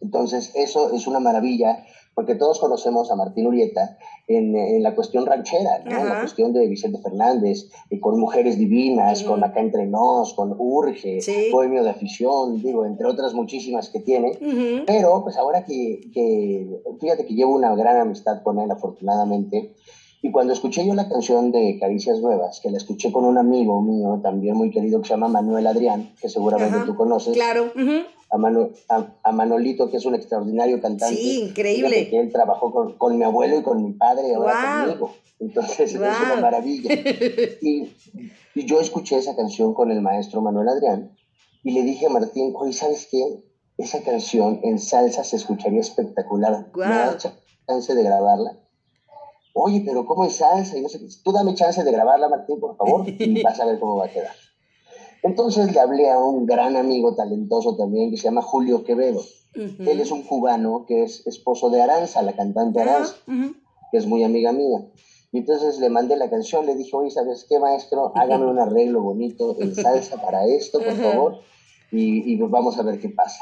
Entonces, 0.02 0.52
eso 0.56 0.94
es 0.94 1.08
una 1.08 1.22
maravilla, 1.22 1.86
porque 2.16 2.36
todos 2.36 2.60
conocemos 2.60 3.12
a 3.12 3.16
Martín 3.16 3.48
Urieta 3.48 3.98
en, 4.28 4.56
en 4.56 4.84
la 4.84 4.96
cuestión 4.96 5.26
ranchera, 5.26 5.80
¿no? 5.84 5.98
en 5.98 6.10
la 6.10 6.20
cuestión 6.22 6.54
de 6.54 6.68
Vicente 6.68 7.00
Fernández, 7.02 7.70
y 7.90 8.00
con 8.00 8.20
Mujeres 8.20 8.58
Divinas, 8.58 9.24
con 9.24 9.44
Acá 9.44 9.60
Entre 9.60 9.86
Nos, 9.86 10.34
con 10.34 10.56
Urge, 10.58 11.20
Poemio 11.52 11.84
de 11.84 11.90
Afición, 11.90 12.62
digo, 12.62 12.86
entre 12.86 13.08
otras 13.08 13.34
muchísimas 13.34 13.90
que 13.90 14.00
tiene. 14.00 14.38
Pero, 14.86 15.24
pues 15.24 15.38
ahora 15.38 15.66
que, 15.66 16.02
que, 16.14 16.82
fíjate 17.00 17.26
que 17.26 17.34
llevo 17.34 17.56
una 17.56 17.76
gran 17.76 17.98
amistad 17.98 18.42
con 18.44 18.60
él, 18.60 18.70
afortunadamente, 18.72 19.74
y 20.22 20.32
cuando 20.32 20.54
escuché 20.54 20.88
yo 20.88 20.94
la 20.94 21.10
canción 21.10 21.52
de 21.52 21.78
Caricias 21.80 22.22
Nuevas, 22.22 22.62
que 22.62 22.72
la 22.72 22.78
escuché 22.78 23.12
con 23.12 23.26
un 23.26 23.38
amigo 23.38 23.82
mío 23.82 24.22
también 24.24 24.56
muy 24.56 24.72
querido 24.72 25.02
que 25.02 25.08
se 25.08 25.14
llama 25.16 25.28
Manuel 25.28 25.68
Adrián, 25.68 26.14
que 26.22 26.30
seguramente 26.30 26.78
tú 26.86 26.96
conoces. 26.96 27.34
Claro 27.34 27.74
a, 28.34 29.32
Manolito, 29.32 29.90
que 29.90 29.98
es 29.98 30.06
un 30.06 30.16
extraordinario 30.16 30.82
cantante. 30.82 31.16
Sí, 31.16 31.42
increíble. 31.42 32.10
Que 32.10 32.20
él 32.20 32.32
trabajó 32.32 32.98
con, 32.98 33.18
mi 33.18 33.24
abuelo 33.24 33.60
y 33.60 33.64
con 33.64 33.84
mi 33.84 33.94
padre 33.94 34.30
y 34.30 34.34
ahora 34.34 34.86
conmigo. 34.86 35.12
Entonces 35.40 35.94
es 35.94 35.96
una 35.96 36.38
maravilla. 36.42 36.90
Y, 38.56 38.68
yo 38.68 38.80
escuché 38.80 39.18
esa 39.18 39.36
canción 39.36 39.74
con 39.74 39.90
el 39.90 40.02
maestro 40.02 40.40
Manuel 40.40 40.70
Adrián 40.70 41.18
y 41.64 41.72
le 41.72 41.82
dije 41.82 42.06
a 42.06 42.10
Martín, 42.10 42.54
oye, 42.56 42.72
¿sabes 42.72 43.08
qué? 43.10 43.44
Esa 43.80 44.04
canción 44.04 44.60
en 44.62 44.78
salsa 44.78 45.24
se 45.24 45.38
escucharía 45.38 45.82
espectacular. 45.82 46.68
¿Me 46.76 46.86
das 46.86 47.30
chance 47.68 47.96
de 47.96 48.04
grabarla? 48.04 48.60
Oye, 49.54 49.82
pero 49.84 50.06
¿cómo 50.06 50.26
es 50.26 50.36
salsa? 50.36 50.78
Y 50.78 50.82
no 50.82 50.90
sé, 50.90 51.00
tú 51.24 51.32
dame 51.32 51.56
chance 51.56 51.84
de 51.84 51.92
grabarla, 51.92 52.30
Martín, 52.30 52.60
por 52.60 52.78
favor, 52.78 53.06
y 53.08 53.42
vas 53.42 53.60
a 53.60 53.66
ver 53.66 53.80
cómo 53.80 53.96
va 53.96 54.06
a 54.06 54.12
quedar. 54.12 54.36
Entonces 55.24 55.74
le 55.74 55.80
hablé 55.80 56.12
a 56.12 56.20
un 56.20 56.46
gran 56.46 56.76
amigo 56.76 57.16
talentoso 57.16 57.76
también 57.76 58.12
que 58.12 58.18
se 58.18 58.24
llama 58.24 58.42
Julio 58.42 58.84
Quevedo. 58.84 59.22
Él 59.56 60.00
es 60.02 60.12
un 60.12 60.24
cubano 60.24 60.86
que 60.88 61.04
es 61.04 61.26
esposo 61.28 61.70
de 61.70 61.82
Aranza, 61.82 62.22
la 62.22 62.34
cantante 62.36 62.82
Aranza, 62.82 63.16
que 63.92 63.98
es 63.98 64.06
muy 64.06 64.24
amiga 64.24 64.52
mía. 64.52 64.86
Y 65.32 65.40
entonces 65.40 65.80
le 65.80 65.90
mandé 65.90 66.16
la 66.18 66.30
canción, 66.30 66.66
le 66.66 66.76
dije, 66.76 66.96
oye, 66.96 67.10
¿sabes 67.10 67.46
qué, 67.48 67.58
maestro? 67.58 68.12
Hágame 68.16 68.46
un 68.46 68.60
arreglo 68.60 69.02
bonito 69.02 69.56
en 69.60 69.74
salsa 69.74 70.22
para 70.22 70.46
esto, 70.46 70.80
por 70.80 70.94
favor, 70.94 71.40
y, 71.92 72.32
y 72.32 72.38
vamos 72.38 72.78
a 72.78 72.84
ver 72.84 73.00
qué 73.00 73.10
pasa. 73.10 73.42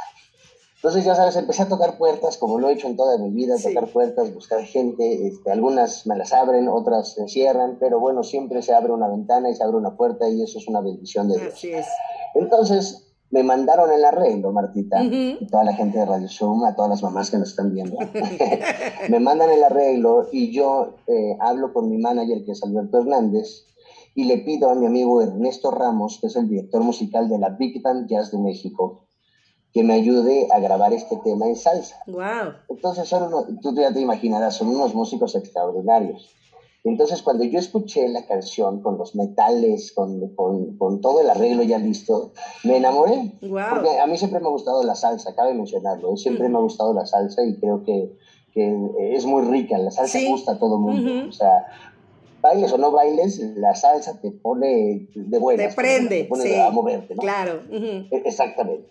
Entonces, 0.81 1.05
ya 1.05 1.13
sabes, 1.13 1.35
empecé 1.35 1.61
a 1.61 1.67
tocar 1.67 1.99
puertas, 1.99 2.37
como 2.37 2.57
lo 2.57 2.67
he 2.67 2.73
hecho 2.73 2.87
en 2.87 2.97
toda 2.97 3.15
mi 3.19 3.29
vida, 3.29 3.55
tocar 3.61 3.87
puertas, 3.87 4.33
buscar 4.33 4.63
gente, 4.63 5.27
este, 5.27 5.51
algunas 5.51 6.07
me 6.07 6.17
las 6.17 6.33
abren, 6.33 6.67
otras 6.67 7.13
se 7.13 7.27
cierran, 7.27 7.77
pero 7.79 7.99
bueno, 7.99 8.23
siempre 8.23 8.63
se 8.63 8.73
abre 8.73 8.91
una 8.91 9.07
ventana 9.07 9.51
y 9.51 9.55
se 9.55 9.63
abre 9.63 9.77
una 9.77 9.95
puerta 9.95 10.27
y 10.27 10.41
eso 10.41 10.57
es 10.57 10.67
una 10.67 10.81
bendición 10.81 11.29
de 11.29 11.37
Dios. 11.37 11.53
Así 11.53 11.71
es. 11.71 11.85
Entonces, 12.33 13.11
me 13.29 13.43
mandaron 13.43 13.91
el 13.93 14.03
arreglo, 14.03 14.51
Martita, 14.51 15.03
y 15.03 15.45
toda 15.51 15.63
la 15.63 15.73
gente 15.73 15.99
de 15.99 16.05
Radio 16.05 16.27
Zoom, 16.27 16.65
a 16.65 16.75
todas 16.75 16.89
las 16.89 17.03
mamás 17.03 17.29
que 17.29 17.37
nos 17.37 17.49
están 17.49 17.71
viendo. 17.71 17.97
me 19.09 19.19
mandan 19.19 19.51
el 19.51 19.63
arreglo 19.63 20.29
y 20.31 20.51
yo 20.51 20.95
eh, 21.05 21.37
hablo 21.39 21.73
con 21.73 21.91
mi 21.91 21.99
manager, 21.99 22.43
que 22.43 22.53
es 22.53 22.63
Alberto 22.63 22.97
Hernández, 22.97 23.67
y 24.15 24.23
le 24.23 24.39
pido 24.39 24.71
a 24.71 24.73
mi 24.73 24.87
amigo 24.87 25.21
Ernesto 25.21 25.69
Ramos, 25.69 26.17
que 26.19 26.25
es 26.25 26.35
el 26.35 26.49
director 26.49 26.81
musical 26.81 27.29
de 27.29 27.37
la 27.37 27.49
Big 27.49 27.83
Band 27.83 28.09
Jazz 28.09 28.31
de 28.31 28.39
México, 28.39 29.05
que 29.73 29.83
me 29.83 29.93
ayude 29.93 30.47
a 30.51 30.59
grabar 30.59 30.93
este 30.93 31.17
tema 31.17 31.47
en 31.47 31.55
salsa. 31.55 31.95
Wow. 32.07 32.53
Entonces, 32.69 33.07
son 33.07 33.59
tú 33.61 33.73
ya 33.75 33.93
te 33.93 34.01
imaginarás, 34.01 34.55
son 34.55 34.69
unos 34.69 34.93
músicos 34.93 35.35
extraordinarios. 35.35 36.35
Entonces, 36.83 37.21
cuando 37.21 37.43
yo 37.43 37.59
escuché 37.59 38.09
la 38.09 38.25
canción 38.25 38.81
con 38.81 38.97
los 38.97 39.15
metales, 39.15 39.91
con, 39.91 40.33
con, 40.35 40.77
con 40.77 40.99
todo 40.99 41.21
el 41.21 41.29
arreglo 41.29 41.61
ya 41.61 41.77
listo, 41.77 42.31
me 42.63 42.77
enamoré. 42.77 43.33
Wow. 43.41 43.61
Porque 43.69 43.99
a 43.99 44.07
mí 44.07 44.17
siempre 44.17 44.39
me 44.39 44.47
ha 44.47 44.49
gustado 44.49 44.83
la 44.83 44.95
salsa, 44.95 45.35
cabe 45.35 45.53
mencionarlo. 45.53 46.13
¿eh? 46.13 46.17
Siempre 46.17 46.49
me 46.49 46.57
ha 46.57 46.61
gustado 46.61 46.93
la 46.93 47.05
salsa 47.05 47.45
y 47.45 47.55
creo 47.57 47.83
que, 47.83 48.17
que 48.51 48.75
es 49.15 49.25
muy 49.25 49.43
rica. 49.43 49.77
La 49.77 49.91
salsa 49.91 50.17
gusta 50.27 50.53
a 50.53 50.59
todo 50.59 50.77
el 50.77 50.81
mundo. 50.81 51.29
O 51.29 51.31
sea, 51.31 51.67
bailes 52.41 52.73
o 52.73 52.79
no 52.79 52.91
bailes, 52.91 53.39
la 53.55 53.75
salsa 53.75 54.19
te 54.19 54.31
pone 54.31 55.07
de 55.13 55.37
buenas. 55.37 55.69
Te 55.69 55.75
prende. 55.75 56.23
Te 56.23 56.29
pone 56.29 56.61
a 56.61 56.71
moverte, 56.71 57.13
¿no? 57.13 57.21
Claro. 57.21 57.61
E, 57.69 58.23
exactamente. 58.25 58.89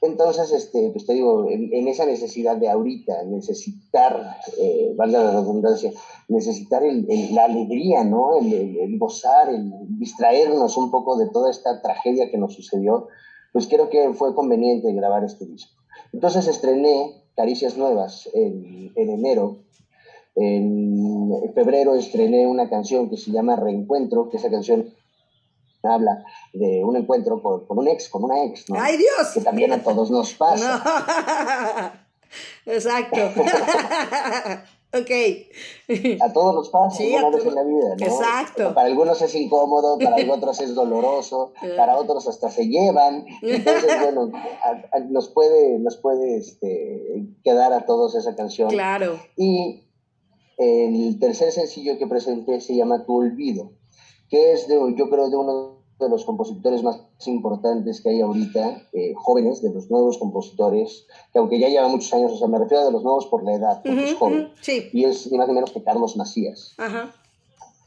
Entonces, 0.00 0.52
este, 0.52 0.90
pues 0.90 1.06
te 1.06 1.14
digo, 1.14 1.48
en, 1.50 1.88
esa 1.88 2.06
necesidad 2.06 2.56
de 2.56 2.68
ahorita, 2.68 3.24
necesitar, 3.24 4.36
eh, 4.58 4.92
valga 4.96 5.24
la 5.24 5.30
redundancia, 5.32 5.92
necesitar 6.28 6.84
el, 6.84 7.06
la 7.34 7.44
alegría, 7.44 8.04
¿no? 8.04 8.38
El, 8.38 8.96
gozar, 8.98 9.48
el 9.48 9.72
distraernos 9.98 10.76
un 10.76 10.90
poco 10.90 11.16
de 11.16 11.28
toda 11.30 11.50
esta 11.50 11.82
tragedia 11.82 12.30
que 12.30 12.38
nos 12.38 12.54
sucedió, 12.54 13.08
pues 13.52 13.66
creo 13.66 13.88
que 13.88 14.12
fue 14.14 14.34
conveniente 14.34 14.92
grabar 14.92 15.24
este 15.24 15.46
disco. 15.46 15.72
Entonces 16.12 16.46
estrené 16.46 17.24
Caricias 17.34 17.76
Nuevas 17.76 18.28
en, 18.34 18.92
en 18.94 19.10
enero. 19.10 19.58
En 20.36 21.52
febrero 21.52 21.96
estrené 21.96 22.46
una 22.46 22.70
canción 22.70 23.10
que 23.10 23.16
se 23.16 23.32
llama 23.32 23.56
Reencuentro, 23.56 24.28
que 24.28 24.36
esa 24.36 24.50
canción 24.50 24.94
habla 25.82 26.24
de 26.52 26.84
un 26.84 26.96
encuentro 26.96 27.42
con, 27.42 27.64
un 27.68 27.88
ex, 27.88 28.08
con 28.08 28.24
una 28.24 28.44
ex, 28.44 28.68
¿no? 28.68 28.80
¡Ay, 28.80 28.96
Dios! 28.96 29.28
Que 29.34 29.40
también 29.40 29.72
a 29.72 29.82
todos 29.82 30.10
nos 30.10 30.34
pasa. 30.34 30.82
Exacto. 32.66 33.16
ok. 34.92 35.10
A 36.20 36.32
todos 36.32 36.54
nos 36.54 36.68
pasa 36.68 36.96
sí, 36.96 37.14
una 37.14 37.30
vez 37.30 37.46
en 37.46 37.54
la 37.54 37.62
vida, 37.62 37.96
¿no? 37.98 38.06
Exacto. 38.06 38.74
Para 38.74 38.88
algunos 38.88 39.22
es 39.22 39.34
incómodo, 39.34 39.98
para 39.98 40.16
otros 40.32 40.60
es 40.60 40.74
doloroso, 40.74 41.52
para 41.76 41.96
otros 41.96 42.28
hasta 42.28 42.50
se 42.50 42.68
llevan. 42.68 43.24
Entonces, 43.42 44.00
bueno, 44.02 44.30
nos 45.08 45.28
puede, 45.28 45.78
nos 45.78 45.96
puede 45.96 46.38
este, 46.38 47.26
quedar 47.44 47.72
a 47.72 47.86
todos 47.86 48.14
esa 48.14 48.34
canción. 48.34 48.68
Claro. 48.68 49.18
Y 49.36 49.84
el 50.58 51.18
tercer 51.20 51.52
sencillo 51.52 51.98
que 51.98 52.06
presenté 52.08 52.60
se 52.60 52.74
llama 52.74 53.04
Tu 53.04 53.16
Olvido 53.16 53.70
que 54.28 54.52
es, 54.52 54.68
de, 54.68 54.74
yo 54.96 55.08
creo, 55.10 55.30
de 55.30 55.36
uno 55.36 55.78
de 55.98 56.08
los 56.08 56.24
compositores 56.24 56.82
más 56.82 57.00
importantes 57.26 58.00
que 58.00 58.10
hay 58.10 58.20
ahorita, 58.20 58.82
eh, 58.92 59.14
jóvenes, 59.16 59.62
de 59.62 59.72
los 59.72 59.90
nuevos 59.90 60.18
compositores, 60.18 61.06
que 61.32 61.38
aunque 61.38 61.58
ya 61.58 61.68
lleva 61.68 61.88
muchos 61.88 62.12
años, 62.14 62.32
o 62.32 62.36
sea, 62.36 62.46
me 62.46 62.58
refiero 62.58 62.82
a 62.82 62.86
de 62.86 62.92
los 62.92 63.02
nuevos 63.02 63.26
por 63.26 63.42
la 63.42 63.54
edad, 63.54 63.82
porque 63.82 64.10
es 64.10 64.14
joven. 64.14 64.52
sí. 64.60 64.88
Y 64.92 65.04
es 65.04 65.30
ni 65.30 65.38
más 65.38 65.48
ni 65.48 65.54
menos 65.54 65.72
que 65.72 65.82
Carlos 65.82 66.16
Macías. 66.16 66.74
Ajá. 66.78 67.12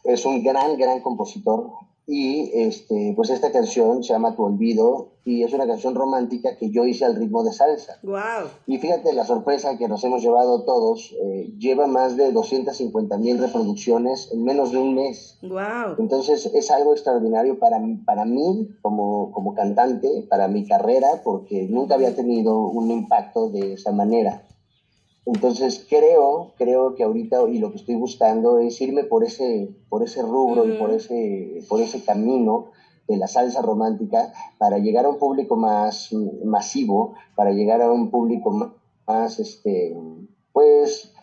Es 0.03 0.25
un 0.25 0.43
gran, 0.43 0.77
gran 0.77 0.99
compositor, 1.01 1.71
y 2.11 2.51
este, 2.53 3.13
pues 3.15 3.29
esta 3.29 3.53
canción 3.53 4.03
se 4.03 4.11
llama 4.11 4.35
Tu 4.35 4.43
Olvido 4.43 5.11
y 5.23 5.43
es 5.43 5.53
una 5.53 5.65
canción 5.65 5.95
romántica 5.95 6.57
que 6.57 6.69
yo 6.69 6.83
hice 6.83 7.05
al 7.05 7.15
ritmo 7.15 7.41
de 7.45 7.53
salsa. 7.53 7.99
Wow. 8.03 8.49
Y 8.67 8.79
fíjate 8.79 9.13
la 9.13 9.23
sorpresa 9.23 9.77
que 9.77 9.87
nos 9.87 10.03
hemos 10.03 10.21
llevado 10.21 10.65
todos, 10.65 11.15
eh, 11.23 11.53
lleva 11.57 11.87
más 11.87 12.17
de 12.17 12.33
250 12.33 13.17
mil 13.17 13.37
reproducciones 13.37 14.29
en 14.33 14.43
menos 14.43 14.73
de 14.73 14.79
un 14.79 14.93
mes. 14.93 15.37
Wow. 15.41 15.95
Entonces 15.99 16.47
es 16.53 16.69
algo 16.69 16.91
extraordinario 16.91 17.59
para, 17.59 17.79
para 18.05 18.25
mí 18.25 18.67
como, 18.81 19.31
como 19.31 19.53
cantante, 19.53 20.27
para 20.29 20.49
mi 20.49 20.67
carrera, 20.67 21.21
porque 21.23 21.69
nunca 21.69 21.95
había 21.95 22.13
tenido 22.13 22.67
un 22.67 22.91
impacto 22.91 23.49
de 23.49 23.75
esa 23.75 23.93
manera. 23.93 24.43
Entonces 25.25 25.85
creo, 25.87 26.53
creo 26.57 26.95
que 26.95 27.03
ahorita 27.03 27.47
y 27.49 27.59
lo 27.59 27.71
que 27.71 27.77
estoy 27.77 27.95
buscando 27.95 28.57
es 28.57 28.81
irme 28.81 29.03
por 29.03 29.23
ese, 29.23 29.69
por 29.89 30.03
ese 30.03 30.21
rubro 30.23 30.65
y 30.65 30.77
por 30.77 30.91
ese, 30.91 31.63
por 31.69 31.79
ese 31.79 32.03
camino 32.03 32.71
de 33.07 33.17
la 33.17 33.27
salsa 33.27 33.61
romántica 33.61 34.33
para 34.57 34.79
llegar 34.79 35.05
a 35.05 35.09
un 35.09 35.19
público 35.19 35.55
más 35.55 36.09
masivo, 36.43 37.13
para 37.35 37.51
llegar 37.51 37.81
a 37.81 37.91
un 37.91 38.09
público 38.09 38.73
más, 39.05 39.39
este, 39.39 39.95
pues, 40.53 41.13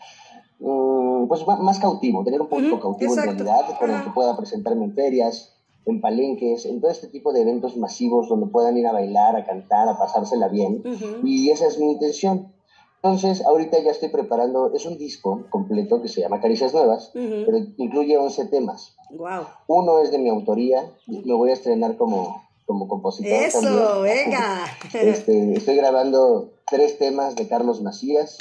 mm, 0.59 1.27
pues 1.27 1.45
más, 1.47 1.79
cautivo, 1.79 2.23
tener 2.23 2.41
un 2.41 2.47
público 2.47 2.79
cautivo 2.79 3.13
en 3.13 3.23
realidad, 3.23 3.77
con 3.77 3.91
el 3.91 4.03
que 4.03 4.11
pueda 4.11 4.37
presentarme 4.37 4.85
en 4.85 4.93
ferias, 4.93 5.55
en 5.85 5.99
palenques, 5.99 6.65
en 6.65 6.79
todo 6.79 6.91
este 6.91 7.07
tipo 7.07 7.33
de 7.33 7.41
eventos 7.41 7.75
masivos 7.75 8.29
donde 8.29 8.47
puedan 8.47 8.77
ir 8.77 8.87
a 8.87 8.91
bailar, 8.91 9.35
a 9.35 9.45
cantar, 9.45 9.89
a 9.89 9.97
pasársela 9.97 10.47
bien. 10.47 10.83
Y 11.23 11.49
esa 11.49 11.67
es 11.67 11.79
mi 11.79 11.91
intención. 11.91 12.53
Entonces, 13.01 13.45
ahorita 13.45 13.79
ya 13.81 13.91
estoy 13.91 14.09
preparando, 14.09 14.73
es 14.73 14.85
un 14.85 14.97
disco 14.97 15.45
completo 15.49 16.01
que 16.01 16.09
se 16.09 16.19
llama 16.19 16.41
Caricias 16.41 16.73
Nuevas, 16.73 17.11
pero 17.13 17.57
incluye 17.77 18.17
11 18.17 18.47
temas. 18.47 18.97
Wow. 19.11 19.45
Uno 19.67 19.99
es 19.99 20.11
de 20.11 20.17
mi 20.17 20.27
autoría, 20.27 20.83
me 21.07 21.33
voy 21.33 21.51
a 21.51 21.53
estrenar 21.53 21.95
como, 21.95 22.43
como 22.65 22.89
compositor. 22.89 23.31
Eso, 23.31 24.01
venga. 24.01 24.65
Este, 24.93 25.53
estoy 25.53 25.77
grabando 25.77 26.51
tres 26.69 26.97
temas 26.97 27.37
de 27.37 27.47
Carlos 27.47 27.81
Macías. 27.81 28.37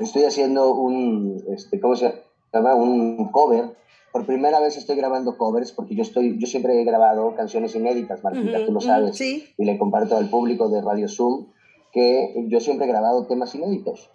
Estoy 0.00 0.24
haciendo 0.24 0.72
un, 0.74 1.44
este, 1.54 1.78
¿cómo 1.78 1.94
se 1.94 2.14
llama? 2.54 2.74
un 2.74 3.30
cover. 3.32 3.76
Por 4.12 4.24
primera 4.26 4.60
vez 4.60 4.76
estoy 4.78 4.96
grabando 4.96 5.36
covers 5.36 5.72
porque 5.72 5.94
yo 5.94 6.02
estoy, 6.02 6.38
yo 6.38 6.46
siempre 6.46 6.80
he 6.80 6.84
grabado 6.84 7.34
canciones 7.34 7.74
inéditas, 7.74 8.22
Martita, 8.24 8.64
tú 8.64 8.72
lo 8.72 8.80
sabes. 8.80 9.16
sí. 9.16 9.46
Y 9.58 9.64
le 9.64 9.78
comparto 9.78 10.16
al 10.16 10.28
público 10.28 10.68
de 10.68 10.80
Radio 10.80 11.08
Zoom 11.08 11.46
que 11.92 12.46
yo 12.48 12.60
siempre 12.60 12.86
he 12.86 12.88
grabado 12.88 13.26
temas 13.26 13.54
inéditos. 13.54 14.10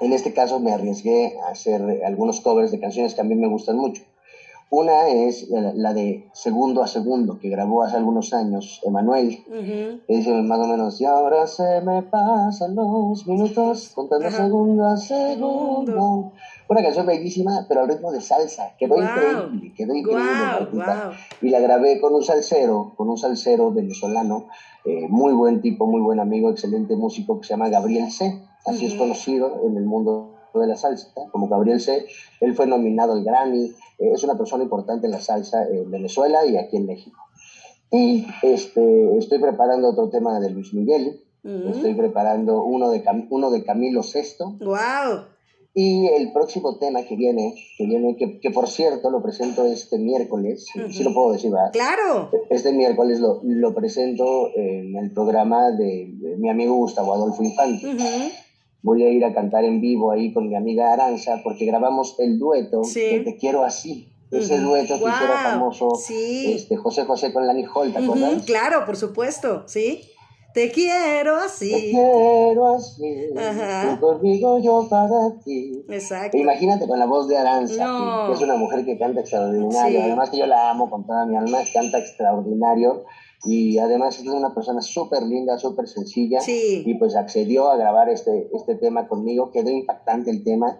En 0.00 0.12
este 0.12 0.32
caso 0.32 0.60
me 0.60 0.72
arriesgué 0.72 1.38
a 1.40 1.50
hacer 1.50 2.02
algunos 2.04 2.40
covers 2.40 2.70
de 2.70 2.78
canciones 2.78 3.14
que 3.14 3.20
a 3.20 3.24
mí 3.24 3.34
me 3.34 3.48
gustan 3.48 3.76
mucho. 3.76 4.02
Una 4.70 5.08
es 5.08 5.48
la 5.48 5.94
de 5.94 6.28
Segundo 6.34 6.82
a 6.82 6.86
Segundo, 6.86 7.38
que 7.38 7.48
grabó 7.48 7.82
hace 7.82 7.96
algunos 7.96 8.34
años 8.34 8.82
Emanuel. 8.84 9.42
que 10.06 10.16
dice 10.16 10.30
más 10.42 10.58
o 10.58 10.66
menos, 10.66 11.00
y 11.00 11.06
ahora 11.06 11.46
se 11.46 11.80
me 11.80 12.02
pasan 12.02 12.74
los 12.74 13.26
minutos 13.26 13.92
contando 13.94 14.30
segundo 14.30 14.86
a 14.86 14.98
segundo. 14.98 16.32
Una 16.68 16.82
canción 16.82 17.06
bellísima, 17.06 17.64
pero 17.66 17.80
al 17.80 17.88
ritmo 17.88 18.12
de 18.12 18.20
salsa. 18.20 18.74
Quedó 18.78 19.02
increíble, 19.02 19.72
quedó 19.74 19.94
increíble. 19.94 20.76
Y 21.40 21.48
la 21.48 21.60
grabé 21.60 21.98
con 21.98 22.14
un 22.14 22.22
salsero, 22.22 22.92
con 22.94 23.08
un 23.08 23.16
salsero 23.16 23.72
venezolano, 23.72 24.48
eh, 24.88 25.06
muy 25.10 25.34
buen 25.34 25.60
tipo, 25.60 25.86
muy 25.86 26.00
buen 26.00 26.18
amigo, 26.18 26.48
excelente 26.48 26.96
músico, 26.96 27.38
que 27.38 27.46
se 27.46 27.52
llama 27.52 27.68
Gabriel 27.68 28.10
C. 28.10 28.42
Así 28.64 28.86
es 28.86 28.94
conocido 28.94 29.60
en 29.66 29.76
el 29.76 29.84
mundo 29.84 30.34
de 30.54 30.66
la 30.66 30.76
salsa, 30.76 31.08
como 31.30 31.46
Gabriel 31.46 31.78
C. 31.78 32.06
Él 32.40 32.54
fue 32.54 32.66
nominado 32.66 33.12
al 33.12 33.22
Grammy, 33.22 33.66
eh, 33.66 34.12
es 34.14 34.24
una 34.24 34.38
persona 34.38 34.62
importante 34.64 35.06
en 35.06 35.12
la 35.12 35.20
salsa 35.20 35.68
en 35.68 35.90
Venezuela 35.90 36.46
y 36.46 36.56
aquí 36.56 36.78
en 36.78 36.86
México. 36.86 37.20
Y 37.90 38.26
este, 38.42 39.18
estoy 39.18 39.38
preparando 39.38 39.90
otro 39.90 40.08
tema 40.08 40.40
de 40.40 40.48
Luis 40.50 40.72
Miguel, 40.72 41.20
estoy 41.44 41.94
preparando 41.94 42.62
uno 42.64 42.90
de, 42.90 43.04
uno 43.28 43.50
de 43.50 43.64
Camilo 43.64 44.00
VI. 44.02 44.64
¡Wow! 44.64 45.26
Y 45.80 46.08
el 46.08 46.32
próximo 46.32 46.76
tema 46.78 47.04
que 47.04 47.14
viene, 47.14 47.54
que 47.76 47.86
viene, 47.86 48.16
que, 48.16 48.40
que 48.40 48.50
por 48.50 48.66
cierto 48.66 49.10
lo 49.10 49.22
presento 49.22 49.64
este 49.64 49.96
miércoles, 49.96 50.66
si 50.90 51.04
lo 51.04 51.14
puedo 51.14 51.32
decir, 51.32 51.52
¿verdad? 51.52 51.70
Claro. 51.72 52.30
Este 52.50 52.72
miércoles 52.72 53.20
lo, 53.20 53.40
lo 53.44 53.72
presento 53.74 54.50
en 54.56 54.96
el 54.96 55.12
programa 55.12 55.70
de, 55.70 56.12
mi 56.38 56.50
amigo 56.50 56.74
Gustavo 56.74 57.14
Adolfo 57.14 57.44
Infante 57.44 57.96
voy 58.82 59.04
a 59.04 59.10
ir 59.10 59.24
a 59.24 59.32
cantar 59.32 59.64
en 59.64 59.80
vivo 59.80 60.10
ahí 60.10 60.32
con 60.32 60.48
mi 60.48 60.56
amiga 60.56 60.92
Aranza, 60.92 61.40
porque 61.44 61.64
grabamos 61.66 62.16
el 62.18 62.38
dueto 62.38 62.82
de 62.82 63.20
Te 63.24 63.36
Quiero 63.36 63.64
Así. 63.64 64.12
Ese 64.30 64.58
dueto 64.58 64.94
que 64.94 65.08
hiciera 65.08 65.38
famoso 65.42 65.88
este, 66.10 66.76
José 66.76 67.04
José 67.04 67.32
con 67.32 67.46
Lani 67.46 67.64
Holt, 67.72 67.94
¿te 67.94 68.04
acuerdas? 68.04 68.44
Claro, 68.44 68.84
por 68.84 68.96
supuesto, 68.96 69.62
sí. 69.66 70.02
Te 70.58 70.72
quiero 70.72 71.36
así. 71.36 71.70
Te 71.70 71.90
quiero 71.92 72.74
así. 72.74 73.28
Tú 73.32 74.00
conmigo, 74.00 74.58
yo 74.58 74.88
para 74.90 75.38
ti. 75.44 75.84
Exacto. 75.88 76.36
E 76.36 76.40
imagínate 76.40 76.88
con 76.88 76.98
la 76.98 77.06
voz 77.06 77.28
de 77.28 77.36
Aranza, 77.36 78.26
que 78.26 78.32
es 78.32 78.40
una 78.40 78.56
mujer 78.56 78.84
que 78.84 78.98
canta 78.98 79.20
extraordinario. 79.20 80.02
Además 80.02 80.30
que 80.30 80.38
yo 80.38 80.46
la 80.46 80.70
amo 80.70 80.90
con 80.90 81.06
toda 81.06 81.26
mi 81.26 81.36
alma, 81.36 81.58
canta 81.72 81.98
extraordinario 81.98 83.04
y 83.44 83.78
además 83.78 84.18
es 84.18 84.26
una 84.26 84.52
persona 84.52 84.82
súper 84.82 85.22
linda, 85.22 85.58
súper 85.58 85.86
sencilla 85.86 86.40
y 86.44 86.92
pues 86.94 87.14
accedió 87.14 87.70
a 87.70 87.76
grabar 87.76 88.08
este, 88.08 88.50
este 88.52 88.74
tema 88.74 89.06
conmigo, 89.06 89.52
quedó 89.52 89.70
impactante 89.70 90.32
el 90.32 90.42
tema. 90.42 90.76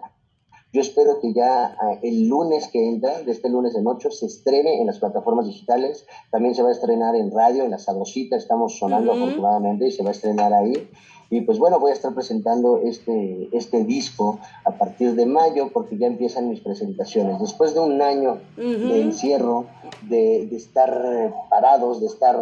Yo 0.71 0.81
espero 0.81 1.19
que 1.19 1.33
ya 1.33 1.75
ah, 1.81 1.99
el 2.03 2.27
lunes 2.27 2.67
que 2.67 2.87
entra, 2.87 3.21
de 3.23 3.31
este 3.31 3.49
lunes 3.49 3.75
en 3.75 3.87
8, 3.87 4.11
se 4.11 4.27
estrene 4.27 4.79
en 4.79 4.87
las 4.87 4.99
plataformas 4.99 5.47
digitales. 5.47 6.05
También 6.31 6.53
se 6.53 6.61
va 6.61 6.69
a 6.69 6.73
estrenar 6.73 7.15
en 7.15 7.31
radio, 7.31 7.63
en 7.63 7.71
la 7.71 7.79
Sabrosita, 7.79 8.35
estamos 8.35 8.77
sonando 8.77 9.13
afortunadamente 9.13 9.87
y 9.87 9.91
se 9.91 10.03
va 10.03 10.09
a 10.09 10.13
estrenar 10.13 10.53
ahí. 10.53 10.89
Y 11.31 11.41
pues 11.41 11.59
bueno, 11.59 11.79
voy 11.79 11.91
a 11.91 11.93
estar 11.93 12.13
presentando 12.13 12.81
este, 12.83 13.49
este 13.51 13.83
disco 13.83 14.39
a 14.65 14.71
partir 14.71 15.13
de 15.13 15.27
mayo 15.27 15.69
porque 15.71 15.97
ya 15.97 16.07
empiezan 16.07 16.49
mis 16.49 16.59
presentaciones. 16.59 17.39
Después 17.39 17.75
de 17.75 17.81
un 17.81 18.01
año 18.01 18.39
de 18.57 19.01
encierro, 19.01 19.65
de, 20.07 20.47
de, 20.47 20.55
estar 20.55 21.33
parados, 21.49 22.01
de 22.01 22.07
estar 22.07 22.35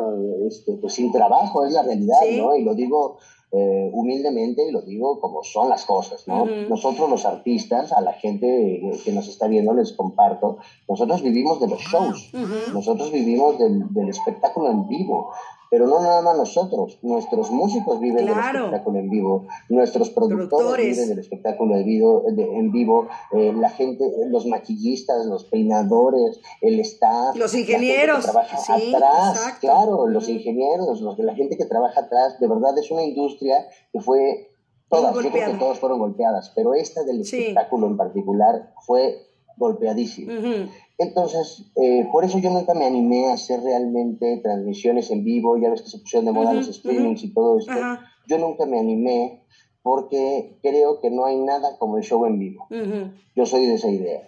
este, 0.47 0.73
pues 0.73 0.93
sin 0.93 1.11
trabajo, 1.11 1.65
es 1.65 1.73
la 1.73 1.83
realidad, 1.83 2.19
¿no? 2.37 2.55
Y 2.55 2.63
lo 2.63 2.75
digo 2.75 3.17
eh, 3.51 3.89
humildemente 3.93 4.67
y 4.67 4.71
lo 4.71 4.81
digo 4.81 5.21
como 5.21 5.41
son 5.43 5.69
las 5.69 5.85
cosas, 5.85 6.27
¿no? 6.27 6.45
Nosotros 6.45 7.09
los 7.09 7.25
artistas, 7.25 7.93
a 7.93 8.01
la 8.01 8.13
gente 8.13 8.81
que 9.05 9.11
nos 9.13 9.27
está 9.27 9.47
viendo 9.47 9.73
les 9.73 9.93
comparto, 9.93 10.57
nosotros 10.89 11.21
vivimos 11.21 11.61
de 11.61 11.67
los 11.69 11.79
shows, 11.79 12.31
nosotros 12.73 13.11
vivimos 13.11 13.57
del, 13.57 13.93
del 13.93 14.09
espectáculo 14.09 14.69
en 14.71 14.87
vivo, 14.87 15.31
pero 15.69 15.87
no 15.87 16.01
nada 16.01 16.21
más 16.21 16.37
nosotros, 16.37 16.99
nuestros 17.01 17.51
músicos 17.51 17.99
viven 17.99 18.25
del 18.25 18.29
espectáculo 18.29 18.99
en 18.99 19.09
vivo, 19.09 19.47
nuestros 19.69 20.09
productores, 20.09 20.95
viven 20.95 21.09
del 21.09 21.19
espectáculo 21.19 21.75
en 21.75 21.85
vivo, 21.85 22.23
en 22.27 22.71
vivo 22.71 23.07
eh, 23.33 23.53
la 23.53 23.69
gente, 23.69 24.05
los 24.27 24.45
maquillistas, 24.45 25.25
los 25.25 25.45
peinadores, 25.45 26.39
el 26.61 26.79
staff, 26.81 27.35
los 27.35 27.53
ingenieros, 27.53 28.25
la 28.33 28.43
gente 28.43 28.81
que 28.81 28.91
trabaja 28.91 29.31
atrás, 29.31 29.57
claro, 29.59 30.07
los 30.07 30.29
ingenieros, 30.29 31.01
los, 31.01 31.19
la 31.19 31.35
gente 31.35 31.57
que 31.57 31.65
trabaja 31.65 32.01
atrás, 32.01 32.39
de 32.39 32.47
verdad 32.47 32.77
es 32.77 32.91
una 32.91 33.03
industria 33.03 33.67
que 33.91 33.99
fue 33.99 34.51
todas, 34.89 35.13
yo 35.13 35.31
creo 35.31 35.51
que 35.51 35.57
todas 35.57 35.79
fueron 35.79 35.99
golpeadas, 35.99 36.51
pero 36.55 36.73
esta 36.73 37.03
del 37.03 37.21
espectáculo 37.21 37.87
en 37.87 37.97
particular 37.97 38.73
fue 38.85 39.27
golpeadísima. 39.57 40.33
Entonces, 40.99 41.65
eh, 41.75 42.07
por 42.11 42.23
eso 42.23 42.39
yo 42.39 42.49
nunca 42.49 42.73
me 42.73 42.85
animé 42.85 43.29
a 43.29 43.33
hacer 43.33 43.61
realmente 43.61 44.39
transmisiones 44.41 45.11
en 45.11 45.23
vivo, 45.23 45.57
ya 45.57 45.69
ves 45.69 45.81
que 45.81 45.89
se 45.89 45.99
pusieron 45.99 46.25
de 46.25 46.31
moda 46.31 46.53
los 46.53 46.67
streamings 46.67 47.23
y 47.23 47.33
todo 47.33 47.59
esto. 47.59 47.73
Yo 48.27 48.37
nunca 48.37 48.65
me 48.65 48.79
animé 48.79 49.43
porque 49.83 50.57
creo 50.61 50.99
que 50.99 51.09
no 51.09 51.25
hay 51.25 51.37
nada 51.37 51.77
como 51.77 51.97
el 51.97 52.03
show 52.03 52.25
en 52.25 52.39
vivo. 52.39 52.67
Yo 53.35 53.45
soy 53.45 53.65
de 53.65 53.75
esa 53.75 53.89
idea. 53.89 54.27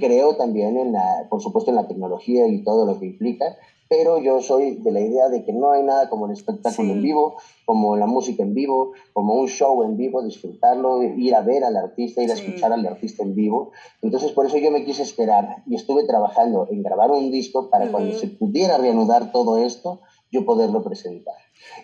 Creo 0.00 0.36
también 0.36 0.76
en 0.76 0.92
la, 0.92 1.26
por 1.30 1.40
supuesto, 1.40 1.70
en 1.70 1.76
la 1.76 1.86
tecnología 1.86 2.46
y 2.46 2.62
todo 2.64 2.86
lo 2.86 2.98
que 2.98 3.06
implica, 3.06 3.56
pero 3.90 4.22
yo 4.22 4.40
soy 4.40 4.76
de 4.76 4.92
la 4.92 5.00
idea 5.00 5.28
de 5.28 5.44
que 5.44 5.52
no 5.52 5.72
hay 5.72 5.82
nada 5.82 6.08
como 6.08 6.26
el 6.26 6.32
espectáculo 6.32 6.92
en 6.92 7.02
vivo, 7.02 7.34
como 7.64 7.96
la 7.96 8.06
música 8.06 8.44
en 8.44 8.54
vivo, 8.54 8.92
como 9.12 9.34
un 9.34 9.48
show 9.48 9.82
en 9.82 9.96
vivo, 9.96 10.22
disfrutarlo, 10.22 11.02
ir 11.02 11.34
a 11.34 11.40
ver 11.40 11.64
al 11.64 11.76
artista, 11.76 12.22
ir 12.22 12.30
a 12.30 12.34
escuchar 12.34 12.72
al 12.72 12.86
artista 12.86 13.24
en 13.24 13.34
vivo. 13.34 13.72
Entonces 14.00 14.30
por 14.30 14.46
eso 14.46 14.58
yo 14.58 14.70
me 14.70 14.84
quise 14.84 15.02
esperar 15.02 15.64
y 15.66 15.74
estuve 15.74 16.06
trabajando 16.06 16.68
en 16.70 16.84
grabar 16.84 17.10
un 17.10 17.32
disco 17.32 17.68
para 17.68 17.90
cuando 17.90 18.16
se 18.16 18.28
pudiera 18.28 18.78
reanudar 18.78 19.32
todo 19.32 19.58
esto, 19.58 20.02
yo 20.30 20.44
poderlo 20.44 20.84
presentar. 20.84 21.34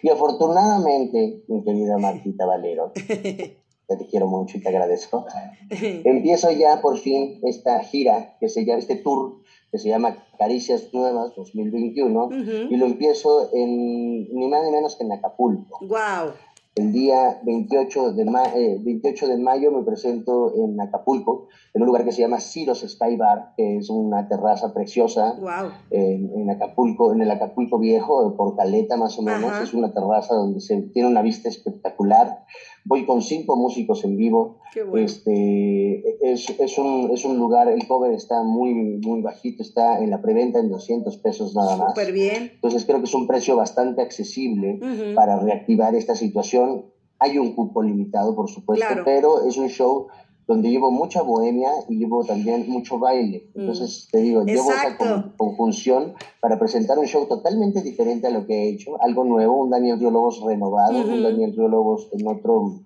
Y 0.01 0.09
afortunadamente, 0.09 1.43
mi 1.49 1.65
querida 1.65 1.99
Martita 1.99 2.47
Valero, 2.47 2.93
te 3.89 4.07
quiero 4.09 4.29
mucho 4.29 4.59
y 4.59 4.61
te 4.61 4.69
agradezco, 4.69 5.27
empiezo 5.71 6.53
ya 6.53 6.81
por 6.81 6.99
fin 6.99 7.41
esta 7.43 7.81
gira, 7.81 8.37
que 8.39 8.49
se 8.49 8.65
llama, 8.65 8.79
este 8.79 8.95
tour 8.95 9.41
que 9.71 9.79
se 9.79 9.89
llama 9.89 10.17
Caricias 10.39 10.93
Nuevas 10.93 11.35
2021 11.37 12.29
y 12.71 12.77
lo 12.77 12.87
empiezo 12.87 13.51
en 13.53 14.33
ni 14.35 14.49
más 14.49 14.65
ni 14.65 14.71
menos 14.71 14.97
que 14.97 15.05
en 15.05 15.13
Acapulco. 15.13 15.79
Wow. 15.81 16.33
El 16.77 16.93
día 16.93 17.41
28 17.43 18.13
de, 18.13 18.25
28 18.25 19.25
eh, 19.25 19.29
de 19.29 19.39
mayo 19.39 19.73
me 19.73 19.83
presento 19.83 20.53
en 20.55 20.79
Acapulco, 20.79 21.49
en 21.73 21.81
un 21.81 21.87
lugar 21.87 22.05
que 22.05 22.13
se 22.13 22.21
llama 22.21 22.39
Ciros 22.39 22.85
Sky 22.87 23.17
Bar, 23.17 23.55
que 23.57 23.79
es 23.79 23.89
una 23.89 24.29
terraza 24.29 24.75
preciosa 24.75 25.37
wow. 25.41 25.71
en, 25.91 26.51
Acapulco, 26.51 27.15
en 27.15 27.23
el 27.23 27.31
Acapulco 27.31 27.79
Viejo, 27.79 28.37
Portaleta 28.37 28.99
más 28.99 29.19
o 29.19 29.23
menos. 29.23 29.59
Es 29.63 29.73
una 29.73 29.95
terraza 29.95 30.35
donde 30.35 30.61
se 30.61 30.83
tiene 30.83 31.09
una 31.09 31.23
vista 31.23 31.49
espectacular 31.49 32.45
voy 32.87 33.05
con 33.05 33.21
cinco 33.21 33.57
músicos 33.57 34.05
en 34.05 34.17
vivo. 34.17 34.61
Este, 34.95 36.33
es, 36.33 36.49
es, 36.51 36.79
un, 36.79 37.11
es 37.13 37.25
un 37.25 37.37
lugar, 37.37 37.69
el 37.69 37.87
cover 37.87 38.13
está 38.13 38.43
muy, 38.43 38.75
muy 38.75 39.23
bajito, 39.23 39.63
está 39.63 39.99
en 39.99 40.11
la 40.11 40.23
preventa 40.23 40.61
en 40.61 40.69
200 40.71 41.17
pesos 41.19 41.55
nada 41.55 41.77
más. 41.77 41.91
Súper 41.91 42.13
bien. 42.13 42.53
Entonces 42.55 42.85
creo 42.85 42.99
que 42.99 43.07
es 43.07 43.15
un 43.15 43.27
precio 43.27 43.57
bastante 43.57 44.03
accesible 44.03 44.79
para 45.15 45.39
reactivar 45.41 45.95
esta 45.95 46.15
situación. 46.15 46.87
Hay 47.19 47.39
un 47.39 47.55
cupo 47.55 47.83
limitado, 47.83 48.37
por 48.37 48.49
supuesto, 48.49 48.87
pero 49.05 49.47
es 49.47 49.57
un 49.57 49.69
show 49.69 50.09
donde 50.47 50.71
llevo 50.71 50.93
mucha 50.93 51.23
bohemia 51.23 51.71
y 51.89 51.97
llevo 51.97 52.25
también 52.25 52.69
mucho 52.69 52.99
baile. 52.99 53.51
Mm. 53.55 53.61
Entonces, 53.61 54.09
te 54.11 54.19
digo, 54.19 54.45
llevo 54.45 54.71
esa 54.71 54.97
conjunción 55.37 56.15
para 56.41 56.59
presentar 56.59 56.99
un 56.99 57.07
show 57.07 57.27
totalmente 57.27 57.83
diferente 57.83 58.29
a 58.29 58.31
lo 58.31 58.47
que 58.47 58.55
he 58.55 58.69
hecho, 58.71 59.03
algo 59.03 59.25
nuevo, 59.25 59.57
un 59.65 59.71
Daniel 59.71 59.99
Río 59.99 60.11
Lobos 60.11 60.41
renovado, 60.45 61.05
un 61.05 61.23
Daniel 61.23 61.53
Río 61.53 61.69
Lobos 61.69 62.09
en 62.13 62.27
otro, 62.29 62.81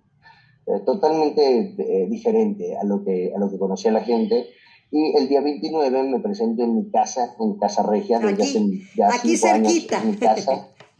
eh, 0.66 0.80
totalmente 0.86 1.74
eh, 1.78 2.06
diferente 2.08 2.78
a 2.78 2.84
lo, 2.84 3.04
que, 3.04 3.32
a 3.34 3.38
lo 3.38 3.50
que 3.50 3.58
conocía 3.58 3.92
la 3.92 4.02
gente. 4.02 4.46
Y 4.90 5.16
el 5.16 5.28
día 5.28 5.40
29 5.42 6.02
me 6.04 6.20
presento 6.20 6.64
en 6.64 6.74
mi 6.74 6.90
casa, 6.90 7.36
en 7.38 7.58
Casa 7.58 7.82
Regia, 7.82 8.18
aquí, 8.18 8.42
hace 8.42 8.66
ya 8.96 9.08
aquí 9.14 9.36
cerquita. 9.36 10.02
en 10.02 10.10
mi 10.10 10.16
casa. 10.16 10.68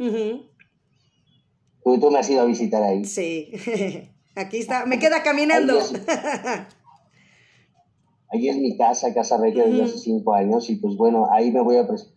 tú, 1.85 1.99
tú 1.99 2.11
me 2.11 2.19
has 2.19 2.31
ido 2.31 2.43
a 2.43 2.45
visitar 2.45 2.83
ahí. 2.83 3.05
Sí. 3.05 3.51
Aquí 4.37 4.59
está, 4.59 4.87
me 4.87 4.99
queda 4.99 5.23
caminando. 5.23 5.79
Ahí 8.33 8.49
es, 8.49 8.59
mi 8.59 8.77
casa, 8.77 9.13
Casa 9.13 9.39
Regia, 9.39 9.65
desde 9.67 9.83
hace 9.83 9.99
cinco 9.99 10.35
años, 10.35 10.71
y 10.71 10.77
pues 10.77 10.97
bueno, 10.97 11.27
ahí 11.33 11.51
me 11.51 11.61
voy 11.61 11.77
a 11.77 11.87
presentar 11.87 12.11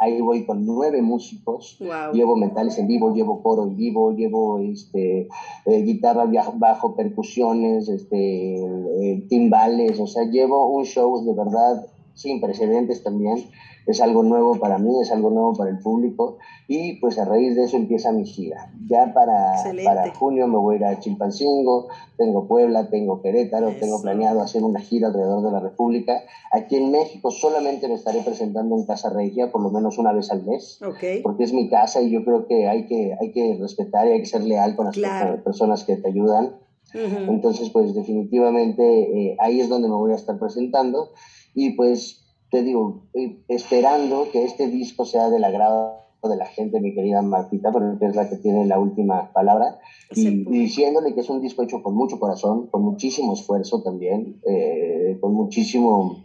ahí 0.00 0.20
voy 0.20 0.44
con 0.44 0.66
nueve 0.66 1.00
músicos, 1.02 1.78
llevo 2.12 2.36
metales 2.36 2.78
en 2.78 2.86
vivo, 2.86 3.14
llevo 3.14 3.42
coro 3.42 3.64
en 3.64 3.76
vivo, 3.76 4.12
llevo 4.12 4.58
este, 4.58 5.28
eh, 5.66 5.82
guitarra 5.82 6.26
bajo, 6.54 6.94
percusiones, 6.94 7.88
este, 7.88 8.56
eh, 8.56 9.26
timbales, 9.28 9.98
o 10.00 10.06
sea, 10.06 10.24
llevo 10.24 10.68
un 10.68 10.84
show 10.84 11.24
de 11.24 11.34
verdad 11.34 11.86
sin 12.14 12.40
precedentes 12.40 13.02
también. 13.02 13.50
Es 13.86 14.00
algo 14.00 14.22
nuevo 14.22 14.54
para 14.58 14.78
mí, 14.78 14.98
es 15.02 15.12
algo 15.12 15.28
nuevo 15.28 15.52
para 15.54 15.70
el 15.70 15.78
público. 15.78 16.38
Y 16.66 16.94
pues 17.00 17.18
a 17.18 17.26
raíz 17.26 17.54
de 17.54 17.64
eso 17.64 17.76
empieza 17.76 18.12
mi 18.12 18.24
gira. 18.24 18.72
Ya 18.86 19.12
para, 19.12 19.56
para 19.84 20.14
junio 20.14 20.46
me 20.48 20.56
voy 20.56 20.76
a 20.76 20.78
ir 20.78 20.84
a 20.86 21.00
Chilpancingo, 21.00 21.88
tengo 22.16 22.48
Puebla, 22.48 22.88
tengo 22.88 23.20
Querétaro, 23.20 23.74
tengo 23.78 24.00
planeado 24.00 24.40
hacer 24.40 24.62
una 24.62 24.80
gira 24.80 25.08
alrededor 25.08 25.44
de 25.44 25.50
la 25.50 25.60
República. 25.60 26.22
Aquí 26.50 26.76
en 26.76 26.92
México 26.92 27.30
solamente 27.30 27.86
me 27.88 27.94
estaré 27.94 28.22
presentando 28.22 28.74
en 28.74 28.86
Casa 28.86 29.10
Regia 29.10 29.52
por 29.52 29.60
lo 29.60 29.70
menos 29.70 29.98
una 29.98 30.12
vez 30.12 30.30
al 30.30 30.44
mes, 30.44 30.78
porque 31.22 31.44
es 31.44 31.52
mi 31.52 31.68
casa 31.68 32.00
y 32.00 32.10
yo 32.10 32.24
creo 32.24 32.46
que 32.46 32.66
hay 32.66 32.86
que, 32.86 33.14
hay 33.20 33.32
que 33.32 33.58
respetar 33.60 34.06
y 34.06 34.12
hay 34.12 34.20
que 34.20 34.26
ser 34.26 34.44
leal 34.44 34.76
con 34.76 34.86
las 34.86 35.40
personas 35.42 35.84
que 35.84 35.96
te 35.96 36.08
ayudan. 36.08 36.56
Entonces, 36.94 37.70
pues 37.70 37.92
definitivamente 37.92 38.82
eh, 38.84 39.36
ahí 39.40 39.60
es 39.60 39.68
donde 39.68 39.88
me 39.88 39.96
voy 39.96 40.12
a 40.12 40.14
estar 40.14 40.38
presentando 40.38 41.10
y 41.54 41.70
pues 41.70 42.24
te 42.50 42.62
digo, 42.62 43.02
esperando 43.48 44.28
que 44.30 44.44
este 44.44 44.68
disco 44.68 45.04
sea 45.04 45.28
del 45.28 45.44
agrado 45.44 46.04
de 46.28 46.36
la 46.36 46.46
gente, 46.46 46.80
mi 46.80 46.94
querida 46.94 47.22
Martita, 47.22 47.70
porque 47.70 48.06
es 48.06 48.16
la 48.16 48.28
que 48.28 48.36
tiene 48.36 48.64
la 48.64 48.78
última 48.78 49.32
palabra, 49.32 49.78
y, 50.10 50.44
diciéndole 50.44 51.14
que 51.14 51.20
es 51.20 51.28
un 51.28 51.40
disco 51.40 51.62
hecho 51.62 51.82
con 51.82 51.94
mucho 51.94 52.18
corazón, 52.18 52.68
con 52.68 52.82
muchísimo 52.82 53.34
esfuerzo 53.34 53.82
también, 53.82 54.40
eh, 54.46 55.18
con 55.20 55.34
muchísimo 55.34 56.24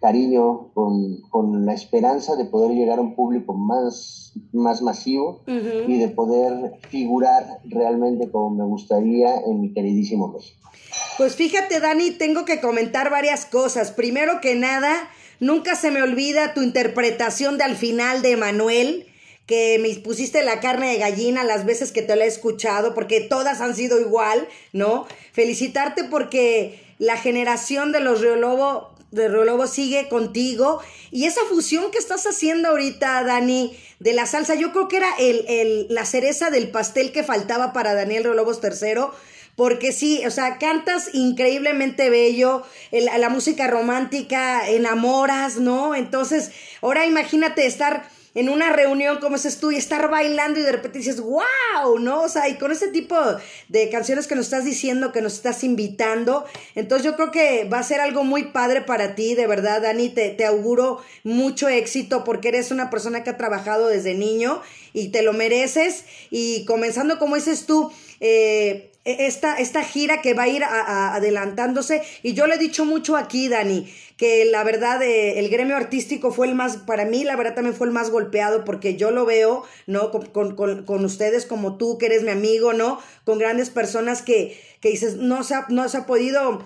cariño, 0.00 0.72
con, 0.74 1.20
con, 1.30 1.64
la 1.64 1.72
esperanza 1.72 2.34
de 2.34 2.44
poder 2.44 2.72
llegar 2.72 2.98
a 2.98 3.02
un 3.02 3.14
público 3.14 3.54
más, 3.54 4.32
más 4.52 4.82
masivo 4.82 5.42
y 5.46 5.96
de 5.96 6.08
poder 6.08 6.72
figurar 6.88 7.60
realmente 7.64 8.28
como 8.30 8.50
me 8.50 8.64
gustaría 8.64 9.40
en 9.40 9.60
mi 9.60 9.72
queridísimo 9.72 10.28
México. 10.28 10.68
Pues 11.18 11.36
fíjate, 11.36 11.80
Dani, 11.80 12.12
tengo 12.12 12.44
que 12.44 12.60
comentar 12.60 13.10
varias 13.10 13.46
cosas. 13.46 13.92
Primero 13.92 14.40
que 14.40 14.54
nada, 14.54 15.10
Nunca 15.42 15.74
se 15.74 15.90
me 15.90 16.00
olvida 16.04 16.54
tu 16.54 16.62
interpretación 16.62 17.58
de 17.58 17.64
al 17.64 17.76
final 17.76 18.22
de 18.22 18.36
Manuel, 18.36 19.08
que 19.44 19.80
me 19.80 19.92
pusiste 19.96 20.40
la 20.44 20.60
carne 20.60 20.92
de 20.92 20.98
gallina 20.98 21.42
las 21.42 21.64
veces 21.64 21.90
que 21.90 22.00
te 22.00 22.14
lo 22.14 22.22
he 22.22 22.28
escuchado, 22.28 22.94
porque 22.94 23.22
todas 23.22 23.60
han 23.60 23.74
sido 23.74 24.00
igual, 24.00 24.46
¿no? 24.72 25.04
Felicitarte 25.32 26.04
porque 26.04 26.80
la 26.98 27.16
generación 27.16 27.90
de 27.90 27.98
los 27.98 28.20
Río 28.20 28.94
de 29.10 29.66
sigue 29.66 30.08
contigo. 30.08 30.80
Y 31.10 31.24
esa 31.24 31.40
fusión 31.48 31.90
que 31.90 31.98
estás 31.98 32.24
haciendo 32.24 32.68
ahorita, 32.68 33.24
Dani, 33.24 33.76
de 33.98 34.12
la 34.12 34.26
salsa, 34.26 34.54
yo 34.54 34.70
creo 34.70 34.86
que 34.86 34.98
era 34.98 35.12
el, 35.18 35.44
el, 35.48 35.86
la 35.90 36.04
cereza 36.04 36.50
del 36.50 36.70
pastel 36.70 37.10
que 37.10 37.24
faltaba 37.24 37.72
para 37.72 37.94
Daniel 37.94 38.22
Río 38.22 38.34
Lobos 38.34 38.60
III 38.62 39.06
porque 39.56 39.92
sí, 39.92 40.22
o 40.26 40.30
sea, 40.30 40.58
cantas 40.58 41.10
increíblemente 41.14 42.10
bello, 42.10 42.62
la 42.90 43.28
música 43.28 43.66
romántica, 43.66 44.68
enamoras, 44.68 45.56
¿no? 45.56 45.94
Entonces, 45.94 46.50
ahora 46.80 47.06
imagínate 47.06 47.66
estar 47.66 48.08
en 48.34 48.48
una 48.48 48.72
reunión 48.72 49.18
como 49.18 49.36
ese 49.36 49.52
tú 49.52 49.70
y 49.72 49.76
estar 49.76 50.08
bailando 50.10 50.58
y 50.58 50.62
de 50.62 50.72
repente 50.72 50.98
dices, 50.98 51.20
wow, 51.20 51.98
¿no? 51.98 52.22
O 52.22 52.28
sea, 52.28 52.48
y 52.48 52.56
con 52.56 52.72
ese 52.72 52.88
tipo 52.88 53.16
de 53.68 53.90
canciones 53.90 54.26
que 54.26 54.34
nos 54.34 54.46
estás 54.46 54.64
diciendo, 54.64 55.12
que 55.12 55.20
nos 55.20 55.34
estás 55.34 55.62
invitando, 55.64 56.46
entonces 56.74 57.04
yo 57.04 57.14
creo 57.16 57.30
que 57.30 57.64
va 57.64 57.78
a 57.78 57.82
ser 57.82 58.00
algo 58.00 58.24
muy 58.24 58.44
padre 58.44 58.80
para 58.80 59.14
ti, 59.14 59.34
de 59.34 59.46
verdad, 59.46 59.82
Dani, 59.82 60.08
te, 60.08 60.30
te 60.30 60.46
auguro 60.46 61.02
mucho 61.24 61.68
éxito 61.68 62.24
porque 62.24 62.48
eres 62.48 62.70
una 62.70 62.88
persona 62.88 63.22
que 63.22 63.30
ha 63.30 63.36
trabajado 63.36 63.88
desde 63.88 64.14
niño 64.14 64.62
y 64.94 65.08
te 65.08 65.22
lo 65.22 65.34
mereces 65.34 66.04
y 66.30 66.64
comenzando 66.64 67.18
como 67.18 67.36
dices 67.36 67.66
tú, 67.66 67.92
eh, 68.20 68.91
esta, 69.04 69.56
esta 69.56 69.82
gira 69.82 70.22
que 70.22 70.34
va 70.34 70.44
a 70.44 70.48
ir 70.48 70.62
adelantándose. 70.64 72.02
Y 72.22 72.34
yo 72.34 72.46
le 72.46 72.54
he 72.54 72.58
dicho 72.58 72.84
mucho 72.84 73.16
aquí, 73.16 73.48
Dani, 73.48 73.92
que 74.16 74.44
la 74.44 74.62
verdad 74.62 75.02
eh, 75.02 75.40
el 75.40 75.48
gremio 75.48 75.76
artístico 75.76 76.30
fue 76.30 76.46
el 76.46 76.54
más, 76.54 76.76
para 76.76 77.04
mí 77.04 77.24
la 77.24 77.36
verdad 77.36 77.54
también 77.54 77.74
fue 77.74 77.88
el 77.88 77.92
más 77.92 78.10
golpeado 78.10 78.64
porque 78.64 78.96
yo 78.96 79.10
lo 79.10 79.26
veo, 79.26 79.64
¿no? 79.86 80.10
Con, 80.10 80.54
con, 80.54 80.84
con 80.84 81.04
ustedes 81.04 81.46
como 81.46 81.76
tú, 81.76 81.98
que 81.98 82.06
eres 82.06 82.22
mi 82.22 82.30
amigo, 82.30 82.72
¿no? 82.72 83.00
Con 83.24 83.38
grandes 83.38 83.70
personas 83.70 84.22
que, 84.22 84.60
que 84.80 84.90
dices, 84.90 85.16
no 85.16 85.42
se 85.42 85.54
ha, 85.54 85.66
no 85.68 85.88
se 85.88 85.98
ha 85.98 86.06
podido 86.06 86.64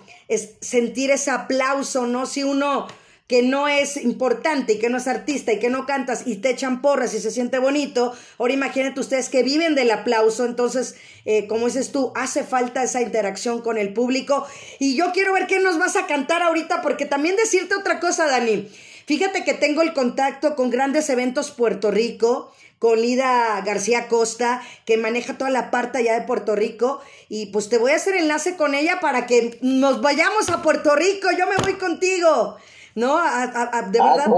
sentir 0.61 1.11
ese 1.11 1.31
aplauso, 1.31 2.07
¿no? 2.07 2.27
Si 2.27 2.43
uno 2.43 2.87
que 3.27 3.43
no 3.43 3.67
es 3.67 3.97
importante 3.97 4.75
y 4.75 4.79
que 4.79 4.89
no 4.89 4.99
es 4.99 5.09
artista 5.09 5.53
y 5.53 5.59
que 5.59 5.69
no 5.69 5.85
cantas 5.85 6.27
y 6.27 6.37
te 6.37 6.51
echan 6.51 6.81
porras 6.81 7.13
y 7.15 7.21
se 7.21 7.31
siente 7.31 7.59
bonito, 7.59 8.13
ahora 8.39 8.55
imagínate 8.55 9.01
ustedes 9.01 9.29
que 9.29 9.43
viven 9.43 9.75
del 9.75 9.91
aplauso, 9.91 10.45
entonces, 10.45 10.95
eh, 11.25 11.49
como 11.49 11.67
dices 11.67 11.91
tú, 11.91 12.13
hace 12.15 12.45
falta 12.45 12.85
esa 12.85 13.03
interacción 13.03 13.63
con 13.63 13.79
el 13.79 13.93
público 13.93 14.47
y 14.79 14.95
yo 14.95 15.13
quiero 15.13 15.33
ver 15.33 15.47
qué 15.47 15.59
nos 15.59 15.79
vas 15.79 15.97
a 15.97 16.07
cantar 16.07 16.43
ahorita 16.43 16.83
porque 16.83 17.05
también 17.05 17.37
decirte 17.37 17.75
otra 17.75 17.99
cosa, 17.99 18.27
Dani. 18.27 18.69
Fíjate 19.07 19.45
que 19.45 19.55
tengo 19.55 19.83
el 19.83 19.93
contacto 19.93 20.57
con 20.57 20.69
grandes 20.69 21.09
eventos 21.11 21.53
Puerto 21.53 21.93
Rico, 21.93 22.53
con 22.81 23.01
Lida 23.01 23.61
García 23.65 24.09
Costa, 24.09 24.63
que 24.85 24.97
maneja 24.97 25.39
toda 25.39 25.51
la 25.51 25.71
parte 25.71 25.99
allá 25.99 26.19
de 26.19 26.27
Puerto 26.27 26.57
Rico. 26.57 27.01
Y 27.29 27.47
pues 27.47 27.69
te 27.69 27.79
voy 27.79 27.93
a 27.93 27.97
hacer 27.97 28.17
enlace 28.17 28.57
con 28.57 28.75
ella 28.75 28.99
para 29.01 29.27
que 29.27 29.59
nos 29.63 30.01
vayamos 30.01 30.49
a 30.51 30.61
Puerto 30.61 30.97
Rico. 30.97 31.29
Yo 31.39 31.47
me 31.47 31.57
voy 31.57 31.75
contigo. 31.75 32.57
¿No? 32.97 33.19
A, 33.19 33.47
de 33.47 34.01
ah, 34.01 34.17
verdad. 34.17 34.33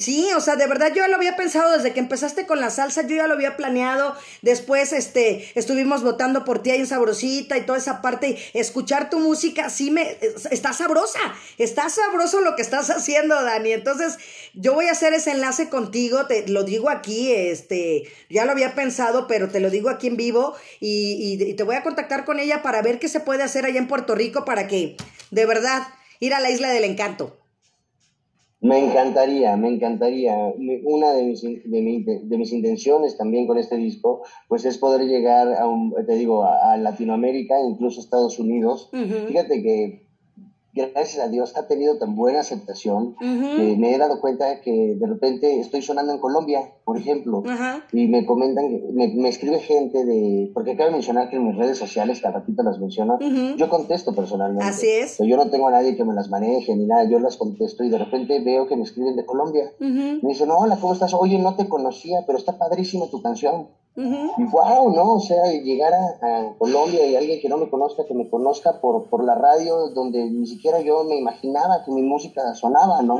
sí, 0.00 0.30
o 0.34 0.40
sea, 0.40 0.56
de 0.56 0.66
verdad 0.66 0.88
yo 0.88 1.02
ya 1.02 1.08
lo 1.08 1.16
había 1.16 1.36
pensado 1.36 1.76
desde 1.76 1.92
que 1.92 2.00
empezaste 2.00 2.46
con 2.46 2.58
la 2.58 2.70
salsa, 2.70 3.02
yo 3.02 3.14
ya 3.14 3.26
lo 3.26 3.34
había 3.34 3.58
planeado. 3.58 4.16
Después, 4.40 4.94
este, 4.94 5.46
estuvimos 5.54 6.02
votando 6.02 6.42
por 6.42 6.62
ti 6.62 6.70
ahí 6.70 6.80
en 6.80 6.86
Sabrosita 6.86 7.58
y 7.58 7.66
toda 7.66 7.76
esa 7.76 8.00
parte. 8.00 8.38
Escuchar 8.54 9.10
tu 9.10 9.20
música, 9.20 9.68
sí 9.68 9.90
me, 9.90 10.16
está 10.50 10.72
sabrosa, 10.72 11.18
está 11.58 11.90
sabroso 11.90 12.40
lo 12.40 12.56
que 12.56 12.62
estás 12.62 12.88
haciendo, 12.88 13.34
Dani. 13.42 13.72
Entonces, 13.72 14.16
yo 14.54 14.72
voy 14.72 14.86
a 14.86 14.92
hacer 14.92 15.12
ese 15.12 15.32
enlace 15.32 15.68
contigo, 15.68 16.24
te 16.24 16.48
lo 16.48 16.64
digo 16.64 16.88
aquí, 16.88 17.30
este, 17.30 18.04
ya 18.30 18.46
lo 18.46 18.52
había 18.52 18.74
pensado, 18.74 19.26
pero 19.26 19.50
te 19.50 19.60
lo 19.60 19.68
digo 19.68 19.90
aquí 19.90 20.06
en 20.06 20.16
vivo 20.16 20.54
y, 20.80 21.38
y 21.42 21.54
te 21.54 21.62
voy 21.62 21.76
a 21.76 21.82
contactar 21.82 22.24
con 22.24 22.40
ella 22.40 22.62
para 22.62 22.80
ver 22.80 22.98
qué 22.98 23.08
se 23.08 23.20
puede 23.20 23.42
hacer 23.42 23.66
allá 23.66 23.78
en 23.78 23.86
Puerto 23.86 24.14
Rico 24.14 24.46
para 24.46 24.66
que, 24.66 24.96
de 25.30 25.44
verdad, 25.44 25.88
ir 26.20 26.32
a 26.32 26.40
la 26.40 26.48
isla 26.48 26.70
del 26.70 26.84
encanto. 26.84 27.36
Me 28.60 28.84
encantaría, 28.84 29.56
me 29.56 29.68
encantaría. 29.68 30.52
Una 30.84 31.12
de 31.12 31.22
mis, 31.22 31.42
de, 31.42 32.36
mis 32.36 32.52
intenciones 32.52 33.16
también 33.16 33.46
con 33.46 33.56
este 33.56 33.76
disco, 33.76 34.22
pues 34.48 34.64
es 34.64 34.78
poder 34.78 35.06
llegar 35.06 35.54
a, 35.54 35.68
un, 35.68 35.94
te 36.04 36.14
digo, 36.16 36.44
a, 36.44 36.76
Latinoamérica, 36.76 37.54
incluso 37.62 38.00
a 38.00 38.04
Estados 38.04 38.38
Unidos. 38.38 38.90
Fíjate 39.28 39.62
que 39.62 40.07
gracias 40.78 41.24
a 41.24 41.28
Dios 41.28 41.56
ha 41.56 41.66
tenido 41.66 41.98
tan 41.98 42.14
buena 42.16 42.40
aceptación 42.40 43.16
que 43.18 43.76
me 43.78 43.94
he 43.94 43.98
dado 43.98 44.20
cuenta 44.20 44.60
que 44.60 44.96
de 44.98 45.06
repente 45.06 45.60
estoy 45.60 45.82
sonando 45.82 46.12
en 46.12 46.18
Colombia, 46.18 46.60
por 46.84 46.96
ejemplo, 46.96 47.42
y 47.92 48.08
me 48.08 48.24
comentan, 48.24 48.64
me, 48.94 49.08
me, 49.14 49.28
escribe 49.28 49.58
gente 49.58 50.04
de, 50.04 50.50
porque 50.54 50.72
acabo 50.72 50.90
de 50.90 50.96
mencionar 50.96 51.28
que 51.30 51.36
en 51.36 51.46
mis 51.46 51.56
redes 51.56 51.78
sociales, 51.78 52.20
cada 52.20 52.40
ratito 52.40 52.62
las 52.62 52.78
menciono, 52.78 53.18
yo 53.56 53.68
contesto 53.68 54.14
personalmente. 54.14 54.64
Así 54.64 54.88
es. 54.88 55.18
yo 55.18 55.36
no 55.36 55.50
tengo 55.50 55.68
a 55.68 55.72
nadie 55.72 55.96
que 55.96 56.04
me 56.04 56.14
las 56.14 56.30
maneje 56.30 56.74
ni 56.76 56.86
nada, 56.86 57.04
yo 57.04 57.18
las 57.18 57.36
contesto 57.36 57.84
y 57.84 57.90
de 57.90 57.98
repente 57.98 58.40
veo 58.40 58.66
que 58.66 58.76
me 58.76 58.82
escriben 58.82 59.16
de 59.16 59.26
Colombia. 59.26 59.72
Me 59.78 60.28
dicen, 60.28 60.50
hola, 60.50 60.78
¿cómo 60.80 60.92
estás? 60.92 61.14
Oye, 61.14 61.38
no 61.38 61.56
te 61.56 61.68
conocía, 61.68 62.20
pero 62.26 62.38
está 62.38 62.58
padrísima 62.58 63.06
tu 63.10 63.22
canción. 63.22 63.68
Y 63.98 64.44
wow, 64.44 64.94
¿no? 64.94 65.14
O 65.14 65.20
sea, 65.20 65.50
llegar 65.50 65.92
a, 65.92 66.54
Colombia 66.56 67.04
y 67.04 67.16
alguien 67.16 67.40
que 67.40 67.48
no 67.48 67.56
me 67.56 67.68
conozca, 67.68 68.04
que 68.06 68.14
me 68.14 68.28
conozca 68.28 68.80
por, 68.80 69.08
por 69.08 69.24
la 69.24 69.34
radio, 69.34 69.88
donde 69.88 70.30
ni 70.30 70.46
siquiera 70.46 70.80
yo 70.80 71.02
me 71.02 71.16
imaginaba 71.16 71.82
que 71.84 71.90
mi 71.90 72.02
música 72.02 72.54
sonaba, 72.54 73.02
¿no? 73.02 73.18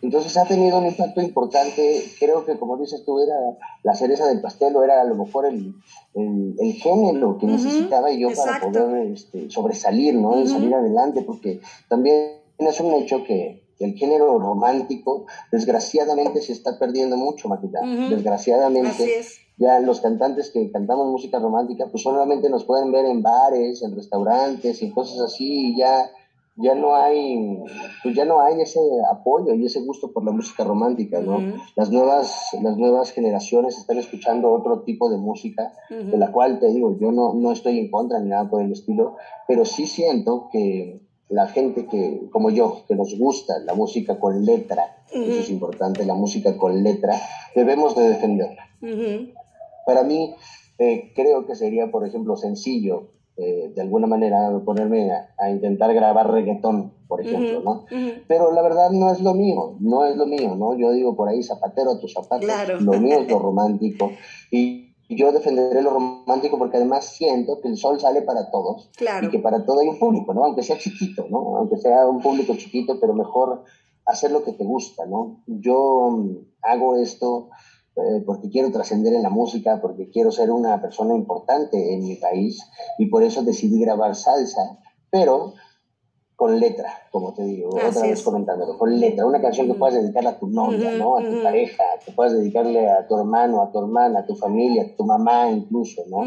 Entonces 0.00 0.36
ha 0.38 0.46
tenido 0.46 0.78
un 0.78 0.86
impacto 0.86 1.20
importante. 1.20 2.02
Creo 2.18 2.46
que, 2.46 2.58
como 2.58 2.78
dices 2.78 3.04
tú, 3.04 3.20
era 3.20 3.34
la 3.82 3.94
cereza 3.94 4.26
del 4.26 4.40
pastel 4.40 4.74
o 4.76 4.82
era 4.82 5.02
a 5.02 5.04
lo 5.04 5.14
mejor 5.14 5.44
el, 5.44 5.74
el, 6.14 6.72
género 6.72 7.36
que 7.38 7.46
necesitaba 7.46 8.10
yo 8.12 8.28
para 8.34 8.60
poder 8.60 9.12
este, 9.12 9.50
sobresalir, 9.50 10.14
¿no? 10.14 10.40
Y 10.40 10.46
salir 10.46 10.74
adelante, 10.74 11.22
porque 11.22 11.60
también 11.88 12.40
es 12.58 12.80
un 12.80 12.94
hecho 12.94 13.24
que 13.24 13.63
el 13.80 13.94
género 13.94 14.38
romántico, 14.38 15.26
desgraciadamente, 15.50 16.40
se 16.40 16.52
está 16.52 16.78
perdiendo 16.78 17.16
mucho, 17.16 17.48
Maquita. 17.48 17.80
Desgraciadamente. 18.08 19.22
Ya 19.56 19.78
los 19.78 20.00
cantantes 20.00 20.50
que 20.50 20.70
cantamos 20.72 21.06
música 21.06 21.38
romántica, 21.38 21.86
pues 21.90 22.02
solamente 22.02 22.50
nos 22.50 22.64
pueden 22.64 22.90
ver 22.90 23.04
en 23.04 23.22
bares, 23.22 23.82
en 23.82 23.94
restaurantes 23.94 24.82
y 24.82 24.90
cosas 24.90 25.20
así, 25.20 25.68
y 25.68 25.78
ya, 25.78 26.10
ya 26.56 26.74
no 26.74 26.96
hay, 26.96 27.62
pues 28.02 28.16
ya 28.16 28.24
no 28.24 28.40
hay 28.40 28.60
ese 28.60 28.80
apoyo 29.12 29.54
y 29.54 29.66
ese 29.66 29.80
gusto 29.82 30.12
por 30.12 30.24
la 30.24 30.32
música 30.32 30.64
romántica, 30.64 31.20
¿no? 31.20 31.38
Las 31.76 31.90
nuevas, 31.90 32.48
las 32.62 32.76
nuevas 32.76 33.12
generaciones 33.12 33.78
están 33.78 33.98
escuchando 33.98 34.52
otro 34.52 34.80
tipo 34.80 35.08
de 35.08 35.18
música, 35.18 35.72
de 35.88 36.18
la 36.18 36.32
cual 36.32 36.58
te 36.58 36.66
digo, 36.66 36.98
yo 36.98 37.12
no, 37.12 37.34
no 37.34 37.52
estoy 37.52 37.78
en 37.78 37.92
contra 37.92 38.18
ni 38.18 38.30
nada 38.30 38.50
por 38.50 38.60
el 38.60 38.72
estilo, 38.72 39.14
pero 39.46 39.64
sí 39.64 39.86
siento 39.86 40.48
que 40.50 41.00
la 41.28 41.48
gente 41.48 41.86
que, 41.86 42.28
como 42.30 42.50
yo, 42.50 42.84
que 42.86 42.94
nos 42.94 43.16
gusta 43.18 43.58
la 43.60 43.74
música 43.74 44.18
con 44.18 44.44
letra, 44.44 45.04
eso 45.10 45.40
es 45.40 45.50
importante, 45.50 46.04
la 46.04 46.14
música 46.14 46.56
con 46.56 46.82
letra, 46.82 47.20
debemos 47.54 47.96
de 47.96 48.08
defenderla. 48.08 48.68
Para 49.86 50.02
mí, 50.02 50.34
eh, 50.78 51.12
creo 51.14 51.46
que 51.46 51.54
sería, 51.54 51.90
por 51.90 52.06
ejemplo, 52.06 52.36
sencillo, 52.36 53.10
eh, 53.36 53.72
de 53.74 53.82
alguna 53.82 54.06
manera, 54.06 54.48
ponerme 54.64 55.10
a, 55.10 55.50
intentar 55.50 55.92
grabar 55.92 56.30
reggaetón, 56.30 56.92
por 57.08 57.20
ejemplo, 57.20 57.60
¿no? 57.60 57.84
Pero 58.28 58.52
la 58.52 58.62
verdad 58.62 58.90
no 58.90 59.12
es 59.12 59.20
lo 59.20 59.34
mío, 59.34 59.76
no 59.80 60.04
es 60.04 60.16
lo 60.16 60.26
mío, 60.26 60.54
¿no? 60.54 60.76
Yo 60.78 60.92
digo 60.92 61.16
por 61.16 61.28
ahí, 61.28 61.42
zapatero 61.42 61.92
a 61.92 62.00
tus 62.00 62.12
zapatos, 62.12 62.48
lo 62.80 62.92
mío 62.92 63.20
es 63.20 63.28
lo 63.28 63.38
romántico. 63.40 64.12
Y 64.50 64.93
yo 65.16 65.32
defenderé 65.32 65.82
lo 65.82 65.90
romántico 65.90 66.58
porque 66.58 66.76
además 66.76 67.06
siento 67.06 67.60
que 67.60 67.68
el 67.68 67.76
sol 67.76 68.00
sale 68.00 68.22
para 68.22 68.50
todos 68.50 68.90
y 69.22 69.28
que 69.28 69.38
para 69.38 69.64
todo 69.64 69.80
hay 69.80 69.88
un 69.88 69.98
público, 69.98 70.34
¿no? 70.34 70.44
Aunque 70.44 70.62
sea 70.62 70.78
chiquito, 70.78 71.26
¿no? 71.30 71.56
Aunque 71.56 71.76
sea 71.78 72.06
un 72.06 72.20
público 72.20 72.54
chiquito, 72.56 72.98
pero 73.00 73.14
mejor 73.14 73.64
hacer 74.06 74.32
lo 74.32 74.44
que 74.44 74.52
te 74.52 74.64
gusta, 74.64 75.06
¿no? 75.06 75.42
Yo 75.46 76.10
mm, 76.10 76.36
hago 76.62 76.96
esto 76.96 77.48
eh, 77.96 78.22
porque 78.26 78.50
quiero 78.50 78.72
trascender 78.72 79.14
en 79.14 79.22
la 79.22 79.30
música, 79.30 79.80
porque 79.80 80.10
quiero 80.10 80.32
ser 80.32 80.50
una 80.50 80.80
persona 80.80 81.14
importante 81.14 81.94
en 81.94 82.02
mi 82.02 82.16
país 82.16 82.60
y 82.98 83.06
por 83.06 83.22
eso 83.22 83.42
decidí 83.42 83.80
grabar 83.80 84.16
salsa, 84.16 84.78
pero 85.10 85.54
con 86.44 86.60
letra, 86.60 86.92
como 87.10 87.32
te 87.32 87.42
digo, 87.42 87.70
otra 87.70 88.02
vez 88.02 88.22
comentándolo, 88.22 88.76
con 88.76 89.00
letra, 89.00 89.24
una 89.24 89.40
canción 89.40 89.66
que 89.66 89.72
puedas 89.72 89.94
dedicarle 89.94 90.28
a 90.28 90.38
tu 90.38 90.46
novia, 90.46 90.90
¿no? 90.98 91.16
A 91.16 91.22
tu 91.22 91.42
pareja, 91.42 91.82
que 92.04 92.12
puedas 92.12 92.34
dedicarle 92.34 92.86
a 92.86 93.08
tu 93.08 93.16
hermano, 93.16 93.62
a 93.62 93.72
tu 93.72 93.78
hermana, 93.78 94.18
a 94.18 94.26
tu 94.26 94.34
familia, 94.34 94.82
a 94.82 94.94
tu 94.94 95.06
mamá 95.06 95.50
incluso, 95.50 96.02
¿no? 96.06 96.22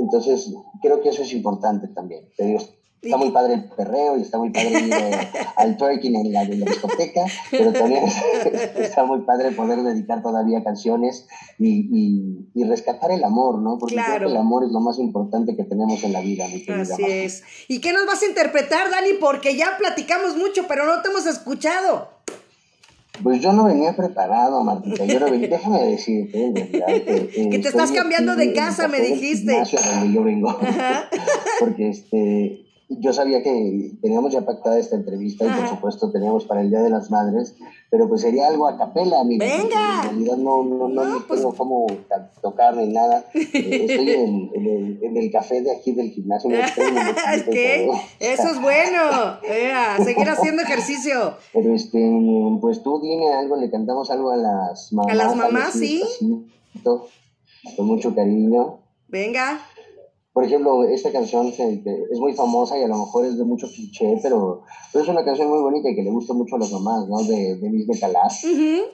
Entonces, 0.00 0.52
creo 0.82 1.00
que 1.00 1.10
eso 1.10 1.22
es 1.22 1.32
importante 1.32 1.86
también. 1.86 2.28
Te 2.36 2.44
digo, 2.44 2.58
Está 3.06 3.16
muy 3.16 3.30
padre 3.30 3.54
el 3.54 3.64
perreo 3.64 4.18
y 4.18 4.22
está 4.22 4.38
muy 4.38 4.50
padre 4.50 4.80
ir 4.80 4.92
eh, 4.92 5.28
al 5.56 5.76
twerking 5.76 6.16
en 6.16 6.32
la, 6.32 6.44
discoteca, 6.44 7.24
pero 7.50 7.72
también 7.72 8.04
está 8.76 9.04
muy 9.04 9.20
padre 9.20 9.52
poder 9.52 9.82
dedicar 9.82 10.22
todavía 10.22 10.62
canciones 10.62 11.26
y, 11.58 12.48
y, 12.54 12.64
rescatar 12.64 13.12
el 13.12 13.22
amor, 13.22 13.60
¿no? 13.60 13.78
Porque 13.78 13.94
creo 13.94 14.18
que 14.18 14.24
el 14.26 14.36
amor 14.36 14.64
es 14.64 14.72
lo 14.72 14.80
más 14.80 14.98
importante 14.98 15.54
que 15.56 15.62
tenemos 15.62 16.02
en 16.02 16.12
la 16.12 16.20
vida, 16.20 16.48
mi 16.48 16.64
querida. 16.64 16.82
Así 16.82 17.04
es. 17.04 17.44
¿Y 17.68 17.80
qué 17.80 17.92
nos 17.92 18.06
vas 18.06 18.22
a 18.22 18.26
interpretar, 18.26 18.90
Dani? 18.90 19.10
Porque 19.20 19.56
ya 19.56 19.76
platicamos 19.78 20.36
mucho, 20.36 20.66
pero 20.66 20.84
no 20.84 21.00
te 21.00 21.08
hemos 21.08 21.26
escuchado. 21.26 22.16
Pues 23.22 23.40
yo 23.40 23.52
no 23.52 23.64
venía 23.64 23.94
preparado, 23.96 24.62
Martita. 24.62 25.04
Yo 25.04 25.20
no 25.20 25.30
venía, 25.30 25.48
déjame 25.48 25.82
decirte, 25.84 26.52
que, 27.34 27.48
que 27.50 27.58
te 27.58 27.68
estás 27.68 27.92
cambiando 27.92 28.36
de 28.36 28.52
casa, 28.52 28.88
me 28.88 29.00
dijiste. 29.00 29.52
donde 29.52 30.12
yo 30.12 30.22
vengo. 30.22 30.58
Porque 31.60 31.88
este, 31.88 32.65
yo 32.88 33.12
sabía 33.12 33.42
que 33.42 33.92
teníamos 34.00 34.32
ya 34.32 34.42
pactada 34.42 34.78
esta 34.78 34.94
entrevista 34.94 35.44
y 35.44 35.48
por 35.48 35.68
supuesto 35.68 36.12
teníamos 36.12 36.44
para 36.44 36.60
el 36.60 36.70
Día 36.70 36.82
de 36.82 36.90
las 36.90 37.10
Madres, 37.10 37.56
pero 37.90 38.08
pues 38.08 38.20
sería 38.20 38.46
algo 38.46 38.68
a 38.68 38.78
capela, 38.78 39.20
amiga. 39.20 39.44
¡Venga! 39.44 40.02
En 40.02 40.10
realidad 40.10 40.36
no, 40.36 40.62
no, 40.62 40.88
no, 40.88 41.24
pues... 41.26 41.40
tengo 41.40 41.54
cómo 41.54 41.86
tocar 42.40 42.76
ni 42.76 42.92
nada. 42.92 43.24
Eh, 43.34 43.48
estoy 43.88 44.10
en, 44.10 44.50
en, 44.54 44.66
el, 44.66 44.98
en, 45.02 45.16
el, 45.16 45.30
café 45.32 45.62
de 45.62 45.72
aquí 45.72 45.92
del 45.92 46.10
gimnasio. 46.12 46.48
es 46.52 46.72
que 47.50 47.90
eso 48.20 48.50
es 48.50 48.60
bueno. 48.60 49.40
Ea, 49.42 49.96
seguir 50.04 50.28
haciendo 50.28 50.62
ejercicio. 50.62 51.34
Pero 51.52 51.74
este, 51.74 51.98
pues 52.60 52.84
tú 52.84 53.00
dime 53.00 53.32
algo, 53.32 53.56
le 53.56 53.68
cantamos 53.68 54.10
algo 54.10 54.30
a 54.30 54.36
las 54.36 54.92
mamás. 54.92 55.12
A 55.12 55.16
las 55.16 55.34
mamás, 55.36 55.72
sí. 55.72 56.04
Con 56.84 57.86
mucho 57.86 58.14
cariño. 58.14 58.78
Venga. 59.08 59.60
Por 60.36 60.44
ejemplo, 60.44 60.84
esta 60.84 61.10
canción 61.10 61.46
es 61.46 62.20
muy 62.20 62.34
famosa 62.34 62.78
y 62.78 62.82
a 62.82 62.88
lo 62.88 62.98
mejor 62.98 63.24
es 63.24 63.38
de 63.38 63.44
mucho 63.44 63.68
cliché, 63.68 64.18
pero, 64.22 64.64
es 64.92 65.08
una 65.08 65.24
canción 65.24 65.48
muy 65.48 65.60
bonita 65.60 65.88
y 65.88 65.96
que 65.96 66.02
le 66.02 66.10
gusta 66.10 66.34
mucho 66.34 66.56
a 66.56 66.58
las 66.58 66.70
mamás, 66.72 67.08
¿no? 67.08 67.22
De, 67.22 67.56
de 67.56 67.70
Miss 67.70 67.86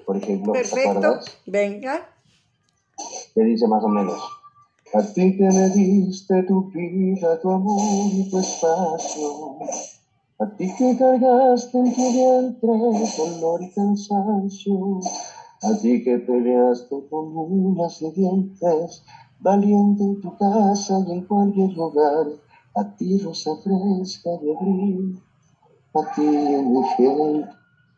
por 0.07 0.17
ejemplo. 0.17 0.53
Perfecto. 0.53 1.19
Venga. 1.47 2.09
Que 3.35 3.43
dice 3.43 3.67
más 3.67 3.83
o 3.83 3.89
menos. 3.89 4.21
A 4.95 5.03
ti 5.03 5.37
que 5.37 5.43
me 5.43 5.69
diste 5.71 6.45
tu 6.45 6.71
vida, 6.71 7.41
tu 7.41 7.51
amor 7.51 8.13
y 8.13 8.31
tu 8.31 8.39
espacio. 8.39 9.59
A 10.39 10.57
ti 10.57 10.73
que 10.79 10.97
cargaste 10.97 11.77
en 11.77 11.93
tu 11.93 12.13
vientre 12.13 12.71
dolor 13.19 13.61
y 13.65 13.71
cansancio. 13.73 15.01
A 15.63 15.77
ti 15.77 16.05
que 16.05 16.19
peleaste 16.19 16.95
con 17.11 17.37
unas 17.37 17.99
de 17.99 18.13
dientes 18.13 19.03
valiente 19.43 20.05
en 20.05 20.21
tu 20.21 20.37
casa 20.37 20.99
y 21.07 21.13
en 21.13 21.25
cualquier 21.27 21.73
lugar, 21.73 22.27
a 22.77 22.97
ti 22.97 23.19
rosa 23.19 23.51
fresca 23.57 24.31
de 24.41 24.57
abril, 24.57 25.21
a 25.95 26.15
ti 26.15 26.23
en 26.25 26.73
mi 26.73 26.83
fiel 26.97 27.47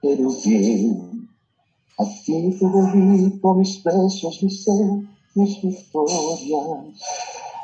querubín, 0.00 1.28
a 1.98 2.04
ti 2.04 2.56
te 2.58 2.66
dedico 2.66 3.54
mis 3.54 3.82
besos, 3.84 4.42
mis 4.42 4.64
ser, 4.64 4.90
mis 5.34 5.62
victorias, 5.62 6.40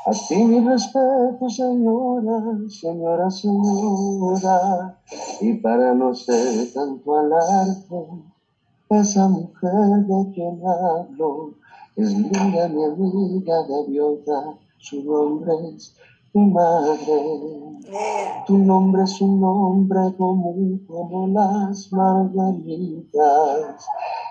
a 0.06 0.12
ti 0.28 0.36
mi 0.44 0.60
respeto, 0.60 1.48
señora, 1.48 2.36
señora, 2.68 3.30
señora, 3.30 4.98
y 5.40 5.54
para 5.54 5.94
no 5.94 6.14
ser 6.14 6.70
tanto 6.74 7.14
alarde, 7.14 8.06
esa 8.90 9.26
mujer 9.28 10.04
de 10.06 10.32
quien 10.32 10.60
hablo, 10.66 11.54
es 11.96 12.14
linda 12.14 12.68
mi 12.68 12.84
amiga 12.84 13.62
gaviota, 13.68 14.58
su 14.78 15.02
nombre 15.02 15.52
es 15.74 15.94
mi 16.32 16.50
madre. 16.50 17.40
Tu 18.46 18.58
nombre 18.58 19.02
es 19.02 19.20
un 19.20 19.40
nombre 19.40 20.14
común 20.16 20.84
como 20.86 21.26
las 21.28 21.92
margaritas. 21.92 23.84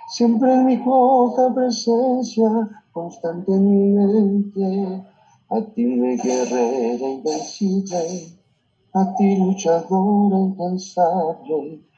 Siempre 0.07 0.53
en 0.53 0.65
mi 0.65 0.77
poca 0.77 1.53
presencia, 1.53 2.49
constante 2.91 3.51
en 3.51 3.69
mi 3.69 3.89
mente. 3.93 5.03
A 5.49 5.61
ti 5.61 5.83
mi 5.85 6.15
guerrera 6.17 7.09
invencible, 7.09 8.37
a 8.93 9.15
ti 9.15 9.35
luchadora 9.35 10.37
incansable 10.37 11.88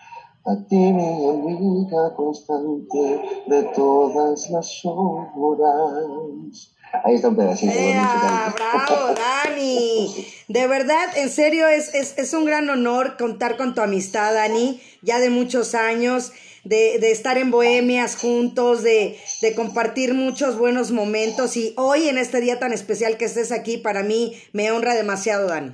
a 0.44 0.56
ti 0.68 0.76
mi 0.76 1.28
amiga 1.30 2.14
constante 2.16 3.22
de 3.48 3.64
todas 3.76 4.50
las 4.50 4.82
horas. 4.84 6.74
Ahí 7.04 7.16
está 7.16 7.30
un 7.30 7.36
pedacito. 7.38 7.74
¡Bravo, 7.74 9.14
Dani! 9.16 10.26
De 10.48 10.68
verdad, 10.68 11.08
en 11.16 11.30
serio, 11.30 11.68
es, 11.68 11.94
es, 11.94 12.18
es, 12.18 12.34
un 12.34 12.46
gran 12.46 12.70
honor 12.70 13.16
contar 13.18 13.56
con 13.56 13.74
tu 13.76 13.82
amistad, 13.82 14.34
Dani, 14.34 14.82
ya 15.02 15.20
de 15.20 15.30
muchos 15.30 15.74
años, 15.74 16.34
de, 16.66 16.98
de 17.00 17.12
estar 17.12 17.38
en 17.38 17.50
Bohemias 17.50 18.18
juntos, 18.18 18.84
de, 18.84 19.18
de 19.42 19.56
compartir 19.56 20.14
muchos 20.14 20.58
buenos 20.58 20.92
momentos 20.92 21.56
y 21.56 21.74
hoy 21.78 22.10
en 22.10 22.18
este 22.18 22.42
día 22.42 22.60
tan 22.60 22.74
especial 22.74 23.16
que 23.18 23.26
estés 23.26 23.54
aquí, 23.54 23.78
para 23.78 24.04
mí 24.04 24.34
me 24.52 24.72
honra 24.72 24.94
demasiado, 24.94 25.48
Dani. 25.48 25.72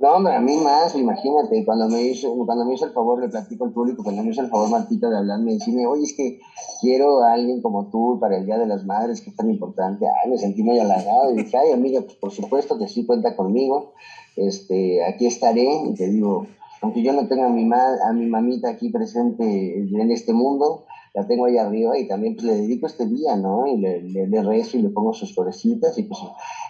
No, 0.00 0.12
hombre, 0.14 0.34
a 0.34 0.40
mí 0.40 0.56
más, 0.56 0.94
imagínate, 0.94 1.62
cuando 1.62 1.86
me 1.86 2.02
hizo, 2.02 2.34
cuando 2.46 2.64
me 2.64 2.72
hizo 2.72 2.86
el 2.86 2.92
favor, 2.92 3.20
le 3.20 3.28
platico 3.28 3.66
al 3.66 3.72
público, 3.72 4.02
cuando 4.02 4.22
me 4.22 4.30
hizo 4.30 4.40
el 4.40 4.48
favor 4.48 4.70
Martita 4.70 5.10
de 5.10 5.18
hablarme, 5.18 5.52
decirme, 5.52 5.86
oye, 5.86 6.04
es 6.04 6.14
que 6.14 6.40
quiero 6.80 7.22
a 7.22 7.34
alguien 7.34 7.60
como 7.60 7.90
tú 7.90 8.16
para 8.18 8.38
el 8.38 8.46
Día 8.46 8.56
de 8.56 8.66
las 8.66 8.86
Madres, 8.86 9.20
que 9.20 9.28
es 9.28 9.36
tan 9.36 9.50
importante, 9.50 10.06
ay, 10.06 10.30
me 10.30 10.38
sentí 10.38 10.62
muy 10.62 10.78
halagado, 10.78 11.30
y 11.30 11.42
dije, 11.42 11.54
ay, 11.54 11.72
amiga, 11.72 12.00
pues 12.00 12.14
por 12.14 12.30
supuesto 12.30 12.78
que 12.78 12.88
sí 12.88 13.04
cuenta 13.04 13.36
conmigo, 13.36 13.92
este, 14.36 15.04
aquí 15.04 15.26
estaré, 15.26 15.68
y 15.84 15.92
te 15.92 16.08
digo, 16.08 16.46
aunque 16.80 17.02
yo 17.02 17.12
no 17.12 17.28
tenga 17.28 17.44
a 17.44 17.50
mi, 17.50 17.66
ma 17.66 17.96
a 18.08 18.14
mi 18.14 18.24
mamita 18.24 18.70
aquí 18.70 18.88
presente 18.88 19.44
en 19.44 20.10
este 20.10 20.32
mundo, 20.32 20.86
la 21.12 21.26
tengo 21.26 21.46
ahí 21.46 21.58
arriba 21.58 21.98
y 21.98 22.06
también 22.06 22.34
pues, 22.36 22.46
le 22.46 22.56
dedico 22.56 22.86
este 22.86 23.06
día, 23.06 23.36
¿no? 23.36 23.66
Y 23.66 23.76
le, 23.76 24.02
le, 24.02 24.42
rezo 24.42 24.78
y 24.78 24.82
le 24.82 24.90
pongo 24.90 25.12
sus 25.12 25.34
florecitas 25.34 25.98
y 25.98 26.04
pues 26.04 26.20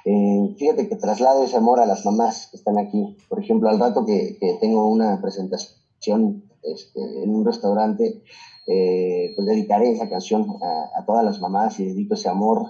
eh, 0.04 0.54
fíjate 0.58 0.88
que 0.88 0.96
traslado 0.96 1.44
ese 1.44 1.56
amor 1.56 1.80
a 1.80 1.86
las 1.86 2.04
mamás 2.04 2.48
que 2.50 2.56
están 2.56 2.78
aquí. 2.78 3.16
Por 3.28 3.42
ejemplo, 3.42 3.68
al 3.68 3.78
rato 3.78 4.04
que, 4.04 4.36
que 4.38 4.58
tengo 4.60 4.86
una 4.86 5.20
presentación 5.20 6.44
este, 6.62 7.22
en 7.22 7.34
un 7.34 7.44
restaurante, 7.44 8.22
eh, 8.66 9.32
pues 9.34 9.46
dedicaré 9.46 9.90
esa 9.90 10.08
canción 10.08 10.46
a, 10.62 11.00
a, 11.00 11.04
todas 11.04 11.24
las 11.24 11.40
mamás 11.40 11.80
y 11.80 11.86
dedico 11.86 12.14
ese 12.14 12.28
amor, 12.28 12.66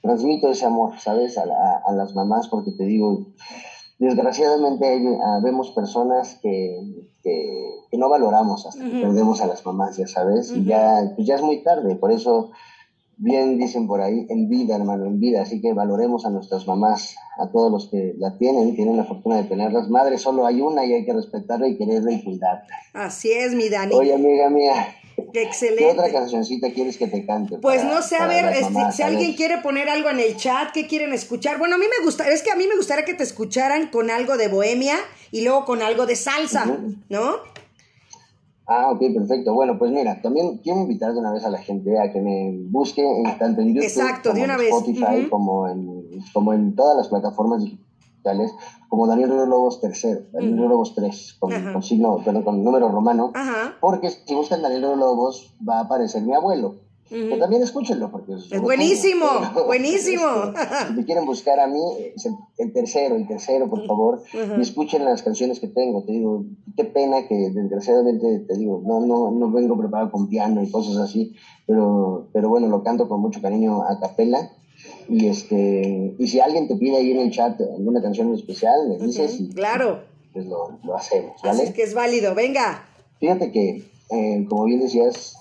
transmito 0.00 0.48
ese 0.48 0.66
amor, 0.66 0.98
¿sabes? 0.98 1.38
A, 1.38 1.42
a, 1.42 1.82
a 1.86 1.92
las 1.92 2.14
mamás 2.14 2.48
porque 2.48 2.72
te 2.72 2.84
digo, 2.84 3.26
desgraciadamente 3.98 5.00
vemos 5.42 5.70
personas 5.70 6.38
que, 6.42 7.08
que, 7.22 7.98
no 7.98 8.08
valoramos 8.08 8.66
hasta 8.66 8.84
que 8.84 9.00
perdemos 9.00 9.40
a 9.42 9.46
las 9.46 9.64
mamás, 9.64 9.96
ya 9.96 10.08
sabes, 10.08 10.50
y 10.50 10.64
ya, 10.64 11.12
pues 11.14 11.26
ya 11.26 11.36
es 11.36 11.42
muy 11.42 11.62
tarde, 11.62 11.94
por 11.94 12.10
eso 12.10 12.50
bien 13.16 13.58
dicen 13.58 13.86
por 13.86 14.00
ahí, 14.00 14.26
en 14.28 14.48
vida, 14.48 14.76
hermano, 14.76 15.06
en 15.06 15.20
vida, 15.20 15.42
así 15.42 15.60
que 15.60 15.72
valoremos 15.72 16.26
a 16.26 16.30
nuestras 16.30 16.66
mamás, 16.66 17.14
a 17.38 17.50
todos 17.50 17.70
los 17.70 17.88
que 17.88 18.14
la 18.18 18.36
tienen 18.38 18.74
tienen 18.74 18.96
la 18.96 19.04
fortuna 19.04 19.36
de 19.36 19.44
tenerlas. 19.44 19.88
Madre 19.88 20.18
solo 20.18 20.46
hay 20.46 20.60
una 20.60 20.84
y 20.84 20.92
hay 20.92 21.04
que 21.04 21.12
respetarla 21.12 21.68
y 21.68 21.76
quererla 21.76 22.12
y 22.12 22.22
cuidarla. 22.24 22.66
Así 22.94 23.30
es, 23.32 23.54
mi 23.54 23.68
Dani. 23.68 23.94
Oye, 23.94 24.14
amiga 24.14 24.50
mía, 24.50 24.96
Excelente. 25.34 25.84
¿Qué 25.84 25.90
otra 25.90 26.10
cancioncita 26.10 26.70
quieres 26.72 26.96
que 26.96 27.06
te 27.06 27.24
cante? 27.24 27.58
Pues 27.58 27.82
para- 27.82 27.94
no 27.94 28.02
sé, 28.02 28.16
a 28.16 28.26
ver, 28.26 28.46
este, 28.46 28.70
mamás? 28.70 28.96
si 28.96 29.02
alguien 29.02 29.28
ver. 29.28 29.36
quiere 29.36 29.58
poner 29.58 29.88
algo 29.88 30.08
en 30.08 30.20
el 30.20 30.36
chat, 30.36 30.72
¿qué 30.72 30.86
quieren 30.86 31.12
escuchar? 31.12 31.58
Bueno, 31.58 31.76
a 31.76 31.78
mí 31.78 31.84
me 31.98 32.04
gusta, 32.04 32.28
es 32.30 32.42
que 32.42 32.50
a 32.50 32.56
mí 32.56 32.66
me 32.66 32.76
gustaría 32.76 33.04
que 33.04 33.14
te 33.14 33.22
escucharan 33.22 33.88
con 33.88 34.10
algo 34.10 34.36
de 34.36 34.48
bohemia 34.48 34.96
y 35.30 35.42
luego 35.42 35.64
con 35.64 35.82
algo 35.82 36.06
de 36.06 36.16
salsa, 36.16 36.64
Ujú. 36.66 36.94
¿no? 37.08 37.36
Ah, 38.66 38.90
ok, 38.92 39.00
perfecto. 39.14 39.54
Bueno, 39.54 39.78
pues 39.78 39.90
mira, 39.90 40.20
también 40.22 40.58
quiero 40.58 40.80
invitar 40.80 41.12
de 41.12 41.18
una 41.20 41.32
vez 41.32 41.44
a 41.44 41.50
la 41.50 41.58
gente 41.58 41.98
a 41.98 42.12
que 42.12 42.20
me 42.20 42.56
busque 42.70 43.02
en, 43.02 43.38
tanto 43.38 43.60
en 43.60 43.68
YouTube 43.74 43.84
Exacto, 43.84 44.32
de 44.32 44.40
como 44.40 44.44
una 44.44 44.54
en 44.54 44.58
vez. 44.60 44.68
Spotify, 44.68 45.28
como, 45.28 45.68
en, 45.68 46.04
como 46.32 46.52
en 46.52 46.74
todas 46.76 46.96
las 46.96 47.08
plataformas 47.08 47.64
digitales, 47.64 48.52
como 48.88 49.06
Daniel 49.06 49.30
Río 49.30 49.46
Lobos 49.46 49.80
III, 49.82 50.28
Daniel 50.32 50.56
Río 50.58 50.68
Lobos 50.68 50.94
3, 50.94 51.36
con, 51.40 51.72
con 51.72 51.82
signo, 51.82 52.18
perdón, 52.24 52.44
con 52.44 52.62
número 52.62 52.88
romano, 52.88 53.32
Ajá. 53.34 53.74
porque 53.80 54.10
si 54.10 54.34
buscan 54.34 54.62
Daniel 54.62 54.82
Río 54.82 54.96
Lobos 54.96 55.56
va 55.68 55.78
a 55.78 55.82
aparecer 55.82 56.22
mi 56.22 56.32
abuelo. 56.34 56.76
Que 57.08 57.36
también 57.36 57.62
escúchenlo, 57.62 58.10
porque 58.10 58.32
es, 58.32 58.50
Es 58.50 58.60
buenísimo, 58.60 59.26
Pero, 59.52 59.66
buenísimo. 59.66 60.24
si 60.88 60.94
me 60.94 61.04
quieren 61.04 61.26
buscar 61.26 61.60
a 61.60 61.66
mí, 61.66 61.80
el, 62.58 62.72
tercero, 62.72 63.16
el 63.16 63.26
tercero, 63.26 63.68
por 63.68 63.86
favor, 63.86 64.22
Ajá. 64.32 64.56
y 64.58 64.62
escuchen 64.62 65.04
las 65.04 65.22
canciones 65.22 65.60
que 65.60 65.68
tengo. 65.68 66.04
Te 66.04 66.12
digo, 66.12 66.44
qué 66.74 66.84
pena 66.84 67.28
que 67.28 67.50
desgraciadamente, 67.50 68.38
te 68.48 68.56
digo, 68.56 68.82
no, 68.86 69.00
no, 69.04 69.30
no 69.30 69.50
vengo 69.50 69.76
preparado 69.78 70.10
con 70.10 70.28
piano 70.28 70.62
y 70.62 70.70
cosas 70.70 70.96
así, 70.96 71.34
pero, 71.66 72.28
pero 72.32 72.48
bueno, 72.48 72.68
lo 72.68 72.82
canto 72.82 73.08
con 73.08 73.20
mucho 73.20 73.42
cariño 73.42 73.82
a 73.82 74.00
capela. 74.00 74.50
Y, 75.08 75.26
este, 75.26 76.14
y 76.18 76.26
si 76.28 76.40
alguien 76.40 76.66
te 76.66 76.76
pide 76.76 76.96
ahí 76.96 77.10
en 77.12 77.20
el 77.20 77.30
chat 77.30 77.60
alguna 77.60 78.00
canción 78.00 78.32
especial, 78.34 78.88
me 78.88 78.98
dices 79.04 79.38
y 79.40 79.48
Claro, 79.50 80.00
pues 80.32 80.46
lo, 80.46 80.78
lo 80.82 80.96
hacemos, 80.96 81.34
así 81.36 81.46
¿vale? 81.46 81.62
es 81.64 81.74
que 81.74 81.82
es 81.82 81.94
válido, 81.94 82.34
venga. 82.34 82.84
Fíjate 83.20 83.52
que, 83.52 83.84
eh, 84.10 84.46
como 84.48 84.64
bien 84.64 84.80
decías, 84.80 85.36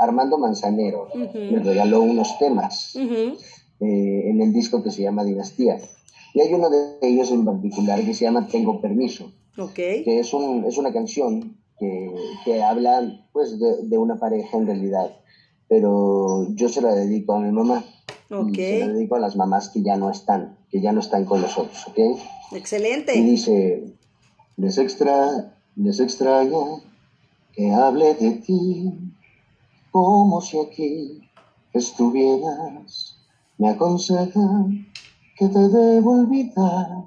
Armando 0.00 0.38
Manzanero 0.38 1.08
me 1.14 1.58
regaló 1.60 2.00
unos 2.02 2.38
temas 2.38 2.96
eh, 2.96 4.30
en 4.30 4.40
el 4.40 4.52
disco 4.52 4.82
que 4.82 4.90
se 4.90 5.02
llama 5.02 5.24
Dinastía. 5.24 5.78
Y 6.34 6.40
hay 6.40 6.52
uno 6.54 6.70
de 6.70 6.98
ellos 7.02 7.30
en 7.30 7.44
particular 7.44 8.00
que 8.04 8.14
se 8.14 8.24
llama 8.24 8.46
Tengo 8.46 8.80
Permiso, 8.80 9.32
Ok, 9.58 9.74
que 9.74 10.20
es, 10.20 10.32
un, 10.32 10.64
es 10.64 10.78
una 10.78 10.92
canción 10.92 11.56
que, 11.78 12.14
que 12.44 12.62
habla 12.62 13.26
pues 13.32 13.58
de, 13.58 13.82
de 13.88 13.98
una 13.98 14.16
pareja 14.18 14.56
en 14.56 14.66
realidad, 14.66 15.10
pero 15.68 16.46
yo 16.54 16.68
se 16.68 16.82
la 16.82 16.94
dedico 16.94 17.34
a 17.34 17.40
mi 17.40 17.50
mamá. 17.52 17.84
Ok. 18.30 18.50
Y 18.50 18.54
se 18.54 18.80
la 18.80 18.92
dedico 18.92 19.16
a 19.16 19.20
las 19.20 19.34
mamás 19.34 19.70
que 19.70 19.82
ya 19.82 19.96
no 19.96 20.08
están, 20.08 20.56
que 20.70 20.80
ya 20.80 20.92
no 20.92 21.00
están 21.00 21.24
con 21.24 21.42
nosotros, 21.42 21.84
¿ok? 21.88 21.98
Y 22.52 22.56
excelente. 22.56 23.12
dice, 23.12 23.84
les, 24.56 24.78
extra, 24.78 25.54
les 25.74 25.98
extraña 25.98 26.58
que 27.52 27.72
hable 27.72 28.14
de 28.14 28.30
ti, 28.32 28.92
como 29.90 30.40
si 30.40 30.58
aquí 30.58 31.20
estuvieras. 31.72 33.16
Me 33.58 33.70
aconseja 33.70 34.66
que 35.36 35.48
te 35.48 35.68
debo 35.68 36.20
olvidar, 36.20 37.04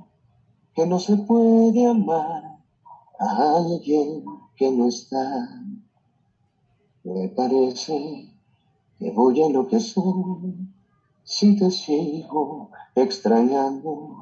que 0.75 0.86
no 0.86 0.99
se 0.99 1.17
puede 1.17 1.86
amar 1.86 2.59
a 3.19 3.57
alguien 3.57 4.23
que 4.55 4.71
no 4.71 4.88
está. 4.88 5.49
Me 7.03 7.27
parece 7.29 8.29
que 8.97 9.11
voy 9.11 9.41
a 9.41 9.45
enloquecer 9.45 10.03
si 11.23 11.55
te 11.57 11.71
sigo 11.71 12.69
extrañando. 12.95 14.17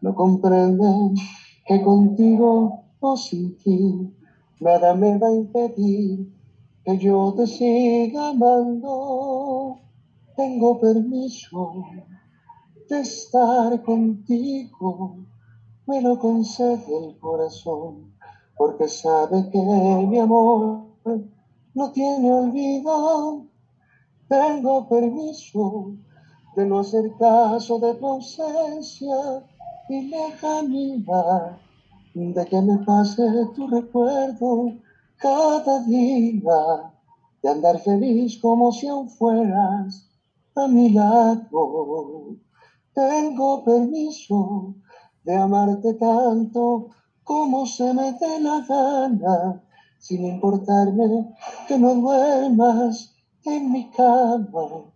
No 0.00 0.14
comprendes 0.14 1.20
que 1.66 1.82
contigo 1.82 2.84
o 3.00 3.16
sin 3.16 3.56
ti 3.58 4.12
nada 4.60 4.94
me 4.94 5.18
va 5.18 5.28
a 5.28 5.34
impedir 5.34 6.39
que 6.84 6.98
yo 6.98 7.34
te 7.36 7.46
siga 7.46 8.30
amando. 8.30 9.78
Tengo 10.36 10.80
permiso 10.80 11.84
de 12.88 13.00
estar 13.00 13.82
contigo, 13.82 15.18
me 15.86 16.00
lo 16.00 16.18
concede 16.18 17.06
el 17.06 17.18
corazón, 17.18 18.12
porque 18.56 18.88
sabe 18.88 19.50
que 19.50 19.58
mi 19.58 20.18
amor 20.18 20.86
no 21.74 21.92
tiene 21.92 22.32
olvido. 22.32 23.46
Tengo 24.28 24.88
permiso 24.88 25.92
de 26.56 26.66
no 26.66 26.80
hacer 26.80 27.12
caso 27.18 27.78
de 27.78 27.94
tu 27.94 28.06
ausencia 28.06 29.44
y 29.88 30.02
lejanía, 30.08 31.58
de 32.14 32.46
que 32.46 32.60
me 32.62 32.78
pase 32.78 33.22
tu 33.54 33.66
recuerdo 33.68 34.72
cada 35.20 35.84
día, 35.84 36.92
de 37.42 37.48
andar 37.48 37.78
feliz 37.80 38.38
como 38.40 38.72
si 38.72 38.88
aún 38.88 39.10
fueras 39.10 40.08
a 40.54 40.66
mi 40.66 40.90
lado. 40.90 42.36
Tengo 42.94 43.62
permiso 43.62 44.74
de 45.24 45.36
amarte 45.36 45.92
tanto 45.94 46.88
como 47.22 47.66
se 47.66 47.92
me 47.92 48.12
dé 48.12 48.40
la 48.40 48.64
gana, 48.66 49.62
sin 49.98 50.24
importarme 50.24 51.34
que 51.68 51.78
no 51.78 51.94
duermas 51.94 53.14
en 53.44 53.72
mi 53.72 53.90
cama. 53.90 54.86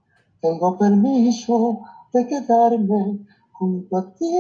Tengo 0.40 0.78
permiso 0.78 1.80
de 2.12 2.26
quedarme 2.26 3.26
junto 3.52 3.98
a 3.98 4.14
ti, 4.14 4.30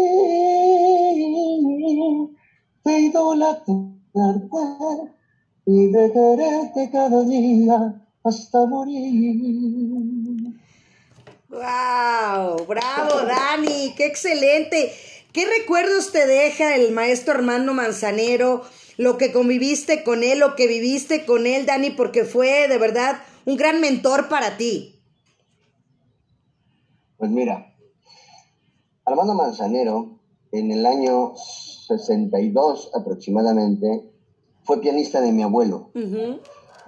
de 2.84 3.00
idolatrarte 3.00 5.23
y 5.66 5.86
de 5.86 6.12
quererte 6.12 6.90
cada 6.90 7.24
día 7.24 8.02
hasta 8.22 8.66
morir. 8.66 10.54
¡Wow! 11.48 12.66
¡Bravo, 12.66 13.26
Dani! 13.26 13.94
¡Qué 13.96 14.06
excelente! 14.06 14.92
¿Qué 15.32 15.46
recuerdos 15.60 16.12
te 16.12 16.26
deja 16.26 16.76
el 16.76 16.92
maestro 16.92 17.34
Armando 17.34 17.74
Manzanero? 17.74 18.62
Lo 18.96 19.18
que 19.18 19.32
conviviste 19.32 20.04
con 20.04 20.22
él, 20.22 20.38
lo 20.38 20.54
que 20.54 20.68
viviste 20.68 21.26
con 21.26 21.46
él, 21.46 21.66
Dani, 21.66 21.90
porque 21.90 22.24
fue 22.24 22.68
de 22.68 22.78
verdad 22.78 23.16
un 23.44 23.56
gran 23.56 23.80
mentor 23.80 24.28
para 24.28 24.56
ti. 24.56 25.00
Pues 27.16 27.30
mira, 27.30 27.74
Armando 29.04 29.34
Manzanero, 29.34 30.20
en 30.52 30.70
el 30.70 30.86
año 30.86 31.34
62 31.36 32.90
aproximadamente, 32.94 34.13
fue 34.64 34.80
pianista 34.80 35.20
de 35.20 35.32
mi 35.32 35.42
abuelo, 35.42 35.90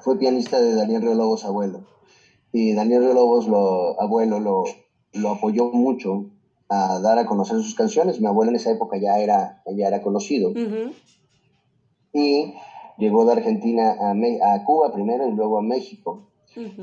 fue 0.01 0.18
pianista 0.18 0.61
de 0.61 0.74
Daniel 0.74 1.03
Río 1.03 1.14
Lobos 1.14 1.45
abuelo. 1.45 1.85
Y 2.53 2.74
Daniel 2.74 3.03
Río 3.03 3.12
Lobos, 3.14 3.47
lo, 3.49 4.01
abuelo, 4.01 4.41
lo, 4.41 4.64
lo 5.12 5.31
apoyó 5.31 5.66
mucho 5.70 6.27
a 6.68 6.99
dar 7.01 7.18
a 7.18 7.27
conocer 7.27 7.57
sus 7.57 7.74
canciones. 7.74 8.20
Mi 8.20 8.27
abuelo 8.27 8.51
en 8.51 8.57
esa 8.57 8.70
época 8.70 8.97
ya 8.99 9.18
era, 9.18 9.62
ya 9.77 9.89
era 9.89 10.03
conocido. 10.03 10.53
Y 12.12 12.55
llegó 12.99 13.24
de 13.27 13.33
Argentina 13.33 13.97
a, 14.01 14.14
Me- 14.14 14.41
a 14.43 14.64
Cuba 14.64 14.93
primero 14.93 15.27
y 15.29 15.33
luego 15.33 15.59
a 15.59 15.62
México. 15.62 16.29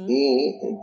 Y 0.07 0.49
eh, 0.61 0.79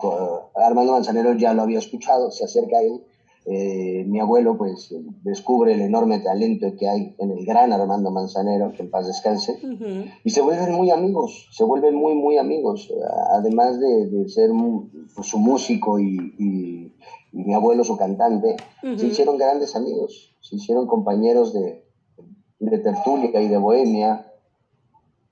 Armando 0.56 0.92
Manzanero 0.92 1.34
ya 1.34 1.54
lo 1.54 1.62
había 1.62 1.78
escuchado, 1.78 2.30
se 2.30 2.44
acerca 2.44 2.78
a 2.78 2.82
él. 2.82 3.04
Eh, 3.46 4.04
mi 4.06 4.20
abuelo 4.20 4.56
pues 4.58 4.92
eh, 4.92 5.02
descubre 5.24 5.72
el 5.72 5.80
enorme 5.80 6.18
talento 6.20 6.74
que 6.78 6.88
hay 6.88 7.14
en 7.18 7.30
el 7.30 7.46
gran 7.46 7.72
Armando 7.72 8.10
Manzanero, 8.10 8.72
que 8.72 8.82
en 8.82 8.90
paz 8.90 9.06
descanse, 9.06 9.58
y 10.24 10.30
se 10.30 10.42
vuelven 10.42 10.74
muy 10.74 10.90
amigos, 10.90 11.48
se 11.50 11.64
vuelven 11.64 11.94
muy, 11.94 12.14
muy 12.14 12.36
amigos, 12.36 12.92
además 13.30 13.80
de, 13.80 14.06
de 14.08 14.28
ser 14.28 14.50
pues, 15.14 15.26
su 15.26 15.38
músico 15.38 15.98
y, 15.98 16.34
y- 16.38 16.92
y 17.32 17.44
mi 17.44 17.54
abuelo 17.54 17.82
su 17.84 17.96
cantante, 17.96 18.56
se 18.98 19.06
hicieron 19.06 19.38
grandes 19.38 19.74
amigos, 19.76 20.36
se 20.40 20.56
hicieron 20.56 20.86
compañeros 20.86 21.52
de, 21.54 21.84
de 22.58 22.78
tertulia 22.78 23.40
y 23.40 23.48
de 23.48 23.56
bohemia, 23.56 24.26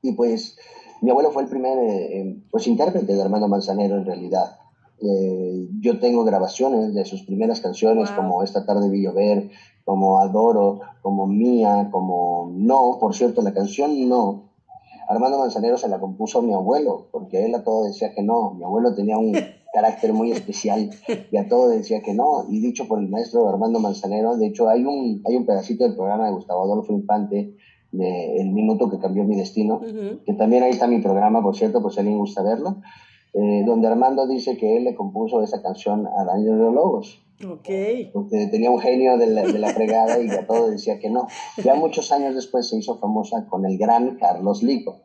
y 0.00 0.12
pues 0.12 0.56
mi 1.02 1.10
abuelo 1.10 1.30
fue 1.32 1.42
el 1.42 1.48
primer 1.48 1.76
eh, 1.78 2.20
eh, 2.20 2.42
pues, 2.50 2.66
intérprete 2.68 3.14
de 3.14 3.20
Armando 3.22 3.48
Manzanero 3.48 3.96
en 3.96 4.06
realidad. 4.06 4.58
Eh, 5.00 5.68
yo 5.80 5.98
tengo 6.00 6.24
grabaciones 6.24 6.94
de 6.94 7.04
sus 7.04 7.22
primeras 7.22 7.60
canciones 7.60 8.08
Wow. 8.10 8.16
como 8.16 8.42
Esta 8.42 8.66
tarde 8.66 8.88
vi 8.90 9.02
llover, 9.02 9.50
como 9.84 10.18
Adoro, 10.18 10.80
como 11.02 11.26
Mía, 11.26 11.88
como 11.90 12.50
No, 12.54 12.98
por 13.00 13.14
cierto, 13.14 13.42
la 13.42 13.52
canción 13.54 14.08
No, 14.08 14.50
Armando 15.08 15.38
Manzanero 15.38 15.78
se 15.78 15.88
la 15.88 15.98
compuso 16.00 16.40
a 16.40 16.42
mi 16.42 16.52
abuelo, 16.52 17.08
porque 17.12 17.44
él 17.44 17.54
a 17.54 17.62
todo 17.64 17.84
decía 17.84 18.12
que 18.14 18.22
no. 18.22 18.52
Mi 18.54 18.64
abuelo 18.64 18.94
tenía 18.94 19.16
un 19.16 19.32
carácter 19.72 20.12
muy 20.12 20.32
especial 20.32 20.90
y 21.30 21.36
a 21.36 21.48
todo 21.48 21.68
decía 21.70 22.02
que 22.02 22.12
no. 22.12 22.44
Y 22.50 22.60
dicho 22.60 22.86
por 22.88 22.98
el 22.98 23.08
maestro 23.08 23.48
Armando 23.48 23.78
Manzanero, 23.80 24.36
de 24.36 24.48
hecho 24.48 24.68
hay 24.68 24.84
un, 24.84 25.22
hay 25.26 25.36
un 25.36 25.46
pedacito 25.46 25.84
del 25.84 25.94
programa 25.96 26.26
de 26.26 26.32
Gustavo 26.32 26.62
Adolfo 26.64 26.92
Infante, 26.92 27.54
de 27.90 28.36
El 28.38 28.50
minuto 28.52 28.90
que 28.90 28.98
cambió 28.98 29.24
mi 29.24 29.36
destino, 29.36 29.80
que 30.26 30.34
también 30.34 30.62
ahí 30.62 30.72
está 30.72 30.86
mi 30.86 31.00
programa, 31.00 31.42
por 31.42 31.56
cierto, 31.56 31.80
por 31.80 31.90
si 31.90 32.00
alguien 32.00 32.18
gusta 32.18 32.42
verlo, 32.42 32.82
eh, 33.34 33.62
donde 33.66 33.88
Armando 33.88 34.26
dice 34.26 34.56
que 34.56 34.76
él 34.76 34.84
le 34.84 34.94
compuso 34.94 35.42
esa 35.42 35.62
canción 35.62 36.06
a 36.06 36.24
Daniel 36.24 36.58
Lobos 36.58 37.22
Ok. 37.46 37.68
porque 38.12 38.48
tenía 38.50 38.70
un 38.70 38.80
genio 38.80 39.16
de 39.16 39.28
la, 39.28 39.42
de 39.42 39.58
la 39.58 39.68
fregada 39.70 40.20
y 40.20 40.28
a 40.28 40.46
todo 40.46 40.70
decía 40.70 40.98
que 40.98 41.08
no. 41.08 41.28
Ya 41.62 41.74
muchos 41.76 42.10
años 42.10 42.34
después 42.34 42.68
se 42.68 42.76
hizo 42.78 42.98
famosa 42.98 43.46
con 43.48 43.64
el 43.64 43.78
gran 43.78 44.16
Carlos 44.16 44.62
Lico. 44.64 45.02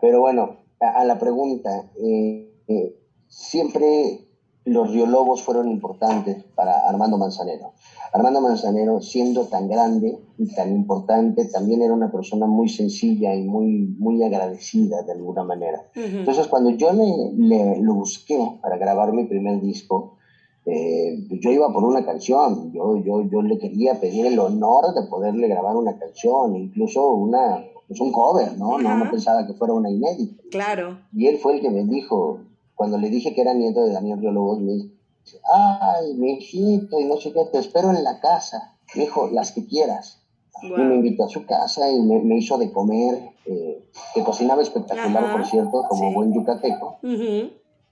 Pero 0.00 0.20
bueno, 0.20 0.56
a, 0.80 0.88
a 1.00 1.04
la 1.06 1.18
pregunta, 1.18 1.90
eh, 2.02 2.50
eh, 2.68 2.94
siempre 3.28 4.26
los 4.64 4.90
riolobos 4.90 5.42
fueron 5.42 5.68
importantes 5.68 6.44
para 6.54 6.88
Armando 6.88 7.18
Manzanero. 7.18 7.72
Armando 8.12 8.40
Manzanero, 8.40 9.00
siendo 9.00 9.46
tan 9.46 9.68
grande 9.68 10.18
y 10.38 10.46
tan 10.54 10.72
importante, 10.74 11.44
también 11.46 11.82
era 11.82 11.92
una 11.92 12.10
persona 12.10 12.46
muy 12.46 12.68
sencilla 12.68 13.34
y 13.34 13.42
muy, 13.42 13.94
muy 13.98 14.22
agradecida 14.22 15.02
de 15.02 15.12
alguna 15.12 15.42
manera. 15.44 15.82
Entonces, 15.94 16.46
cuando 16.46 16.70
yo 16.70 16.92
le, 16.92 17.80
lo 17.80 17.94
busqué 17.94 18.58
para 18.62 18.78
grabar 18.78 19.12
mi 19.12 19.24
primer 19.24 19.60
disco, 19.60 20.16
eh, 20.64 21.26
yo 21.28 21.50
iba 21.50 21.70
por 21.72 21.84
una 21.84 22.06
canción, 22.06 22.72
yo, 22.72 22.96
yo, 23.04 23.28
yo 23.28 23.42
le 23.42 23.58
quería 23.58 24.00
pedir 24.00 24.26
el 24.26 24.38
honor 24.38 24.94
de 24.94 25.06
poderle 25.08 25.48
grabar 25.48 25.76
una 25.76 25.98
canción, 25.98 26.56
incluso 26.56 27.12
una, 27.12 27.62
pues 27.86 28.00
un 28.00 28.12
cover, 28.12 28.56
¿no? 28.56 28.78
¿no? 28.78 28.96
No 28.96 29.10
pensaba 29.10 29.46
que 29.46 29.52
fuera 29.52 29.74
una 29.74 29.90
inédita. 29.90 30.42
Claro. 30.50 31.00
Y 31.12 31.26
él 31.26 31.36
fue 31.36 31.56
el 31.56 31.60
que 31.60 31.70
me 31.70 31.84
dijo, 31.84 32.38
cuando 32.74 32.98
le 32.98 33.10
dije 33.10 33.34
que 33.34 33.40
era 33.40 33.54
nieto 33.54 33.84
de 33.84 33.92
Daniel 33.92 34.20
Riolobos, 34.20 34.60
me 34.60 34.72
dice, 34.72 35.40
ay, 35.52 36.14
mi 36.14 36.32
hijito, 36.32 37.00
y 37.00 37.04
no 37.04 37.16
sé 37.16 37.32
qué, 37.32 37.44
te 37.52 37.58
espero 37.58 37.90
en 37.90 38.02
la 38.04 38.20
casa. 38.20 38.76
Me 38.94 39.02
dijo, 39.02 39.28
las 39.28 39.52
que 39.52 39.66
quieras. 39.66 40.20
Y 40.62 40.70
me 40.70 40.94
invitó 40.94 41.24
a 41.24 41.28
su 41.28 41.44
casa 41.46 41.90
y 41.90 42.00
me, 42.00 42.38
hizo 42.38 42.56
de 42.58 42.72
comer, 42.72 43.30
eh, 43.46 43.84
que 44.14 44.22
cocinaba 44.22 44.62
espectacular, 44.62 45.32
por 45.32 45.44
cierto, 45.46 45.84
como 45.88 46.12
buen 46.12 46.32
yucateco. 46.32 46.98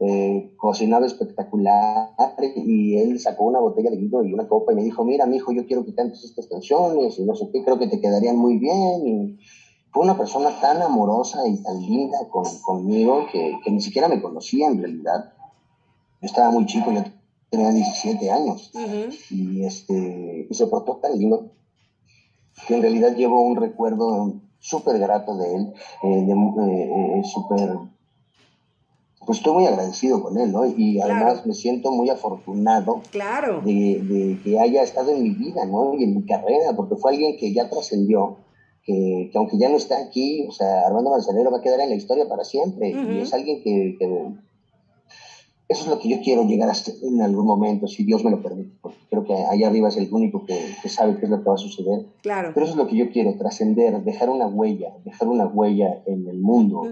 Eh, 0.05 0.55
cocinaba 0.57 1.07
espectacular 1.07 2.11
y 2.57 2.97
él 2.99 3.21
sacó 3.21 3.45
una 3.45 3.61
botella 3.61 3.89
de 3.89 3.99
vino 3.99 4.25
y 4.25 4.33
una 4.33 4.49
copa 4.49 4.73
y 4.73 4.75
me 4.75 4.83
dijo, 4.83 5.05
mira, 5.05 5.27
mi 5.27 5.37
hijo, 5.37 5.53
yo 5.53 5.65
quiero 5.65 5.85
que 5.85 5.95
cantes 5.95 6.25
estas 6.25 6.49
canciones 6.49 7.21
y 7.21 7.25
no 7.25 7.37
sé 7.37 7.49
qué, 7.53 7.63
creo 7.63 7.79
que 7.79 7.87
te 7.87 8.01
quedarían 8.01 8.37
muy 8.37 8.59
bien. 8.59 9.07
Y 9.07 9.39
fue 9.93 10.05
una 10.05 10.17
persona 10.17 10.59
tan 10.61 10.81
amorosa 10.81 11.47
y 11.47 11.63
tan 11.63 11.81
linda 11.81 12.19
conmigo 12.63 13.27
que, 13.31 13.59
que, 13.63 13.71
ni 13.71 13.81
siquiera 13.81 14.09
me 14.09 14.23
conocía 14.23 14.67
en 14.69 14.79
realidad. 14.79 15.33
Yo 16.21 16.27
estaba 16.27 16.51
muy 16.51 16.67
chico, 16.67 16.91
yo 16.93 17.05
tenía 17.51 17.71
17 17.71 18.31
años 18.31 18.71
y, 19.31 19.65
este, 19.65 20.47
y 20.49 20.55
se 20.55 20.67
portó 20.67 20.97
tan 20.97 21.19
lindo 21.19 21.51
que 22.67 22.77
en 22.77 22.83
realidad 22.83 23.15
llevo 23.15 23.43
un 23.43 23.57
recuerdo 23.57 24.35
súper 24.59 24.99
grato 24.99 25.37
de 25.37 25.57
él, 25.57 25.73
eh, 26.05 26.27
eh, 26.29 27.19
eh, 27.19 27.23
súper 27.25 27.77
pues 29.25 29.39
estoy 29.39 29.53
muy 29.53 29.67
agradecido 29.67 30.23
con 30.23 30.37
él, 30.37 30.51
¿no? 30.51 30.67
Y 30.67 31.01
además 31.01 31.47
me 31.47 31.55
siento 31.55 31.93
muy 31.93 32.11
afortunado 32.11 33.03
claro. 33.11 33.61
de, 33.61 34.39
que 34.43 34.59
haya 34.59 34.83
estado 34.83 35.13
en 35.13 35.23
mi 35.23 35.31
vida, 35.31 35.65
¿no? 35.65 35.95
Y 35.95 36.05
en 36.05 36.17
mi 36.17 36.25
carrera, 36.25 36.75
porque 36.75 36.97
fue 36.97 37.13
alguien 37.13 37.37
que 37.37 37.53
ya 37.53 37.71
trascendió, 37.71 38.39
que, 38.85 39.31
aunque 39.35 39.59
ya 39.59 39.69
no 39.69 39.77
está 39.77 39.99
aquí, 39.99 40.47
o 40.49 40.53
sea, 40.53 40.87
Armando 40.87 41.11
Manzanero 41.11 41.51
va 41.51 41.59
a 41.59 41.63
quedar 41.63 41.81
en 41.81 41.91
la 41.91 41.95
historia 41.95 42.29
para 42.29 42.45
siempre. 42.45 42.91
Y 42.91 43.19
es 43.19 43.33
alguien 43.33 43.63
que, 43.63 43.97
eso 45.69 45.85
es 45.85 45.89
lo 45.89 45.99
que 45.99 46.09
yo 46.09 46.21
quiero 46.21 46.45
llegar 46.45 46.69
a 46.69 46.75
en 47.03 47.23
algún 47.23 47.47
momento, 47.47 47.89
si 47.89 48.05
Dios 48.05 48.23
me 48.25 48.31
lo 48.31 48.43
permite, 48.43 48.77
porque 48.83 48.99
creo 49.09 49.25
que 49.25 49.35
allá 49.35 49.69
arriba 49.69 49.89
es 49.89 49.97
el 49.97 50.13
único 50.13 50.45
que, 50.45 50.59
sabe 50.89 51.17
qué 51.17 51.25
es 51.25 51.31
lo 51.31 51.39
que 51.39 51.49
va 51.49 51.55
a 51.55 51.59
suceder. 51.59 52.07
Claro. 52.23 52.51
Pero 52.53 52.67
eso 52.67 52.75
es 52.75 52.79
lo 52.79 52.87
que 52.89 52.97
yo 52.97 53.11
quiero, 53.11 53.35
trascender, 53.39 54.03
dejar 54.03 54.29
una 54.29 54.47
huella, 54.47 54.93
dejar 55.05 55.29
una 55.29 55.47
huella 55.47 56.03
en 56.07 56.29
el 56.29 56.41
mundo, 56.41 56.83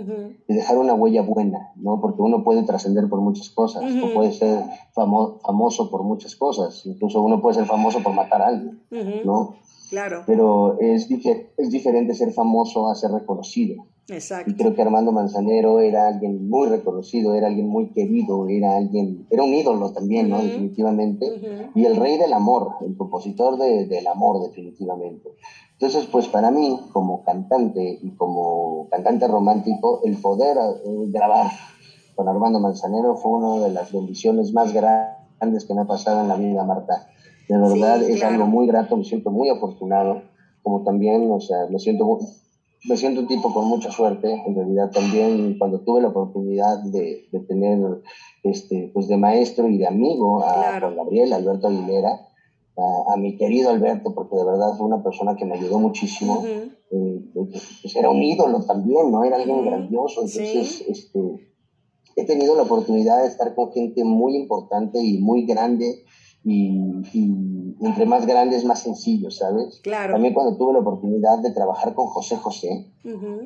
y 0.49 0.55
dejar 0.55 0.78
una 0.78 0.95
huella 0.95 1.22
buena, 1.22 1.72
¿no? 1.76 2.01
Porque 2.01 2.22
uno 2.22 2.43
puede 2.43 2.62
trascender 2.62 3.09
por 3.09 3.20
muchas 3.20 3.51
cosas, 3.51 3.84
o 4.03 4.14
puede 4.14 4.32
ser 4.32 4.62
famoso 4.95 5.91
por 5.91 6.03
muchas 6.03 6.34
cosas, 6.36 6.86
incluso 6.86 7.20
uno 7.20 7.43
puede 7.43 7.57
ser 7.57 7.66
famoso 7.66 8.03
por 8.03 8.14
matar 8.14 8.43
a 8.43 8.49
alguien, 8.49 8.80
¿no? 9.24 9.57
Claro. 9.91 10.22
Pero 10.26 10.78
es, 10.80 11.09
es 11.11 11.70
diferente 11.70 12.14
ser 12.14 12.32
famoso 12.32 12.88
a 12.88 12.95
ser 12.95 13.11
reconocido. 13.11 13.86
Exacto. 14.09 14.51
Y 14.51 14.55
creo 14.55 14.74
que 14.74 14.82
Armando 14.82 15.12
Manzanero 15.12 15.80
era 15.80 16.09
alguien 16.09 16.49
muy 16.49 16.68
reconocido, 16.68 17.34
era 17.34 17.47
alguien 17.47 17.68
muy 17.68 17.91
querido, 17.91 18.49
era 18.49 18.76
alguien, 18.76 19.26
era 19.30 19.43
un 19.43 19.55
ídolo 19.55 19.93
también, 19.93 20.28
¿no? 20.28 20.43
Definitivamente. 20.43 21.70
Y 21.74 21.84
el 21.84 21.97
rey 21.97 22.18
del 22.18 22.32
amor, 22.32 22.76
el 22.84 22.97
compositor 22.97 23.57
de, 23.59 23.86
del 23.86 24.07
amor, 24.07 24.43
definitivamente. 24.43 25.30
Entonces, 25.72 26.07
pues 26.11 26.28
para 26.28 26.51
mí, 26.51 26.78
como 26.93 27.22
cantante 27.24 27.99
y 28.03 28.11
como 28.11 28.88
cantante 28.91 29.26
romántico, 29.28 30.01
el 30.05 30.16
poder 30.16 30.57
eh, 30.59 31.07
grabar 31.09 31.51
con 32.14 32.28
Armando 32.28 32.61
Manzanero 32.61 33.16
fue 33.16 33.32
una 33.32 33.64
de 33.64 33.72
las 33.72 33.93
bendiciones 33.93 34.53
más 34.53 34.72
grandes 34.74 35.64
que 35.64 35.74
me 35.74 35.82
ha 35.82 35.86
pasado 35.86 36.20
en 36.20 36.28
la 36.28 36.36
vida, 36.36 36.64
Marta. 36.64 37.09
De 37.51 37.59
verdad, 37.59 38.01
es 38.03 38.23
algo 38.23 38.47
muy 38.47 38.69
grato, 38.69 38.97
me 38.97 39.03
siento 39.03 39.31
muy 39.31 39.49
afortunado, 39.49 40.23
como 40.63 40.85
también, 40.85 41.29
o 41.33 41.41
sea, 41.41 41.67
me 41.69 41.81
siento 41.81 42.19
me 42.89 42.97
siento 42.97 43.21
un 43.21 43.27
tipo 43.27 43.53
con 43.53 43.67
mucha 43.67 43.91
suerte, 43.91 44.43
en 44.47 44.55
realidad 44.55 44.91
también 44.91 45.59
cuando 45.59 45.81
tuve 45.81 46.01
la 46.01 46.09
oportunidad 46.09 46.79
de, 46.85 47.27
de 47.31 47.41
tener 47.41 47.79
este, 48.45 48.91
pues 48.95 49.09
de 49.09 49.17
maestro 49.17 49.69
y 49.69 49.79
de 49.79 49.87
amigo 49.87 50.43
a 50.45 50.79
Gabriel, 50.79 51.33
Alberto 51.33 51.67
Aguilera, 51.67 52.27
a, 53.09 53.17
mi 53.17 53.37
querido 53.37 53.71
Alberto, 53.71 54.15
porque 54.15 54.37
de 54.37 54.45
verdad 54.45 54.77
fue 54.79 54.87
una 54.87 55.03
persona 55.03 55.35
que 55.37 55.45
me 55.45 55.57
ayudó 55.57 55.81
muchísimo, 55.81 56.43
eh, 56.47 57.21
pues 57.35 57.97
era 57.97 58.09
un 58.09 58.23
ídolo 58.23 58.65
también, 58.65 59.11
¿no? 59.11 59.25
Era 59.25 59.37
alguien 59.37 59.65
grandioso, 59.65 60.23
entonces 60.23 60.85
este, 60.89 61.51
he 62.15 62.25
tenido 62.25 62.55
la 62.55 62.63
oportunidad 62.63 63.23
de 63.23 63.29
estar 63.29 63.55
con 63.55 63.73
gente 63.73 64.05
muy 64.05 64.37
importante 64.37 65.03
y 65.03 65.19
muy 65.19 65.45
grande 65.47 66.05
y, 66.45 67.76
entre 67.80 68.07
más 68.07 68.26
grandes, 68.26 68.64
más 68.64 68.82
sencillos, 68.82 69.36
¿sabes? 69.36 69.80
Claro. 69.82 70.14
También 70.14 70.34
cuando 70.34 70.57
tuve 70.57 70.72
la 70.72 70.80
oportunidad 70.80 71.38
de 71.38 71.51
trabajar 71.51 71.95
con 71.95 72.07
José 72.07 72.36
José, 72.36 72.86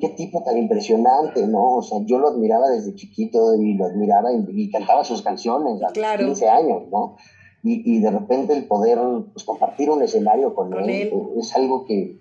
qué 0.00 0.08
tipo 0.10 0.42
tan 0.42 0.56
impresionante, 0.56 1.46
¿no? 1.46 1.74
O 1.74 1.82
sea, 1.82 1.98
yo 2.04 2.18
lo 2.18 2.28
admiraba 2.28 2.68
desde 2.70 2.94
chiquito 2.94 3.54
y 3.56 3.74
lo 3.74 3.86
admiraba 3.86 4.30
y, 4.32 4.70
cantaba 4.70 5.04
sus 5.04 5.22
canciones 5.22 5.82
a 5.82 5.88
los 5.88 6.26
15 6.26 6.48
años, 6.48 6.82
¿no? 6.90 7.16
Y, 7.62 7.96
y, 7.96 8.00
de 8.00 8.10
repente 8.10 8.52
el 8.52 8.66
poder 8.66 8.98
pues, 9.32 9.44
compartir 9.44 9.90
un 9.90 10.02
escenario 10.02 10.54
con, 10.54 10.74
él, 10.74 10.90
eh, 10.90 11.12
es 11.38 11.56
algo 11.56 11.86
que, 11.86 12.20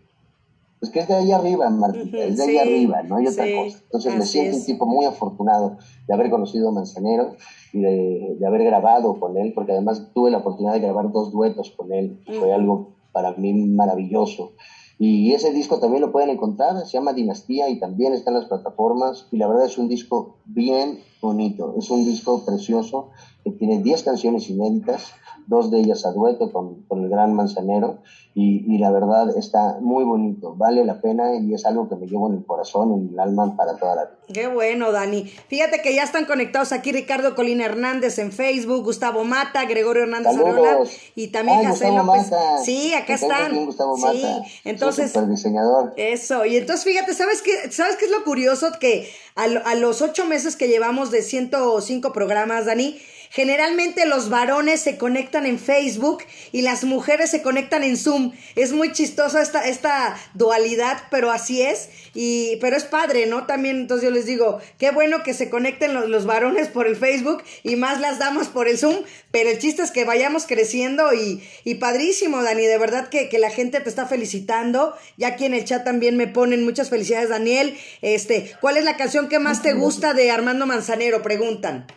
pues 0.80 0.90
que 0.90 1.02
es 1.02 1.08
de 1.08 1.16
ahí 1.16 1.32
arriba, 1.34 1.70
Martita, 1.70 2.18
es 2.18 2.38
de 2.38 2.44
ahí 2.44 2.58
arriba, 2.58 3.04
no 3.04 3.18
hay 3.18 3.28
otra 3.28 3.46
cosa. 3.46 3.78
Entonces 3.84 4.16
me 4.16 4.26
siento 4.26 4.58
un 4.58 4.66
tipo 4.66 4.86
muy 4.86 5.06
afortunado 5.06 5.78
de 6.08 6.14
haber 6.14 6.30
conocido 6.30 6.70
a 6.70 6.72
Manzanero 6.72 7.36
y 7.36 7.38
de, 7.74 8.36
de, 8.40 8.48
haber 8.48 8.64
grabado 8.64 9.20
con 9.20 9.38
él, 9.38 9.52
porque 9.54 9.72
además 9.72 10.10
tuve 10.14 10.32
la 10.32 10.38
oportunidad 10.38 10.74
de 10.74 10.80
grabar 10.80 11.12
dos 11.12 11.32
duetos 11.32 11.72
con 11.72 11.92
él, 11.92 12.22
fue 12.40 12.54
algo 12.54 12.94
para 13.12 13.34
mí 13.34 13.54
maravilloso. 13.54 14.54
Y 15.00 15.34
ese 15.34 15.52
disco 15.52 15.80
también 15.80 16.02
lo 16.02 16.12
pueden 16.12 16.30
encontrar, 16.30 16.78
se 16.86 16.94
llama 16.94 17.14
Dinastía 17.14 17.68
y 17.70 17.80
también 17.80 18.14
está 18.14 18.30
en 18.30 18.38
las 18.38 18.46
plataformas. 18.46 19.28
Y 19.32 19.38
la 19.38 19.48
verdad 19.48 19.66
es 19.66 19.78
un 19.78 19.88
disco 19.88 20.38
bien 20.46 21.00
bonito, 21.22 21.76
es 21.78 21.90
un 21.90 22.06
disco 22.06 22.46
precioso 22.46 23.10
que 23.44 23.52
tiene 23.52 23.82
10 23.82 24.04
canciones 24.04 24.50
inéditas, 24.50 25.12
dos 25.48 25.72
de 25.72 25.80
ellas 25.80 26.06
a 26.06 26.12
dueto 26.12 26.52
con, 26.52 26.84
con 26.84 27.04
el 27.04 27.10
gran 27.10 27.34
manzanero, 27.34 28.00
y, 28.36 28.66
y, 28.68 28.80
la 28.80 28.90
verdad 28.90 29.38
está 29.38 29.78
muy 29.80 30.04
bonito, 30.04 30.56
vale 30.56 30.84
la 30.86 31.00
pena 31.00 31.36
y 31.36 31.54
es 31.54 31.68
algo 31.68 31.88
que 31.88 31.96
me 31.96 32.08
llevo 32.08 32.28
en 32.30 32.38
el 32.38 32.44
corazón, 32.44 32.92
en 32.92 33.14
el 33.14 33.20
alma 33.20 33.56
para 33.56 33.78
toda 33.78 33.96
la 33.96 34.06
vida. 34.06 34.18
Qué 34.34 34.48
bueno, 34.48 34.92
Dani. 34.92 35.26
Fíjate 35.50 35.84
que 35.84 35.94
ya 35.94 36.02
están 36.02 36.26
conectados 36.26 36.72
aquí 36.72 36.92
Ricardo 36.92 37.36
Colina 37.36 37.66
Hernández 37.66 38.18
en 38.18 38.32
Facebook, 38.32 38.86
Gustavo 38.86 39.24
Mata, 39.24 39.66
Gregorio 39.66 40.04
Hernández 40.04 40.34
Saludos. 40.34 40.90
y 41.14 41.28
también 41.28 41.60
Ay, 41.60 41.66
José 41.68 41.92
López. 41.92 42.32
Sí, 42.64 42.96
acá 42.96 43.14
están. 43.14 43.66
Gustavo 43.66 43.98
Mata. 43.98 44.14
Sí, 44.44 44.62
entonces. 44.66 45.14
diseñador. 45.30 45.94
Eso, 45.98 46.44
y 46.46 46.58
entonces 46.58 46.86
fíjate, 46.86 47.14
¿sabes 47.14 47.44
qué, 47.44 47.72
¿sabes 47.72 47.98
qué 47.98 48.06
es 48.06 48.12
lo 48.12 48.24
curioso? 48.24 48.72
Que 48.80 49.08
a, 49.36 49.44
a 49.44 49.76
los 49.76 50.02
ocho 50.02 50.26
meses 50.26 50.56
que 50.56 50.68
llevamos 50.68 51.12
de 51.12 51.22
105 51.22 52.14
programas, 52.14 52.66
Dani, 52.66 52.98
Generalmente 53.34 54.06
los 54.06 54.30
varones 54.30 54.80
se 54.80 55.00
conectan 55.00 55.48
en 55.48 55.58
Facebook 55.58 56.20
y 56.52 56.62
las 56.62 56.84
mujeres 56.84 57.32
se 57.32 57.42
conectan 57.42 57.84
en 57.84 57.98
Zoom. 57.98 58.32
Es 58.56 58.74
muy 58.74 58.92
chistosa 58.92 59.42
esta, 59.42 59.68
esta 59.68 60.16
dualidad, 60.36 61.02
pero 61.10 61.32
así 61.32 61.64
es. 61.64 61.90
Y, 62.14 62.58
pero 62.58 62.78
es 62.78 62.84
padre, 62.84 63.26
¿no? 63.26 63.48
También, 63.48 63.78
entonces 63.78 64.08
yo 64.08 64.14
les 64.14 64.28
digo, 64.28 64.62
qué 64.78 64.92
bueno 64.92 65.24
que 65.24 65.34
se 65.34 65.50
conecten 65.50 65.96
los, 66.12 66.28
varones 66.28 66.68
por 66.68 66.86
el 66.86 66.96
Facebook 66.96 67.42
y 67.64 67.76
más 67.76 68.00
las 68.00 68.20
damas 68.20 68.50
por 68.50 68.68
el 68.68 68.78
Zoom. 68.78 68.98
Pero 69.32 69.50
el 69.50 69.58
chiste 69.58 69.82
es 69.82 69.90
que 69.90 70.06
vayamos 70.06 70.46
creciendo 70.46 71.12
y, 71.12 71.42
y 71.64 71.76
padrísimo, 71.76 72.44
Dani. 72.44 72.68
De 72.68 72.78
verdad 72.78 73.10
que, 73.10 73.30
que 73.30 73.40
la 73.40 73.50
gente 73.50 73.80
te 73.80 73.90
está 73.90 74.06
felicitando. 74.06 74.94
Ya 75.18 75.30
aquí 75.30 75.46
en 75.46 75.56
el 75.56 75.66
chat 75.66 75.84
también 75.84 76.18
me 76.18 76.28
ponen 76.28 76.64
muchas 76.64 76.92
felicidades, 76.92 77.30
Daniel. 77.30 77.80
Este, 78.04 78.52
¿cuál 78.62 78.78
es 78.78 78.84
la 78.84 78.96
canción 78.96 79.28
que 79.28 79.40
más 79.40 79.64
te 79.64 79.74
gusta 79.74 80.14
de 80.14 80.30
Armando 80.30 80.68
Manzanero? 80.68 81.24
Preguntan. 81.24 81.88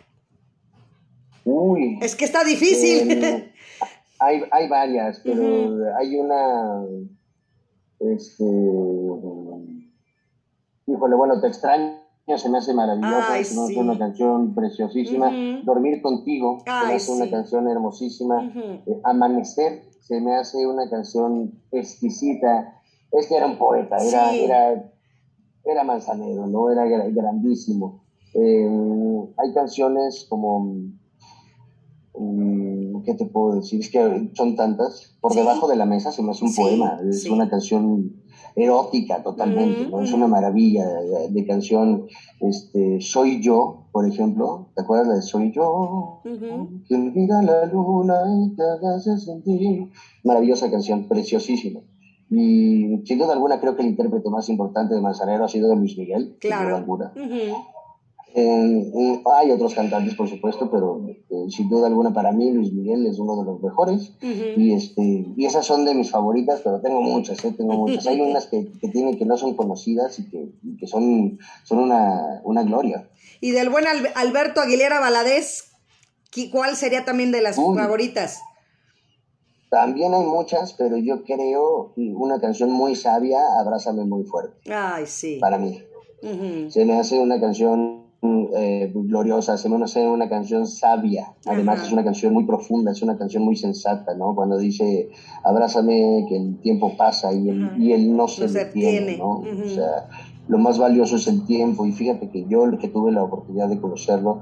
Uy. 1.49 1.97
Es 2.01 2.15
que 2.15 2.25
está 2.25 2.43
difícil. 2.43 3.09
Eh, 3.09 3.53
hay, 4.19 4.41
hay 4.51 4.67
varias, 4.67 5.21
pero 5.23 5.95
hay 5.97 6.17
una. 6.17 6.83
Este. 7.99 8.43
Híjole, 10.87 11.15
bueno, 11.15 11.39
te 11.39 11.47
extraño, 11.47 11.99
se 12.35 12.49
me 12.49 12.57
hace 12.57 12.73
maravillosa. 12.73 13.39
es 13.39 13.55
una 13.55 13.97
canción 13.97 14.55
preciosísima. 14.55 15.31
Dormir 15.63 16.01
contigo, 16.01 16.59
se 16.65 16.87
me 16.87 16.95
hace 16.95 17.11
una 17.11 17.29
canción 17.29 17.67
hermosísima. 17.69 18.51
Eh, 18.85 18.99
Amanecer, 19.03 19.83
se 20.01 20.19
me 20.19 20.35
hace 20.35 20.65
una 20.67 20.89
canción 20.89 21.61
exquisita. 21.71 22.81
Es 23.11 23.27
que 23.27 23.37
era 23.37 23.45
un 23.45 23.57
poeta, 23.57 23.97
era, 23.97 24.33
era, 24.33 24.91
era 25.63 25.83
manzanero, 25.85 26.45
¿no? 26.47 26.69
Era 26.69 26.85
grandísimo. 26.85 28.03
Eh, 28.33 28.69
hay 29.37 29.53
canciones 29.53 30.25
como, 30.29 30.75
mm, 32.19 33.03
¿qué 33.03 33.13
te 33.13 33.25
puedo 33.25 33.55
decir? 33.55 33.79
Es 33.79 33.89
que 33.89 34.31
son 34.33 34.55
tantas. 34.55 35.17
Por 35.21 35.33
debajo 35.33 35.67
de 35.67 35.75
la 35.75 35.85
mesa 35.85 36.11
se 36.11 36.21
me 36.21 36.31
hace 36.31 36.45
un 36.45 36.55
poema, 36.55 36.99
es 37.07 37.25
una 37.29 37.49
canción 37.49 38.13
erótica 38.55 39.21
totalmente, 39.21 39.87
¿no? 39.89 40.01
Es 40.01 40.11
una 40.11 40.27
maravilla 40.27 40.85
de, 41.29 41.45
canción. 41.45 42.07
Este, 42.39 42.99
Soy 43.01 43.41
yo, 43.41 43.87
por 43.91 44.07
ejemplo, 44.07 44.69
¿te 44.75 44.81
acuerdas 44.81 45.15
de 45.15 45.21
Soy 45.21 45.51
yo? 45.51 46.21
Quien 46.87 47.13
mira 47.13 47.41
la 47.41 47.65
luna 47.65 48.15
y 48.45 48.55
te 48.55 48.63
hace 48.87 49.17
sentir. 49.17 49.89
Maravillosa 50.23 50.71
canción, 50.71 51.07
preciosísima. 51.07 51.81
Y 52.29 53.03
sin 53.05 53.19
duda 53.19 53.33
alguna 53.33 53.59
creo 53.61 53.75
que 53.75 53.83
el 53.83 53.89
intérprete 53.89 54.29
más 54.29 54.49
importante 54.49 54.95
de 54.95 55.01
Manzanero 55.01 55.45
ha 55.45 55.47
sido 55.47 55.69
de 55.69 55.77
Luis 55.77 55.97
Miguel. 55.97 56.35
Claro. 56.39 56.83
Eh, 58.39 58.93
hay 59.33 59.49
otros 59.49 59.73
cantantes, 59.73 60.13
por 60.13 60.29
supuesto, 60.29 60.69
pero 60.69 61.01
eh, 61.09 61.49
sin 61.49 61.69
duda 61.69 61.87
alguna 61.87 62.13
para 62.13 62.31
mí 62.31 62.51
Luis 62.51 62.71
Miguel 62.71 63.07
es 63.07 63.17
uno 63.17 63.35
de 63.35 63.45
los 63.45 63.59
mejores. 63.63 64.13
y, 64.21 64.73
este, 64.73 65.25
y 65.35 65.45
esas 65.47 65.65
son 65.65 65.85
de 65.85 65.95
mis 65.95 66.11
favoritas, 66.11 66.61
pero 66.63 66.79
tengo 66.79 67.01
muchas, 67.01 67.43
¿eh? 67.43 67.55
tengo 67.57 67.73
muchas. 67.73 68.05
Hay 68.05 68.21
unas 68.21 68.45
que, 68.45 68.71
que, 68.79 68.89
tienen 68.89 69.17
que 69.17 69.25
no 69.25 69.37
son 69.37 69.55
conocidas 69.55 70.19
y 70.19 70.29
que, 70.29 70.51
que 70.79 70.85
son, 70.85 71.39
son 71.63 71.79
una, 71.79 72.39
una, 72.43 72.61
gloria. 72.61 73.09
Y 73.41 73.51
del 73.53 73.71
buen 73.71 73.85
Alberto 74.13 74.61
Aguilera 74.61 74.99
Valadez, 74.99 75.71
¿cuál 76.51 76.75
sería 76.75 77.05
también 77.05 77.31
de 77.31 77.41
las 77.41 77.55
favoritas? 77.55 78.41
También 79.71 80.13
hay 80.13 80.25
muchas, 80.25 80.73
pero 80.73 80.97
yo 80.97 81.23
creo 81.23 81.91
una 81.95 82.39
canción 82.39 82.69
muy 82.69 82.95
sabia, 82.95 83.39
Abrázame 83.59 84.05
muy 84.05 84.25
fuerte. 84.25 84.71
Ay, 84.71 85.07
sí. 85.07 85.39
Para 85.41 85.57
mí. 85.57 85.81
Se 86.69 86.85
me 86.85 86.99
hace 86.99 87.19
una 87.19 87.39
canción 87.39 88.06
eh, 88.55 88.91
gloriosa, 88.93 89.57
se 89.57 89.69
me 89.69 89.83
hace 89.83 90.07
una 90.07 90.29
canción 90.29 90.67
sabia. 90.67 91.33
Además 91.45 91.83
es 91.83 91.91
una 91.91 92.03
canción 92.03 92.33
muy 92.33 92.45
profunda, 92.45 92.91
es 92.91 93.01
una 93.01 93.17
canción 93.17 93.43
muy 93.43 93.55
sensata, 93.55 94.13
¿no? 94.13 94.35
Cuando 94.35 94.57
dice, 94.57 95.09
abrázame, 95.43 96.25
que 96.27 96.37
el 96.37 96.57
tiempo 96.59 96.95
pasa 96.97 97.33
y 97.33 97.49
él, 97.49 97.71
y 97.77 97.91
él 97.91 98.15
no 98.15 98.27
se, 98.27 98.47
detiene, 98.47 99.17
¿no? 99.17 99.39
O 99.39 99.69
sea, 99.69 100.09
lo 100.47 100.57
más 100.57 100.77
valioso 100.77 101.17
es 101.17 101.27
el 101.27 101.45
tiempo 101.45 101.85
y 101.85 101.91
fíjate 101.91 102.29
que 102.29 102.45
yo, 102.47 102.77
que 102.77 102.87
tuve 102.87 103.11
la 103.11 103.23
oportunidad 103.23 103.67
de 103.69 103.79
conocerlo, 103.79 104.41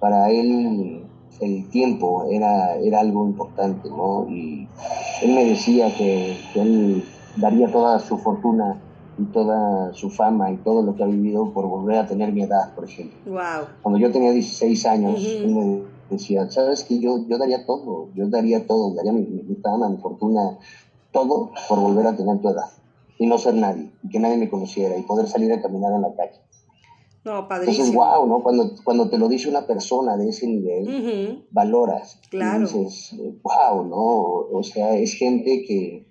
para 0.00 0.30
él 0.30 1.04
el 1.40 1.68
tiempo 1.68 2.26
era, 2.30 2.76
era 2.76 3.00
algo 3.00 3.26
importante, 3.26 3.88
¿no? 3.88 4.26
Y 4.28 4.68
él 5.22 5.34
me 5.34 5.44
decía 5.44 5.94
que, 5.96 6.36
él 6.54 7.04
daría 7.36 7.70
toda 7.70 7.98
su 7.98 8.18
fortuna 8.18 8.80
y 9.18 9.24
toda 9.26 9.92
su 9.94 10.10
fama 10.10 10.50
y 10.50 10.56
todo 10.58 10.82
lo 10.82 10.94
que 10.94 11.02
ha 11.02 11.06
vivido 11.06 11.52
por 11.52 11.66
volver 11.66 11.98
a 11.98 12.06
tener 12.06 12.32
mi 12.32 12.42
edad, 12.42 12.74
por 12.74 12.84
ejemplo. 12.84 13.18
Wow. 13.26 13.66
Cuando 13.82 13.98
yo 13.98 14.10
tenía 14.10 14.32
16 14.32 14.86
años, 14.86 15.24
él 15.24 15.54
me 15.54 15.82
decía, 16.10 16.50
¿sabes 16.50 16.84
que 16.84 16.98
yo, 16.98 17.26
yo 17.28 17.38
daría 17.38 17.64
todo, 17.64 18.08
yo 18.14 18.28
daría 18.28 18.66
todo, 18.66 18.94
daría 18.94 19.12
mi, 19.12 19.22
mi, 19.22 19.56
fama, 19.56 19.88
mi 19.88 19.98
fortuna, 19.98 20.58
todo 21.12 21.50
por 21.68 21.80
volver 21.80 22.06
a 22.06 22.16
tener 22.16 22.40
tu 22.40 22.48
edad 22.48 22.70
y 23.18 23.26
no 23.26 23.38
ser 23.38 23.54
nadie, 23.54 23.92
y 24.02 24.08
que 24.08 24.18
nadie 24.18 24.36
me 24.36 24.50
conociera 24.50 24.96
y 24.96 25.02
poder 25.02 25.28
salir 25.28 25.52
a 25.52 25.62
caminar 25.62 25.92
en 25.92 26.02
la 26.02 26.14
calle. 26.14 26.40
No, 27.24 27.48
padrísimo. 27.48 27.86
Entonces, 27.86 27.94
wow, 27.94 28.26
¿no? 28.26 28.42
Cuando, 28.42 28.70
cuando 28.84 29.08
te 29.08 29.16
lo 29.16 29.28
dice 29.28 29.48
una 29.48 29.66
persona 29.66 30.16
de 30.16 30.28
ese 30.28 30.46
nivel, 30.46 31.46
valoras. 31.50 32.20
Claro. 32.28 32.68
Y 32.68 32.84
dices, 32.84 33.18
wow, 33.42 33.84
¿no? 33.84 33.96
O 34.58 34.62
sea, 34.62 34.94
es 34.94 35.14
gente 35.14 35.64
que, 35.66 36.06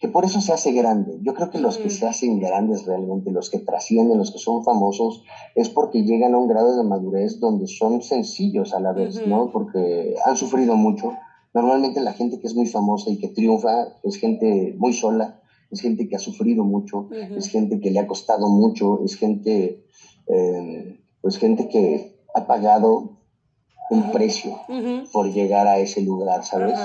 que 0.00 0.08
por 0.08 0.24
eso 0.24 0.40
se 0.40 0.52
hace 0.52 0.72
grande. 0.72 1.18
Yo 1.20 1.34
creo 1.34 1.50
que 1.50 1.58
los 1.58 1.76
que 1.76 1.90
se 1.90 2.06
hacen 2.06 2.40
grandes 2.40 2.86
realmente, 2.86 3.30
los 3.30 3.50
que 3.50 3.58
trascienden, 3.58 4.16
los 4.16 4.30
que 4.30 4.38
son 4.38 4.64
famosos, 4.64 5.22
es 5.54 5.68
porque 5.68 6.02
llegan 6.02 6.32
a 6.34 6.38
un 6.38 6.48
grado 6.48 6.74
de 6.76 6.88
madurez 6.88 7.38
donde 7.38 7.66
son 7.66 8.02
sencillos 8.02 8.72
a 8.72 8.80
la 8.80 8.92
vez, 8.92 9.26
¿no? 9.26 9.50
Porque 9.52 10.14
han 10.24 10.38
sufrido 10.38 10.74
mucho. 10.74 11.12
Normalmente 11.52 12.00
la 12.00 12.14
gente 12.14 12.40
que 12.40 12.46
es 12.46 12.54
muy 12.54 12.66
famosa 12.66 13.10
y 13.10 13.18
que 13.18 13.28
triunfa 13.28 13.88
es 14.02 14.16
gente 14.16 14.74
muy 14.78 14.94
sola, 14.94 15.42
es 15.70 15.82
gente 15.82 16.08
que 16.08 16.16
ha 16.16 16.20
sufrido 16.20 16.64
mucho, 16.64 17.08
es 17.12 17.48
gente 17.48 17.78
que 17.78 17.90
le 17.90 18.00
ha 18.00 18.06
costado 18.06 18.48
mucho, 18.48 19.04
es 19.04 19.16
gente 19.16 19.84
eh, 20.26 21.00
pues 21.20 21.36
gente 21.36 21.68
que 21.68 22.24
ha 22.34 22.46
pagado 22.46 23.18
un 23.90 24.12
precio 24.12 24.56
por 25.12 25.30
llegar 25.32 25.66
a 25.66 25.78
ese 25.78 26.00
lugar, 26.00 26.44
¿sabes? 26.44 26.78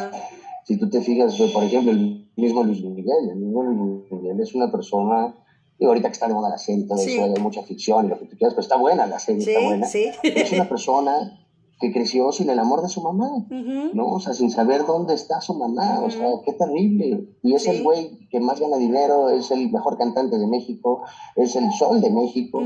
Si 0.66 0.78
tú 0.78 0.89
te 0.89 1.01
fijas, 1.01 1.39
por 1.53 1.63
ejemplo, 1.63 1.91
el 1.91 2.14
mismo 2.38 2.64
Luis 2.64 2.84
Miguel, 2.84 3.30
el 3.30 3.38
mismo 3.38 3.64
Luis 3.64 4.12
Miguel 4.12 4.40
es 4.42 4.54
una 4.56 4.72
persona, 4.72 5.36
y 5.78 5.86
ahorita 5.86 6.10
que 6.10 6.14
está 6.14 6.28
de 6.28 6.34
moda 6.34 6.50
la 6.50 6.58
serie, 6.58 6.86
todo 6.86 6.98
eso, 7.02 7.24
hay 7.24 7.42
mucha 7.42 7.64
ficción 7.64 8.06
y 8.06 8.10
lo 8.10 8.20
que 8.20 8.26
tú 8.26 8.38
quieras, 8.38 8.54
pero 8.54 8.62
está 8.62 8.78
buena 8.78 9.08
la 9.08 9.20
serie, 9.20 9.42
está 9.42 9.66
buena. 9.66 9.88
Es 9.88 10.52
una 10.52 10.70
persona 10.70 11.42
que 11.80 11.92
creció 11.92 12.32
sin 12.32 12.50
el 12.50 12.60
amor 12.60 12.82
de 12.82 12.90
su 12.90 13.02
mamá, 13.02 13.30
¿no? 13.50 14.08
O 14.08 14.20
sea, 14.20 14.34
sin 14.34 14.50
saber 14.50 14.86
dónde 14.86 15.14
está 15.14 15.42
su 15.42 15.54
mamá, 15.54 16.00
o 16.00 16.10
sea, 16.10 16.28
qué 16.46 16.54
terrible. 16.54 17.28
Y 17.44 17.54
es 17.54 17.68
el 17.68 17.84
güey 17.84 18.28
que 18.30 18.40
más 18.40 18.60
gana 18.60 18.78
dinero, 18.78 19.30
es 19.30 19.52
el 19.52 19.70
mejor 19.72 19.98
cantante 19.98 20.38
de 20.38 20.48
México, 20.48 21.04
es 21.36 21.56
el 21.56 21.72
sol 21.74 22.00
de 22.00 22.12
México, 22.12 22.62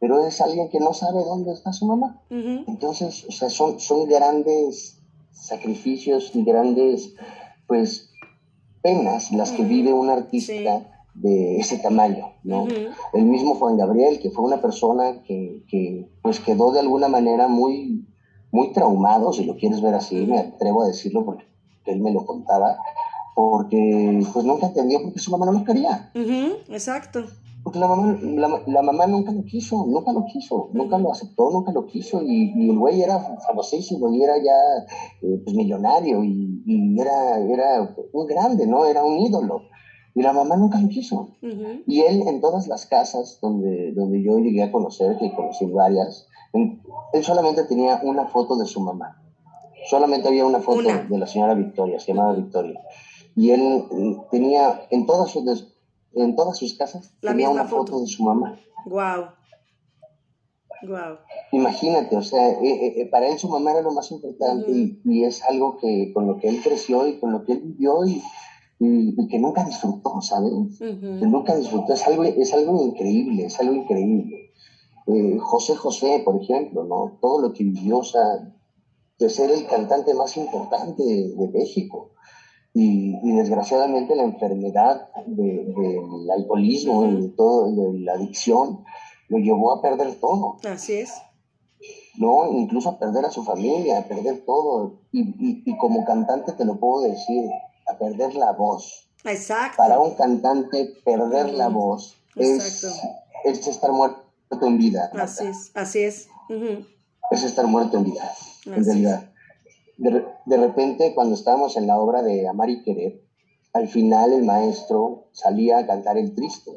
pero 0.00 0.24
es 0.24 0.40
alguien 0.40 0.70
que 0.70 0.80
no 0.80 0.94
sabe 0.94 1.22
dónde 1.24 1.52
está 1.52 1.72
su 1.72 1.84
mamá. 1.86 2.22
Entonces, 2.30 3.26
o 3.28 3.32
sea, 3.32 3.50
son, 3.50 3.78
son 3.80 4.08
grandes 4.08 5.02
sacrificios 5.32 6.34
y 6.34 6.42
grandes, 6.42 7.14
pues, 7.66 8.07
penas 8.82 9.30
las 9.32 9.52
que 9.52 9.64
vive 9.64 9.92
un 9.92 10.10
artista 10.10 10.82
de 11.14 11.58
ese 11.58 11.78
tamaño, 11.78 12.32
¿no? 12.44 12.66
El 13.12 13.24
mismo 13.24 13.54
Juan 13.56 13.76
Gabriel, 13.76 14.20
que 14.20 14.30
fue 14.30 14.44
una 14.44 14.60
persona 14.60 15.22
que, 15.24 15.64
que, 15.68 16.08
pues, 16.22 16.38
quedó 16.40 16.72
de 16.72 16.80
alguna 16.80 17.08
manera 17.08 17.48
muy, 17.48 18.06
muy 18.52 18.72
traumado, 18.72 19.32
si 19.32 19.44
lo 19.44 19.56
quieres 19.56 19.80
ver 19.80 19.94
así, 19.94 20.26
me 20.26 20.38
atrevo 20.38 20.82
a 20.82 20.86
decirlo 20.86 21.24
porque 21.24 21.44
él 21.86 22.00
me 22.00 22.12
lo 22.12 22.24
contaba, 22.24 22.76
porque 23.34 24.20
pues 24.32 24.44
nunca 24.44 24.66
entendió 24.66 25.02
porque 25.02 25.18
su 25.18 25.30
mamá 25.30 25.46
no 25.46 25.52
lo 25.52 25.64
quería. 25.64 26.10
Exacto. 26.68 27.24
Porque 27.62 27.78
la 27.78 27.88
mamá, 27.88 28.18
la, 28.66 28.82
mamá 28.82 29.06
nunca 29.06 29.32
lo 29.32 29.44
quiso, 29.44 29.84
nunca 29.86 30.12
lo 30.12 30.24
quiso, 30.24 30.70
nunca 30.72 30.96
lo 30.98 31.12
aceptó, 31.12 31.50
nunca 31.50 31.72
lo 31.72 31.86
quiso. 31.86 32.22
Y, 32.22 32.70
el 32.70 32.78
güey 32.78 33.02
era 33.02 33.18
famosísimo 33.46 34.12
y 34.14 34.22
era 34.22 34.36
ya 34.38 34.56
eh, 35.22 35.40
pues, 35.44 35.54
millonario 35.54 36.24
y, 36.24 36.96
era, 36.98 37.38
era 37.38 37.94
un 38.12 38.26
grande, 38.26 38.66
¿no? 38.66 38.86
Era 38.86 39.04
un 39.04 39.18
ídolo. 39.18 39.62
Y 40.14 40.22
la 40.22 40.32
mamá 40.32 40.56
nunca 40.56 40.80
lo 40.80 40.88
quiso. 40.88 41.36
Y 41.86 42.00
él 42.00 42.22
en 42.26 42.40
todas 42.40 42.66
las 42.66 42.86
casas 42.86 43.38
donde, 43.40 43.92
donde 43.92 44.22
yo 44.22 44.38
llegué 44.38 44.62
a 44.62 44.72
conocer, 44.72 45.16
que 45.18 45.34
conocí 45.34 45.66
varias, 45.66 46.26
él 47.12 47.24
solamente 47.24 47.64
tenía 47.64 48.00
una 48.02 48.26
foto 48.26 48.56
de 48.56 48.66
su 48.66 48.80
mamá. 48.80 49.22
Solamente 49.88 50.28
había 50.28 50.44
una 50.44 50.60
foto 50.60 50.82
de 50.82 51.18
la 51.18 51.26
señora 51.26 51.54
Victoria, 51.54 51.98
se 52.00 52.12
llamaba 52.12 52.34
Victoria. 52.34 52.80
Y 53.36 53.50
él 53.50 53.84
tenía 54.30 54.82
en 54.90 55.06
todas 55.06 55.30
sus, 55.30 55.77
en 56.22 56.36
todas 56.36 56.58
sus 56.58 56.74
casas 56.76 57.12
tenía 57.20 57.48
una 57.48 57.64
foto. 57.64 58.00
de 58.00 58.06
su 58.06 58.22
mamá. 58.22 58.58
Wow. 58.86 59.26
Wow. 60.82 61.18
Imagínate, 61.50 62.16
o 62.16 62.22
sea, 62.22 62.50
eh, 62.50 62.58
eh, 62.62 63.00
eh, 63.00 63.06
para 63.06 63.28
él 63.28 63.38
su 63.38 63.48
mamá 63.48 63.72
era 63.72 63.82
lo 63.82 63.90
más 63.90 64.12
importante 64.12 64.70
y, 65.04 65.24
es 65.24 65.42
algo 65.42 65.76
que 65.76 66.12
con 66.14 66.28
lo 66.28 66.36
que 66.38 66.48
él 66.48 66.60
creció 66.62 67.06
y 67.08 67.18
con 67.18 67.32
lo 67.32 67.44
que 67.44 67.54
él 67.54 67.62
vivió 67.64 68.04
y, 68.06 68.22
y, 68.78 69.28
que 69.28 69.40
nunca 69.40 69.64
disfrutó, 69.64 70.20
¿sabes? 70.20 70.52
Que 70.78 71.26
nunca 71.26 71.56
disfrutó, 71.56 71.94
es 71.94 72.06
algo, 72.06 72.22
es 72.22 72.54
algo 72.54 72.86
increíble, 72.86 73.46
es 73.46 73.58
algo 73.58 73.74
increíble. 73.74 74.48
Eh, 75.08 75.38
José 75.40 75.74
José, 75.74 76.20
por 76.22 76.40
ejemplo, 76.42 76.84
¿no? 76.84 77.18
Todo 77.22 77.40
lo 77.40 77.52
que 77.54 77.64
vivió, 77.64 77.98
o 77.98 78.04
sea, 78.04 78.54
de 79.18 79.30
ser 79.30 79.50
el 79.50 79.66
cantante 79.66 80.12
más 80.12 80.36
importante 80.36 81.02
de, 81.02 81.48
México. 81.48 82.10
Y, 82.80 83.32
desgraciadamente 83.32 84.14
la 84.14 84.22
enfermedad 84.22 85.08
del 85.26 86.30
alcoholismo 86.30 87.06
y 87.06 87.22
de 87.22 87.28
todo, 87.30 87.72
de 87.72 87.98
la 87.98 88.12
adicción, 88.12 88.84
lo 89.28 89.38
llevó 89.38 89.72
a 89.72 89.82
perder 89.82 90.14
todo. 90.20 90.58
Así 90.64 90.94
es. 90.94 91.10
¿no? 92.18 92.52
Incluso 92.52 92.90
a 92.90 92.98
perder 93.00 93.24
a 93.24 93.30
su 93.30 93.42
familia, 93.42 93.98
a 93.98 94.04
perder 94.04 94.44
todo. 94.46 95.00
Y, 95.10 95.76
como 95.78 96.04
cantante 96.04 96.52
te 96.52 96.64
lo 96.64 96.78
puedo 96.78 97.08
decir, 97.08 97.50
a 97.88 97.98
perder 97.98 98.36
la 98.36 98.52
voz. 98.52 99.08
Exacto. 99.24 99.76
Para 99.78 99.98
un 99.98 100.14
cantante, 100.14 100.94
perder 101.04 101.54
la 101.54 101.68
voz 101.68 102.16
es, 102.36 102.84
es 103.44 103.66
estar 103.66 103.90
muerto 103.90 104.22
en 104.62 104.78
vida. 104.78 105.10
Así 105.14 105.46
es, 105.46 105.72
así 105.74 105.98
es. 105.98 106.28
Es 107.32 107.42
estar 107.42 107.66
muerto 107.66 107.98
en 107.98 108.04
vida, 108.04 108.32
en 108.66 108.84
realidad. 108.84 109.32
De, 109.98 110.24
de, 110.46 110.56
repente, 110.56 111.14
cuando 111.14 111.34
estábamos 111.34 111.76
en 111.76 111.86
la 111.86 111.98
obra 111.98 112.22
de 112.22 112.48
Amar 112.48 112.70
y 112.70 112.82
Querer, 112.82 113.20
al 113.72 113.88
final 113.88 114.32
el 114.32 114.44
maestro 114.44 115.28
salía 115.32 115.78
a 115.78 115.86
cantar 115.86 116.16
el 116.16 116.34
triste. 116.34 116.70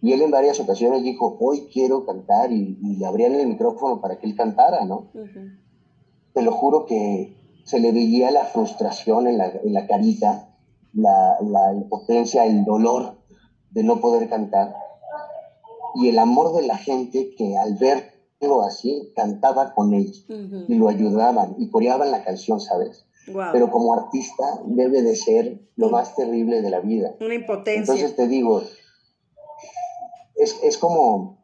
Y 0.00 0.12
él 0.12 0.22
en 0.22 0.30
varias 0.30 0.60
ocasiones 0.60 1.02
dijo, 1.02 1.36
hoy 1.40 1.68
quiero 1.72 2.06
cantar, 2.06 2.52
y, 2.52 2.78
y 2.80 3.02
abrían 3.04 3.34
el 3.34 3.48
micrófono 3.48 4.00
para 4.00 4.18
que 4.18 4.26
él 4.26 4.36
cantara, 4.36 4.84
¿no? 4.84 5.10
Te 6.34 6.42
lo 6.42 6.52
juro 6.52 6.86
que 6.86 7.36
se 7.64 7.80
le 7.80 7.92
veía 7.92 8.30
la 8.30 8.44
frustración 8.44 9.26
en 9.26 9.38
la, 9.38 9.48
en 9.48 9.72
la 9.72 9.86
carita, 9.86 10.56
la, 10.92 11.36
la 11.40 11.72
impotencia, 11.74 12.44
el 12.44 12.64
dolor 12.64 13.18
de 13.70 13.82
no 13.82 14.00
poder 14.00 14.28
cantar 14.28 14.74
y 15.94 16.08
el 16.08 16.18
amor 16.18 16.54
de 16.54 16.66
la 16.66 16.76
gente 16.76 17.34
que 17.36 17.56
al 17.56 17.74
ver 17.76 18.11
así, 18.62 19.12
cantaba 19.14 19.74
con 19.74 19.94
ellos 19.94 20.26
y 20.28 20.74
lo 20.74 20.88
ayudaban 20.88 21.54
y 21.58 21.70
coreaban 21.70 22.10
la 22.10 22.24
canción, 22.24 22.60
¿sabes? 22.60 23.06
Pero 23.52 23.70
como 23.70 23.94
artista 23.94 24.44
debe 24.66 25.02
de 25.02 25.14
ser 25.14 25.60
lo 25.76 25.90
más 25.90 26.16
terrible 26.16 26.60
de 26.60 26.70
la 26.70 26.80
vida. 26.80 27.14
Una 27.20 27.34
impotencia. 27.34 27.80
Entonces 27.80 28.16
te 28.16 28.26
digo, 28.26 28.62
es, 30.34 30.58
es 30.62 30.76
como 30.76 31.38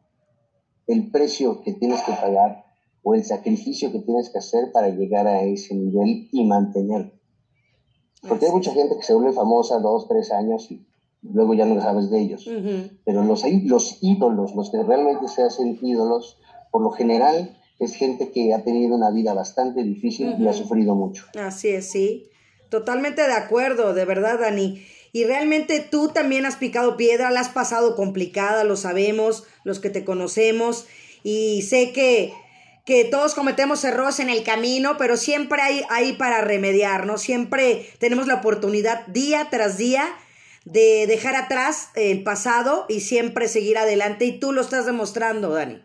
el 0.87 1.09
precio 1.11 1.61
que 1.61 1.73
tienes 1.73 2.01
que 2.03 2.11
pagar 2.11 2.65
o 3.03 3.15
el 3.15 3.23
sacrificio 3.23 3.91
que 3.91 3.99
tienes 3.99 4.29
que 4.29 4.39
hacer 4.39 4.71
para 4.71 4.89
llegar 4.89 5.27
a 5.27 5.41
ese 5.43 5.73
nivel 5.73 6.27
y 6.31 6.45
mantener. 6.45 7.13
Porque 8.27 8.47
hay 8.47 8.51
mucha 8.51 8.73
gente 8.73 8.97
que 8.97 9.03
se 9.03 9.13
vuelve 9.13 9.31
famosa 9.31 9.79
dos, 9.79 10.07
tres 10.07 10.31
años 10.31 10.69
y 10.69 10.85
luego 11.21 11.53
ya 11.53 11.65
no 11.65 11.79
sabes 11.81 12.09
de 12.09 12.19
ellos. 12.19 12.49
Pero 13.05 13.23
los, 13.23 13.43
los 13.63 13.97
ídolos, 14.01 14.55
los 14.55 14.69
que 14.69 14.83
realmente 14.83 15.27
se 15.27 15.43
hacen 15.43 15.79
ídolos, 15.81 16.37
por 16.71 16.81
lo 16.81 16.91
general 16.91 17.57
es 17.79 17.95
gente 17.95 18.31
que 18.31 18.53
ha 18.53 18.63
tenido 18.63 18.95
una 18.95 19.11
vida 19.11 19.33
bastante 19.33 19.83
difícil 19.83 20.35
y 20.39 20.47
ha 20.47 20.53
sufrido 20.53 20.95
mucho. 20.95 21.25
Así 21.39 21.69
es, 21.69 21.89
sí. 21.89 22.29
Totalmente 22.69 23.25
de 23.25 23.33
acuerdo, 23.33 23.93
de 23.93 24.05
verdad, 24.05 24.39
Dani. 24.39 24.85
Y 25.11 25.23
realmente 25.23 25.79
tú 25.79 26.09
también 26.09 26.45
has 26.45 26.57
picado 26.57 26.97
piedra, 26.97 27.31
la 27.31 27.39
has 27.39 27.49
pasado 27.49 27.95
complicada, 27.95 28.63
lo 28.63 28.75
sabemos, 28.75 29.45
los 29.63 29.79
que 29.79 29.89
te 29.89 30.05
conocemos. 30.05 30.85
Y 31.23 31.63
sé 31.63 31.91
que 31.93 32.33
que 32.89 33.05
todos 33.05 33.35
cometemos 33.35 33.83
errores 33.83 34.19
en 34.19 34.31
el 34.31 34.43
camino, 34.43 34.97
pero 34.97 35.15
siempre 35.15 35.61
hay 35.61 35.83
ahí 35.91 36.13
para 36.13 36.41
remediar, 36.41 37.05
¿no? 37.05 37.19
Siempre 37.19 37.87
tenemos 37.99 38.25
la 38.25 38.33
oportunidad 38.33 39.05
día 39.05 39.49
tras 39.51 39.77
día 39.77 40.07
de 40.65 41.05
dejar 41.05 41.35
atrás 41.35 41.89
el 41.93 42.23
pasado 42.23 42.87
y 42.89 43.01
siempre 43.01 43.47
seguir 43.47 43.77
adelante 43.77 44.25
y 44.25 44.39
tú 44.39 44.53
lo 44.53 44.61
estás 44.61 44.87
demostrando, 44.87 45.51
Dani. 45.51 45.83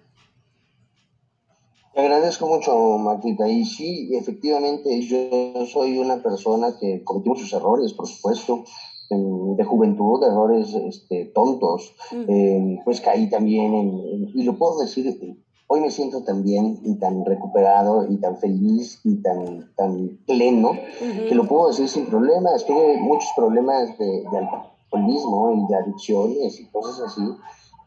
Te 1.95 2.01
agradezco 2.01 2.49
mucho, 2.49 2.99
Martita. 2.99 3.49
Y 3.49 3.65
sí, 3.65 4.11
efectivamente, 4.15 5.01
yo 5.03 5.65
soy 5.67 5.99
una 5.99 6.23
persona 6.23 6.77
que 6.79 7.05
cometió 7.05 7.37
sus 7.37 7.53
errores, 7.53 7.93
por 7.93 8.09
supuesto, 8.09 8.65
de 9.11 9.65
juventud, 9.65 10.23
errores 10.25 10.75
este, 10.75 11.27
tontos. 11.27 11.95
Eh, 12.11 12.79
pues 12.85 13.01
caí 13.01 13.31
también 13.31 13.75
en, 13.75 14.31
y 14.35 14.43
lo 14.43 14.59
puedo 14.59 14.81
decir 14.81 15.37
hoy 15.67 15.81
me 15.81 15.91
siento 15.91 16.23
tan 16.23 16.43
bien 16.43 16.81
y 16.85 16.97
tan 16.97 17.25
recuperado 17.25 18.07
y 18.09 18.17
tan 18.19 18.37
feliz 18.37 19.01
y 19.05 19.17
tan, 19.23 19.73
tan 19.77 20.19
pleno 20.27 20.73
que 21.01 21.35
lo 21.35 21.47
puedo 21.47 21.69
decir 21.69 21.89
sin 21.89 22.07
problemas. 22.07 22.65
Tuve 22.67 22.99
muchos 22.99 23.31
problemas 23.37 23.97
de, 23.99 24.25
alcoholismo 24.27 25.53
y 25.53 25.73
de 25.73 25.77
adicciones 25.77 26.61
y 26.61 26.67
cosas 26.67 27.09
así. 27.09 27.23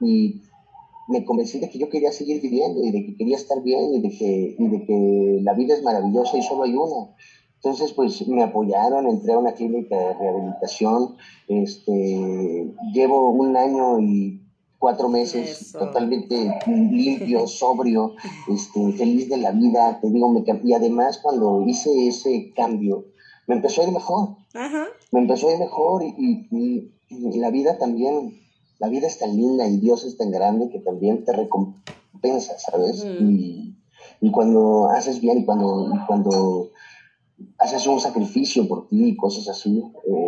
Y 0.01 0.41
me 1.07 1.23
convencí 1.25 1.59
de 1.59 1.69
que 1.69 1.79
yo 1.79 1.89
quería 1.89 2.11
seguir 2.11 2.41
viviendo 2.41 2.83
y 2.83 2.91
de 2.91 3.05
que 3.05 3.15
quería 3.15 3.37
estar 3.37 3.61
bien 3.63 3.93
y 3.93 4.01
de 4.01 4.09
que, 4.09 4.55
y 4.57 4.67
de 4.67 4.85
que 4.85 5.39
la 5.41 5.53
vida 5.53 5.73
es 5.73 5.83
maravillosa 5.83 6.37
y 6.37 6.43
solo 6.43 6.63
hay 6.63 6.75
una. 6.75 7.15
Entonces, 7.55 7.93
pues 7.93 8.27
me 8.27 8.43
apoyaron, 8.43 9.07
entré 9.07 9.33
a 9.33 9.39
una 9.39 9.53
clínica 9.53 9.97
de 9.97 10.13
rehabilitación, 10.13 11.15
este, 11.47 12.71
llevo 12.93 13.31
un 13.31 13.57
año 13.57 13.99
y 13.99 14.41
cuatro 14.79 15.09
meses 15.09 15.71
totalmente 15.71 16.53
limpio, 16.67 17.47
sobrio, 17.47 18.13
este, 18.47 18.91
feliz 18.93 19.29
de 19.29 19.37
la 19.37 19.51
vida, 19.51 19.99
te 19.99 20.09
digo, 20.09 20.29
me, 20.29 20.43
y 20.63 20.73
además 20.73 21.19
cuando 21.21 21.63
hice 21.65 22.07
ese 22.07 22.53
cambio, 22.55 23.05
me 23.47 23.55
empezó 23.55 23.81
a 23.81 23.85
ir 23.85 23.91
mejor, 23.91 24.35
me 25.11 25.19
empezó 25.19 25.49
a 25.49 25.53
ir 25.53 25.59
mejor 25.59 26.03
y, 26.03 26.91
la 27.09 27.49
vida 27.49 27.77
también, 27.77 28.37
la 28.79 28.89
vida 28.89 29.07
es 29.07 29.17
tan 29.17 29.35
linda 29.35 29.67
y 29.67 29.77
Dios 29.77 30.03
es 30.03 30.17
tan 30.17 30.31
grande 30.31 30.69
que 30.69 30.79
también 30.79 31.23
te 31.23 31.33
recompensa, 31.33 32.57
¿sabes? 32.59 33.03
Y, 33.05 33.75
y, 34.21 34.31
cuando 34.31 34.89
haces 34.89 35.19
bien 35.21 35.39
y 35.39 35.45
cuando, 35.45 35.91
y 35.93 36.05
cuando 36.05 36.71
haces 37.59 37.85
un 37.87 37.99
sacrificio 37.99 38.67
por 38.67 38.87
ti 38.87 39.09
y 39.09 39.15
cosas 39.15 39.47
así, 39.49 39.83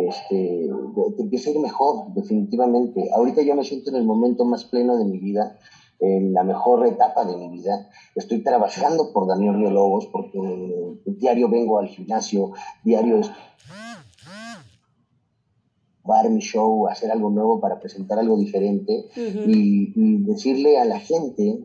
este, 0.08 0.68
te 1.16 1.22
empieza 1.22 1.50
a 1.50 1.52
ir 1.52 1.60
mejor, 1.60 2.12
definitivamente. 2.14 3.10
Ahorita 3.14 3.42
yo 3.42 3.54
me 3.54 3.64
siento 3.64 3.90
en 3.90 3.96
el 3.96 4.04
momento 4.04 4.44
más 4.44 4.64
pleno 4.64 4.96
de 4.96 5.04
mi 5.04 5.18
vida, 5.18 5.58
en 6.00 6.32
la 6.32 6.42
mejor 6.42 6.86
etapa 6.86 7.24
de 7.24 7.36
mi 7.36 7.48
vida. 7.48 7.88
Estoy 8.14 8.42
trabajando 8.42 9.12
por 9.12 9.26
Daniel 9.26 9.60
Lobos 9.60 10.06
porque 10.06 10.96
diario 11.04 11.48
vengo 11.48 11.78
al 11.78 11.88
gimnasio, 11.88 12.52
diario 12.84 13.20
dar 16.04 16.30
mi 16.30 16.40
show, 16.40 16.88
hacer 16.88 17.10
algo 17.10 17.30
nuevo 17.30 17.60
para 17.60 17.78
presentar 17.78 18.18
algo 18.18 18.36
diferente 18.36 19.06
y, 19.16 19.92
y, 19.94 20.18
decirle 20.24 20.78
a 20.78 20.84
la 20.84 20.98
gente, 20.98 21.64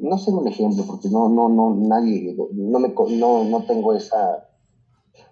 no 0.00 0.18
ser 0.18 0.34
un 0.34 0.46
ejemplo, 0.46 0.84
porque 0.86 1.08
no, 1.08 1.28
no, 1.28 1.48
no, 1.48 1.74
nadie, 1.74 2.36
no, 2.52 2.78
me, 2.78 2.92
no, 3.16 3.44
no 3.44 3.64
tengo 3.64 3.94
esa 3.94 4.46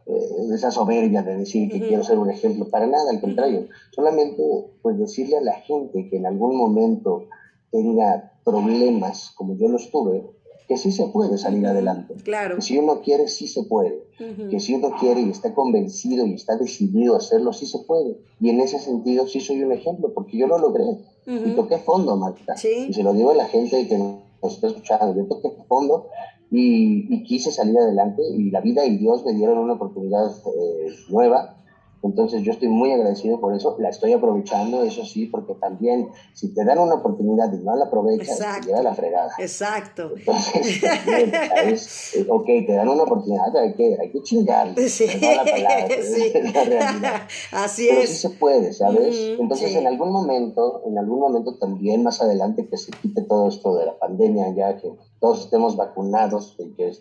eh, 0.09 0.55
esa 0.55 0.70
soberbia 0.70 1.22
de 1.22 1.36
decir 1.36 1.70
que 1.70 1.80
quiero 1.80 2.03
ser 2.03 2.18
un 2.18 2.30
ejemplo, 2.30 2.70
para 2.70 2.86
nada, 2.86 3.11
al 3.11 3.20
contrario, 3.20 3.68
solamente 3.90 4.42
pues 4.80 4.99
decirle 4.99 5.36
a 5.36 5.42
la 5.42 5.53
gente 5.61 6.09
que 6.09 6.16
en 6.16 6.24
algún 6.24 6.57
momento 6.57 7.26
tenga 7.70 8.32
problemas 8.42 9.32
como 9.36 9.55
yo 9.57 9.68
los 9.68 9.90
tuve, 9.90 10.30
que 10.69 10.77
sí 10.77 10.93
se 10.93 11.07
puede 11.07 11.39
salir 11.39 11.66
adelante. 11.66 12.14
Claro. 12.23 12.57
Que 12.57 12.62
si 12.62 12.77
uno 12.77 13.01
quiere, 13.01 13.27
sí 13.27 13.49
se 13.49 13.62
puede. 13.64 14.07
Que 14.51 14.61
si 14.61 14.75
uno 14.75 14.91
quiere 15.01 15.23
y 15.23 15.31
está 15.31 15.55
convencido 15.55 16.27
y 16.27 16.35
está 16.35 16.57
decidido 16.57 17.14
a 17.14 17.19
hacerlo, 17.19 17.53
sí 17.53 17.66
se 17.66 17.79
puede. 17.79 18.19
Y 18.39 18.51
en 18.51 18.61
ese 18.61 18.79
sentido 18.79 19.27
sí 19.27 19.41
soy 19.41 19.62
un 19.62 19.73
ejemplo, 19.73 20.12
porque 20.12 20.37
yo 20.37 20.47
lo 20.47 20.59
logré. 20.59 20.85
Y 21.27 21.55
toqué 21.55 21.79
fondo, 21.79 22.16
Marta. 22.16 22.55
Y 22.62 22.93
se 22.93 23.03
lo 23.03 23.14
digo 23.14 23.31
a 23.31 23.35
la 23.35 23.47
gente 23.47 23.89
que 23.89 23.97
nos 23.97 24.53
está 24.53 24.66
escuchando. 24.66 25.14
Yo 25.14 25.27
toqué 25.27 25.51
fondo 25.69 26.09
y, 26.51 27.23
quise 27.25 27.51
salir 27.51 27.79
adelante 27.79 28.23
y 28.23 28.51
la 28.51 28.61
vida 28.61 28.85
y 28.87 28.97
Dios 28.97 29.25
me 29.25 29.33
dieron 29.33 29.59
una 29.59 29.75
oportunidad 29.75 30.31
eh, 30.31 30.95
nueva. 31.09 31.58
Entonces 32.03 32.42
yo 32.42 32.53
estoy 32.53 32.68
muy 32.68 32.92
agradecido 32.92 33.40
por 33.40 33.55
eso, 33.55 33.76
la 33.78 33.88
estoy 33.88 34.12
aprovechando, 34.12 34.84
eso 34.84 35.05
sí, 35.05 35.26
porque 35.26 35.55
también 35.55 36.09
si 36.32 36.55
te 36.55 36.64
dan 36.64 36.78
una 36.78 36.94
oportunidad 36.94 37.53
y 37.53 37.59
no 37.64 37.74
la 37.74 37.86
aprovechas, 37.86 38.38
te 38.38 38.68
queda 38.68 38.82
la 38.82 38.94
fregada. 38.94 39.32
Exacto. 39.38 40.12
Entonces, 40.16 40.82
eh, 42.14 42.26
ok, 42.28 42.46
te 42.46 42.72
dan 42.72 42.88
una 42.88 43.03
oportunidad, 43.03 43.55
hay 43.57 43.74
que, 43.74 43.96
hay 44.01 44.11
que 44.11 44.22
chingar. 44.22 44.74
Sí. 44.88 45.07
la 45.20 45.44
palabra, 45.44 45.88
sí. 46.03 46.32
es 46.34 46.55
la 46.55 46.64
realidad. 46.64 47.22
Así 47.53 47.86
Pero 47.88 48.03
es. 48.03 48.11
sí 48.11 48.16
se 48.16 48.30
puede, 48.30 48.72
¿sabes? 48.72 49.16
Entonces 49.38 49.74
en 49.74 49.86
algún 49.86 50.12
momento, 50.12 50.82
en 50.86 50.99
algún 50.99 51.18
momento 51.18 51.57
también 51.57 52.05
más 52.05 52.22
adelante 52.22 52.68
que 52.68 52.76
se 52.76 52.92
quite 52.92 53.22
todo 53.22 53.49
esto 53.49 53.74
de 53.76 53.86
la 53.86 53.99
pandemia, 53.99 54.55
ya 54.55 54.76
que 54.76 54.92
todos 55.20 55.44
estemos 55.44 55.76
vacunados 55.76 56.55
y 56.59 56.70
que 56.74 56.92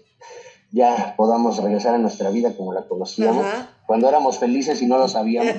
ya 0.71 1.13
podamos 1.17 1.61
regresar 1.61 1.95
a 1.95 1.97
nuestra 1.97 2.29
vida 2.29 2.55
como 2.55 2.73
la 2.73 2.87
conocíamos, 2.87 3.45
cuando 3.88 4.07
éramos 4.07 4.38
felices 4.38 4.79
y 4.81 4.85
no 4.85 4.99
lo 4.99 5.07
sabíamos. 5.07 5.53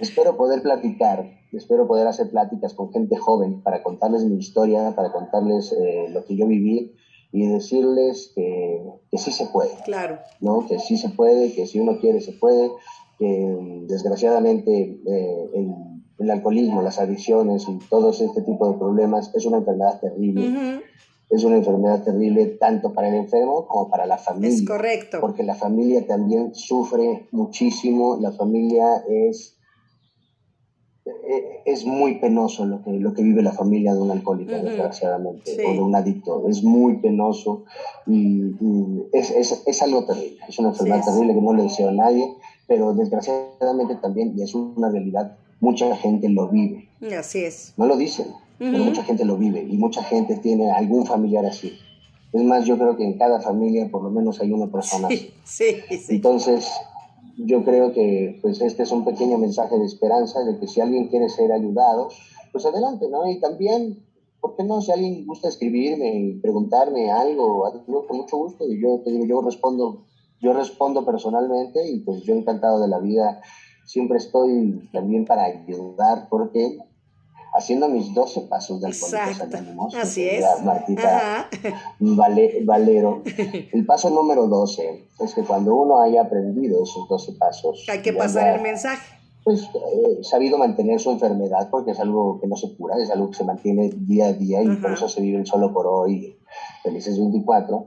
espero 0.00 0.36
poder 0.36 0.62
platicar, 0.62 1.30
espero 1.52 1.86
poder 1.86 2.08
hacer 2.08 2.30
pláticas 2.30 2.74
con 2.74 2.92
gente 2.92 3.16
joven 3.16 3.62
para 3.62 3.84
contarles 3.84 4.24
mi 4.24 4.38
historia, 4.38 4.94
para 4.96 5.12
contarles 5.12 5.72
eh, 5.72 6.08
lo 6.10 6.24
que 6.24 6.36
yo 6.36 6.46
viví 6.46 6.96
y 7.30 7.46
decirles 7.46 8.32
que, 8.34 8.82
que, 9.10 9.18
sí 9.18 9.30
se 9.30 9.44
puede. 9.46 9.74
Claro. 9.84 10.18
¿no? 10.40 10.66
Que 10.66 10.78
sí 10.78 10.96
se 10.96 11.10
puede, 11.10 11.52
que 11.52 11.66
si 11.66 11.78
uno 11.78 11.98
quiere 12.00 12.20
se 12.20 12.32
puede, 12.32 12.70
que 13.18 13.84
desgraciadamente 13.86 14.98
eh, 15.06 15.50
el 15.54 15.74
el 16.18 16.30
alcoholismo, 16.30 16.82
las 16.82 16.98
adicciones 16.98 17.66
y 17.68 17.78
todo 17.90 18.10
este 18.10 18.42
tipo 18.42 18.70
de 18.70 18.78
problemas 18.78 19.30
es 19.34 19.44
una 19.46 19.58
enfermedad 19.58 20.00
terrible. 20.00 20.82
Es 21.34 21.42
una 21.42 21.56
enfermedad 21.56 22.04
terrible 22.04 22.46
tanto 22.46 22.92
para 22.92 23.08
el 23.08 23.16
enfermo 23.16 23.66
como 23.66 23.90
para 23.90 24.06
la 24.06 24.18
familia. 24.18 24.54
Es 24.54 24.64
correcto. 24.64 25.18
Porque 25.20 25.42
la 25.42 25.56
familia 25.56 26.06
también 26.06 26.54
sufre 26.54 27.26
muchísimo, 27.32 28.18
la 28.20 28.30
familia 28.30 29.02
es, 29.08 29.56
eh, 31.04 31.62
es 31.64 31.84
muy 31.84 32.20
penoso 32.20 32.64
lo 32.66 32.84
que, 32.84 32.92
lo 32.92 33.12
que 33.14 33.24
vive 33.24 33.42
la 33.42 33.50
familia 33.50 33.94
de 33.94 34.00
un 34.00 34.12
alcohólico, 34.12 34.52
desgraciadamente, 34.52 35.56
o 35.66 35.72
de 35.72 35.80
un 35.80 35.96
adicto. 35.96 36.48
Es 36.48 36.62
muy 36.62 36.98
penoso 36.98 37.64
y, 38.06 38.52
es, 39.12 39.32
es, 39.32 39.64
es, 39.66 39.82
algo 39.82 40.06
terrible. 40.06 40.38
Es 40.48 40.56
una 40.60 40.68
enfermedad 40.68 41.04
terrible 41.04 41.34
que 41.34 41.40
no 41.40 41.52
le 41.52 41.64
deseo 41.64 41.88
a 41.88 41.92
nadie, 41.92 42.32
pero 42.68 42.94
desgraciadamente 42.94 43.96
también, 43.96 44.34
y 44.38 44.42
es 44.42 44.54
una 44.54 44.88
realidad, 44.88 45.36
mucha 45.58 45.96
gente 45.96 46.28
lo 46.28 46.48
vive. 46.48 46.88
Así 47.18 47.44
es. 47.44 47.74
No 47.76 47.86
lo 47.86 47.96
dicen, 47.96 48.28
pero 48.58 48.84
mucha 48.84 49.02
gente 49.02 49.24
lo 49.24 49.36
vive 49.36 49.62
y 49.62 49.76
mucha 49.76 50.02
gente 50.02 50.36
tiene 50.36 50.70
algún 50.70 51.06
familiar 51.06 51.44
así. 51.46 51.72
Es 52.32 52.42
más, 52.42 52.64
yo 52.64 52.76
creo 52.76 52.96
que 52.96 53.04
en 53.04 53.18
cada 53.18 53.40
familia 53.40 53.88
por 53.90 54.02
lo 54.02 54.10
menos 54.10 54.40
hay 54.40 54.52
una 54.52 54.66
persona 54.66 55.08
así. 55.08 55.32
Sí, 55.44 55.76
sí. 55.88 56.16
Entonces, 56.16 56.68
yo 57.36 57.64
creo 57.64 57.92
que 57.92 58.38
pues 58.42 58.60
este 58.60 58.82
es 58.84 58.92
un 58.92 59.04
pequeño 59.04 59.38
mensaje 59.38 59.78
de 59.78 59.84
esperanza 59.84 60.42
de 60.44 60.58
que 60.58 60.66
si 60.66 60.80
alguien 60.80 61.08
quiere 61.08 61.28
ser 61.28 61.52
ayudado, 61.52 62.08
pues 62.52 62.64
adelante, 62.66 63.08
¿no? 63.08 63.28
Y 63.28 63.40
también, 63.40 64.04
¿por 64.40 64.56
qué 64.56 64.64
no? 64.64 64.80
Si 64.80 64.92
alguien 64.92 65.26
gusta 65.26 65.48
escribirme 65.48 66.14
y 66.14 66.34
preguntarme 66.40 67.10
algo, 67.10 67.64
con 68.06 68.16
mucho 68.16 68.36
gusto, 68.36 68.64
y 68.68 68.80
yo 68.80 69.00
te 69.04 69.10
digo, 69.10 69.26
yo 69.26 69.42
respondo, 69.42 70.04
yo 70.40 70.52
respondo 70.52 71.04
personalmente 71.04 71.88
y 71.90 72.00
pues 72.00 72.22
yo 72.22 72.34
encantado 72.34 72.80
de 72.80 72.88
la 72.88 72.98
vida 72.98 73.40
siempre 73.84 74.18
estoy 74.18 74.88
también 74.92 75.24
para 75.24 75.44
ayudar 75.44 76.28
porque 76.28 76.78
haciendo 77.54 77.88
mis 77.88 78.12
12 78.12 78.42
pasos 78.42 78.80
de 78.80 78.88
Alcohólicos 78.88 79.40
Anónimos. 79.40 79.94
Así 79.94 80.28
es. 80.28 80.44
Martita 80.64 81.48
Valero. 82.64 83.22
El 83.72 83.86
paso 83.86 84.10
número 84.10 84.46
12 84.48 85.08
es 85.20 85.34
que 85.34 85.42
cuando 85.42 85.74
uno 85.74 86.00
haya 86.00 86.22
aprendido 86.22 86.82
esos 86.82 87.08
12 87.08 87.32
pasos... 87.38 87.86
Hay 87.88 88.02
que 88.02 88.12
pasar 88.12 88.56
el 88.56 88.62
mensaje. 88.62 89.14
Pues 89.44 89.62
eh, 89.62 90.22
sabido 90.22 90.58
mantener 90.58 90.98
su 91.00 91.10
enfermedad 91.10 91.68
porque 91.70 91.92
es 91.92 92.00
algo 92.00 92.40
que 92.40 92.46
no 92.46 92.56
se 92.56 92.74
cura, 92.76 92.96
es 92.98 93.10
algo 93.10 93.30
que 93.30 93.36
se 93.36 93.44
mantiene 93.44 93.90
día 93.94 94.28
a 94.28 94.32
día 94.32 94.62
y 94.62 94.76
por 94.76 94.92
eso 94.92 95.06
se 95.06 95.20
vive 95.20 95.44
solo 95.44 95.72
por 95.72 95.86
hoy, 95.86 96.38
felices 96.82 97.18
24 97.18 97.86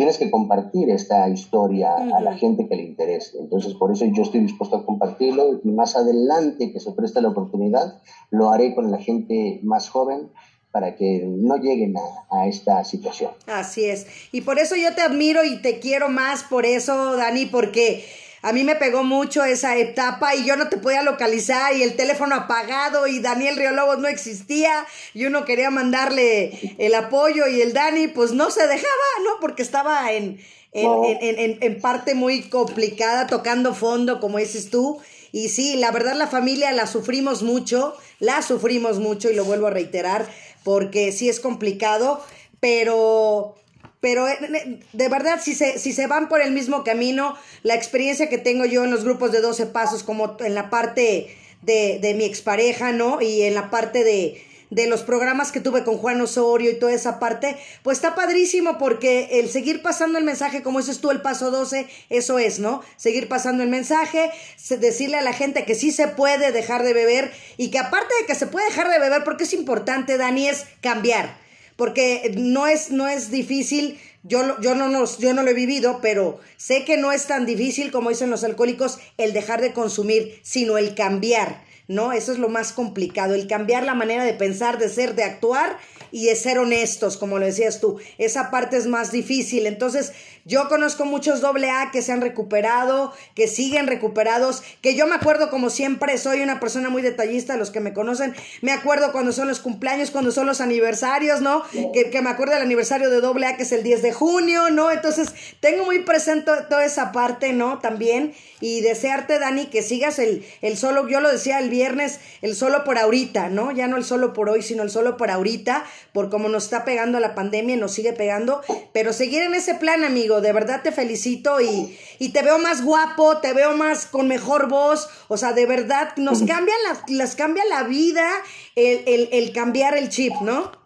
tienes 0.00 0.16
que 0.16 0.30
compartir 0.30 0.88
esta 0.88 1.28
historia 1.28 1.94
a 1.94 2.22
la 2.22 2.34
gente 2.34 2.66
que 2.66 2.74
le 2.74 2.84
interese. 2.84 3.36
Entonces, 3.38 3.74
por 3.74 3.92
eso 3.92 4.06
yo 4.06 4.22
estoy 4.22 4.40
dispuesto 4.40 4.76
a 4.76 4.86
compartirlo 4.86 5.60
y 5.62 5.68
más 5.68 5.94
adelante 5.94 6.72
que 6.72 6.80
se 6.80 6.92
preste 6.92 7.20
la 7.20 7.28
oportunidad, 7.28 8.00
lo 8.30 8.48
haré 8.48 8.74
con 8.74 8.90
la 8.90 8.96
gente 8.96 9.60
más 9.62 9.90
joven 9.90 10.30
para 10.70 10.96
que 10.96 11.26
no 11.26 11.56
lleguen 11.56 11.96
a, 12.30 12.46
esta 12.46 12.82
situación. 12.82 13.32
Así 13.46 13.84
es. 13.84 14.06
Y 14.32 14.40
por 14.40 14.58
eso 14.58 14.74
yo 14.74 14.94
te 14.94 15.02
admiro 15.02 15.44
y 15.44 15.60
te 15.60 15.80
quiero 15.80 16.08
más 16.08 16.44
por 16.44 16.64
eso, 16.64 17.18
Dani, 17.18 17.44
porque 17.44 18.02
a 18.42 18.52
mí 18.52 18.64
me 18.64 18.76
pegó 18.76 19.04
mucho 19.04 19.44
esa 19.44 19.76
etapa 19.76 20.34
y 20.34 20.44
yo 20.44 20.56
no 20.56 20.68
te 20.68 20.78
podía 20.78 21.02
localizar 21.02 21.76
y 21.76 21.82
el 21.82 21.96
teléfono 21.96 22.34
apagado 22.34 23.06
y 23.06 23.18
Daniel 23.18 23.56
Riolobos 23.56 23.98
no 23.98 24.08
existía 24.08 24.86
y 25.12 25.26
uno 25.26 25.44
quería 25.44 25.70
mandarle 25.70 26.76
el 26.78 26.94
apoyo 26.94 27.46
y 27.46 27.60
el 27.60 27.72
Dani 27.72 28.08
pues 28.08 28.32
no 28.32 28.50
se 28.50 28.66
dejaba, 28.66 28.88
¿no? 29.24 29.40
Porque 29.40 29.62
estaba 29.62 30.12
en, 30.12 30.40
en, 30.72 31.58
en, 31.60 31.80
parte 31.80 32.14
muy 32.14 32.42
complicada, 32.48 33.26
tocando 33.26 33.74
fondo, 33.74 34.20
como 34.20 34.38
dices 34.38 34.70
tú. 34.70 35.00
Y 35.32 35.50
sí, 35.50 35.76
la 35.76 35.90
verdad 35.90 36.14
la 36.14 36.26
familia 36.26 36.72
la 36.72 36.86
sufrimos 36.86 37.42
mucho, 37.42 37.94
la 38.18 38.42
sufrimos 38.42 38.98
mucho 38.98 39.30
y 39.30 39.34
lo 39.34 39.44
vuelvo 39.44 39.66
a 39.66 39.70
reiterar 39.70 40.26
porque 40.64 41.12
sí 41.12 41.28
es 41.28 41.40
complicado, 41.40 42.22
pero 42.58 43.54
pero 44.00 44.26
eh, 44.28 44.80
de 44.92 45.08
verdad, 45.08 45.40
si 45.42 45.54
se, 45.54 45.78
si 45.78 45.92
se 45.92 46.06
van 46.06 46.28
por 46.28 46.40
el 46.40 46.52
mismo 46.52 46.84
camino, 46.84 47.36
la 47.62 47.74
experiencia 47.74 48.28
que 48.28 48.38
tengo 48.38 48.64
yo 48.64 48.84
en 48.84 48.90
los 48.90 49.04
grupos 49.04 49.32
de 49.32 49.40
12 49.40 49.66
pasos, 49.66 50.02
como 50.02 50.36
en 50.40 50.54
la 50.54 50.70
parte 50.70 51.36
de, 51.62 51.98
de 52.00 52.14
mi 52.14 52.24
expareja, 52.24 52.92
¿no? 52.92 53.20
Y 53.20 53.42
en 53.42 53.54
la 53.54 53.70
parte 53.70 54.02
de, 54.02 54.42
de 54.70 54.86
los 54.86 55.02
programas 55.02 55.52
que 55.52 55.60
tuve 55.60 55.84
con 55.84 55.98
Juan 55.98 56.20
Osorio 56.20 56.70
y 56.70 56.78
toda 56.78 56.92
esa 56.92 57.18
parte, 57.18 57.56
pues 57.82 57.98
está 57.98 58.14
padrísimo 58.14 58.78
porque 58.78 59.40
el 59.40 59.50
seguir 59.50 59.82
pasando 59.82 60.18
el 60.18 60.24
mensaje, 60.24 60.62
como 60.62 60.78
dices 60.78 61.00
tú, 61.00 61.10
el 61.10 61.20
paso 61.20 61.50
12, 61.50 61.86
eso 62.08 62.38
es, 62.38 62.58
¿no? 62.58 62.82
Seguir 62.96 63.28
pasando 63.28 63.62
el 63.62 63.68
mensaje, 63.68 64.30
decirle 64.78 65.18
a 65.18 65.22
la 65.22 65.32
gente 65.32 65.64
que 65.64 65.74
sí 65.74 65.90
se 65.90 66.08
puede 66.08 66.52
dejar 66.52 66.84
de 66.84 66.94
beber 66.94 67.32
y 67.56 67.70
que 67.70 67.78
aparte 67.78 68.14
de 68.20 68.26
que 68.26 68.34
se 68.34 68.46
puede 68.46 68.66
dejar 68.66 68.88
de 68.90 68.98
beber, 68.98 69.24
porque 69.24 69.44
es 69.44 69.52
importante, 69.52 70.16
Dani, 70.16 70.48
es 70.48 70.64
cambiar 70.80 71.49
porque 71.80 72.34
no 72.36 72.66
es, 72.66 72.90
no 72.90 73.08
es 73.08 73.30
difícil, 73.30 73.98
yo, 74.22 74.60
yo, 74.60 74.74
no 74.74 75.06
yo 75.18 75.32
no 75.32 75.42
lo 75.42 75.48
he 75.48 75.54
vivido, 75.54 76.00
pero 76.02 76.38
sé 76.58 76.84
que 76.84 76.98
no 76.98 77.10
es 77.10 77.24
tan 77.24 77.46
difícil 77.46 77.90
como 77.90 78.10
dicen 78.10 78.28
los 78.28 78.44
alcohólicos 78.44 78.98
el 79.16 79.32
dejar 79.32 79.62
de 79.62 79.72
consumir, 79.72 80.38
sino 80.42 80.76
el 80.76 80.94
cambiar, 80.94 81.64
¿no? 81.88 82.12
Eso 82.12 82.32
es 82.32 82.38
lo 82.38 82.50
más 82.50 82.74
complicado, 82.74 83.34
el 83.34 83.46
cambiar 83.46 83.84
la 83.84 83.94
manera 83.94 84.24
de 84.24 84.34
pensar, 84.34 84.76
de 84.76 84.90
ser, 84.90 85.14
de 85.14 85.24
actuar 85.24 85.78
y 86.12 86.26
de 86.26 86.36
ser 86.36 86.58
honestos, 86.58 87.16
como 87.16 87.38
lo 87.38 87.46
decías 87.46 87.80
tú. 87.80 87.96
Esa 88.18 88.50
parte 88.50 88.76
es 88.76 88.86
más 88.86 89.10
difícil. 89.10 89.66
Entonces, 89.66 90.12
yo 90.50 90.68
conozco 90.68 91.04
muchos 91.04 91.40
doble 91.40 91.70
A 91.70 91.92
que 91.92 92.02
se 92.02 92.10
han 92.10 92.20
recuperado, 92.20 93.12
que 93.36 93.46
siguen 93.46 93.86
recuperados, 93.86 94.64
que 94.82 94.96
yo 94.96 95.06
me 95.06 95.14
acuerdo 95.14 95.48
como 95.48 95.70
siempre, 95.70 96.18
soy 96.18 96.40
una 96.40 96.58
persona 96.58 96.90
muy 96.90 97.02
detallista, 97.02 97.56
los 97.56 97.70
que 97.70 97.78
me 97.78 97.92
conocen, 97.92 98.34
me 98.60 98.72
acuerdo 98.72 99.12
cuando 99.12 99.30
son 99.30 99.46
los 99.46 99.60
cumpleaños, 99.60 100.10
cuando 100.10 100.32
son 100.32 100.46
los 100.46 100.60
aniversarios, 100.60 101.40
¿no? 101.40 101.62
Que, 101.94 102.20
me 102.20 102.30
acuerdo 102.30 102.54
del 102.54 102.64
aniversario 102.64 103.10
de 103.10 103.20
doble 103.20 103.46
A 103.46 103.56
que 103.56 103.62
es 103.62 103.70
el 103.70 103.84
10 103.84 104.02
de 104.02 104.12
junio, 104.12 104.70
¿no? 104.70 104.90
Entonces, 104.90 105.32
tengo 105.60 105.84
muy 105.84 106.00
presente 106.00 106.50
toda 106.68 106.84
esa 106.84 107.12
parte, 107.12 107.52
¿no? 107.52 107.78
También. 107.78 108.34
Y 108.60 108.80
desearte, 108.80 109.38
Dani, 109.38 109.66
que 109.66 109.82
sigas 109.82 110.18
el, 110.18 110.44
el 110.62 110.76
solo, 110.76 111.08
yo 111.08 111.20
lo 111.20 111.30
decía 111.30 111.60
el 111.60 111.70
viernes, 111.70 112.18
el 112.42 112.56
solo 112.56 112.82
por 112.82 112.98
ahorita, 112.98 113.48
¿no? 113.48 113.70
Ya 113.70 113.86
no 113.86 113.96
el 113.96 114.04
solo 114.04 114.32
por 114.32 114.50
hoy, 114.50 114.62
sino 114.62 114.82
el 114.82 114.90
solo 114.90 115.16
por 115.16 115.30
ahorita, 115.30 115.84
por 116.12 116.28
cómo 116.28 116.48
nos 116.48 116.64
está 116.64 116.84
pegando 116.84 117.20
la 117.20 117.34
pandemia, 117.36 117.76
nos 117.76 117.92
sigue 117.92 118.12
pegando, 118.12 118.60
pero 118.92 119.12
seguir 119.12 119.42
en 119.42 119.54
ese 119.54 119.74
plan, 119.74 120.02
de 120.40 120.52
verdad 120.52 120.82
te 120.82 120.92
felicito 120.92 121.60
y, 121.60 121.96
y 122.18 122.30
te 122.30 122.42
veo 122.42 122.58
más 122.58 122.82
guapo, 122.84 123.38
te 123.38 123.52
veo 123.52 123.76
más 123.76 124.06
con 124.06 124.28
mejor 124.28 124.68
voz, 124.68 125.08
o 125.28 125.36
sea, 125.36 125.52
de 125.52 125.66
verdad 125.66 126.16
nos 126.16 126.42
cambia 126.46 126.74
la, 126.88 127.02
las 127.08 127.36
cambia 127.36 127.64
la 127.66 127.84
vida 127.84 128.28
el, 128.76 129.02
el, 129.06 129.28
el 129.32 129.52
cambiar 129.52 129.96
el 129.96 130.08
chip, 130.08 130.32
¿no? 130.42 130.79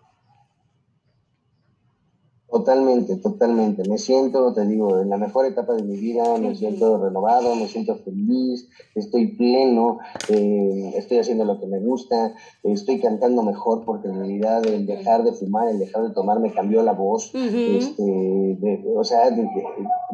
Totalmente, 2.54 3.16
totalmente. 3.16 3.82
Me 3.88 3.98
siento, 3.98 4.54
te 4.54 4.64
digo, 4.64 5.00
en 5.00 5.10
la 5.10 5.16
mejor 5.16 5.44
etapa 5.44 5.74
de 5.74 5.82
mi 5.82 5.96
vida, 5.96 6.38
me 6.38 6.54
siento 6.54 7.02
renovado, 7.04 7.56
me 7.56 7.66
siento 7.66 7.96
feliz, 7.96 8.68
estoy 8.94 9.36
pleno, 9.36 9.98
eh, 10.28 10.92
estoy 10.94 11.18
haciendo 11.18 11.44
lo 11.44 11.58
que 11.58 11.66
me 11.66 11.80
gusta, 11.80 12.32
estoy 12.62 13.00
cantando 13.00 13.42
mejor 13.42 13.84
porque 13.84 14.06
en 14.06 14.20
realidad 14.20 14.64
el 14.68 14.86
dejar 14.86 15.24
de 15.24 15.32
fumar, 15.32 15.66
el 15.66 15.80
dejar 15.80 16.04
de 16.04 16.14
tomar 16.14 16.38
me 16.38 16.52
cambió 16.52 16.84
la 16.84 16.92
voz. 16.92 17.32
este, 17.34 18.84
o 18.94 19.02
sea, 19.02 19.36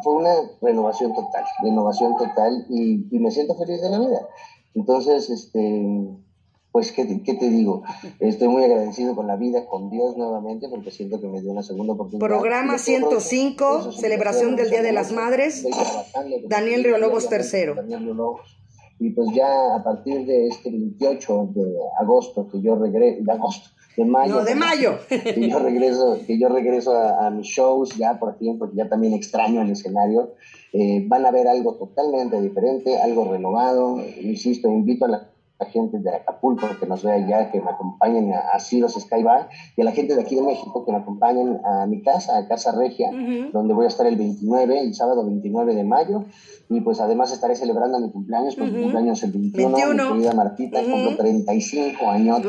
fue 0.02 0.14
una 0.14 0.32
renovación 0.62 1.12
total, 1.12 1.44
renovación 1.62 2.16
total 2.16 2.64
y, 2.70 3.06
y 3.14 3.18
me 3.18 3.30
siento 3.30 3.54
feliz 3.54 3.82
de 3.82 3.90
la 3.90 3.98
vida. 3.98 4.26
Entonces, 4.74 5.28
este 5.28 6.08
pues, 6.72 6.92
¿qué 6.92 7.04
te, 7.04 7.22
¿qué 7.22 7.34
te, 7.34 7.50
digo? 7.50 7.82
Estoy 8.20 8.48
muy 8.48 8.62
agradecido 8.64 9.16
con 9.16 9.26
la 9.26 9.36
vida, 9.36 9.66
con 9.66 9.90
Dios 9.90 10.16
nuevamente, 10.16 10.68
porque 10.68 10.90
siento 10.90 11.20
que 11.20 11.26
me 11.26 11.40
dio 11.40 11.50
una 11.50 11.62
segunda 11.62 11.94
oportunidad. 11.94 12.26
Programa 12.26 12.78
105, 12.78 13.92
celebración 13.92 14.56
del 14.56 14.70
Día 14.70 14.82
de 14.82 14.92
las 14.92 15.12
Madres, 15.12 15.66
Daniel 16.48 16.84
Riolobos 16.84 17.28
III. 17.30 17.74
Daniel 17.74 18.00
Riolobos. 18.00 18.56
Y 19.00 19.10
pues 19.10 19.28
ya 19.34 19.74
a 19.74 19.82
partir 19.82 20.26
de 20.26 20.48
este 20.48 20.70
28 20.70 21.50
de 21.54 21.74
agosto, 21.98 22.46
que 22.48 22.60
yo 22.60 22.76
regreso, 22.76 23.24
de 23.24 23.32
agosto, 23.32 23.70
de 23.96 24.04
mayo. 24.04 24.34
No, 24.34 24.44
de 24.44 24.54
mayo. 24.54 24.98
Que 25.08 25.48
yo 25.48 25.58
regreso, 25.58 26.18
que 26.26 26.38
yo 26.38 26.48
regreso 26.48 26.96
a, 26.96 27.30
mis 27.30 27.46
shows 27.46 27.96
ya 27.96 28.18
por 28.18 28.38
fin, 28.38 28.58
porque 28.58 28.76
ya 28.76 28.88
también 28.88 29.14
extraño 29.14 29.62
el 29.62 29.70
escenario. 29.70 30.34
Eh, 30.72 31.04
van 31.08 31.26
a 31.26 31.30
ver 31.30 31.48
algo 31.48 31.74
totalmente 31.74 32.40
diferente, 32.40 32.98
algo 33.00 33.24
renovado. 33.24 34.00
Insisto, 34.20 34.68
invito 34.68 35.06
a 35.06 35.08
la 35.08 35.30
la 35.60 35.66
gente 35.66 35.98
de 35.98 36.16
Acapulco 36.16 36.66
que 36.78 36.86
nos 36.86 37.04
vea 37.04 37.14
allá, 37.14 37.50
que 37.50 37.60
me 37.60 37.70
acompañen 37.70 38.32
a, 38.32 38.38
a 38.54 38.58
Sky 38.58 38.82
Skybar, 38.88 39.48
y 39.76 39.82
a 39.82 39.84
la 39.84 39.92
gente 39.92 40.14
de 40.14 40.22
aquí 40.22 40.34
de 40.34 40.42
México 40.42 40.84
que 40.84 40.92
me 40.92 40.98
acompañen 40.98 41.60
a 41.64 41.86
mi 41.86 42.02
casa, 42.02 42.38
a 42.38 42.48
Casa 42.48 42.72
Regia, 42.72 43.10
donde 43.52 43.74
voy 43.74 43.84
a 43.84 43.88
estar 43.88 44.06
el 44.06 44.16
29, 44.16 44.80
el 44.80 44.94
sábado 44.94 45.24
29 45.24 45.74
de 45.74 45.84
mayo, 45.84 46.24
y 46.70 46.80
pues 46.80 47.00
además 47.00 47.32
estaré 47.32 47.56
celebrando 47.56 48.00
mi 48.00 48.10
cumpleaños, 48.10 48.56
porque 48.56 48.72
mi 48.72 48.82
cumpleaños 48.82 49.22
el 49.22 49.32
21, 49.32 49.76
21. 49.76 50.04
mi 50.04 50.10
querida 50.12 50.34
Martita, 50.34 50.80
uh 50.80 51.16
35 51.16 52.08
años. 52.08 52.40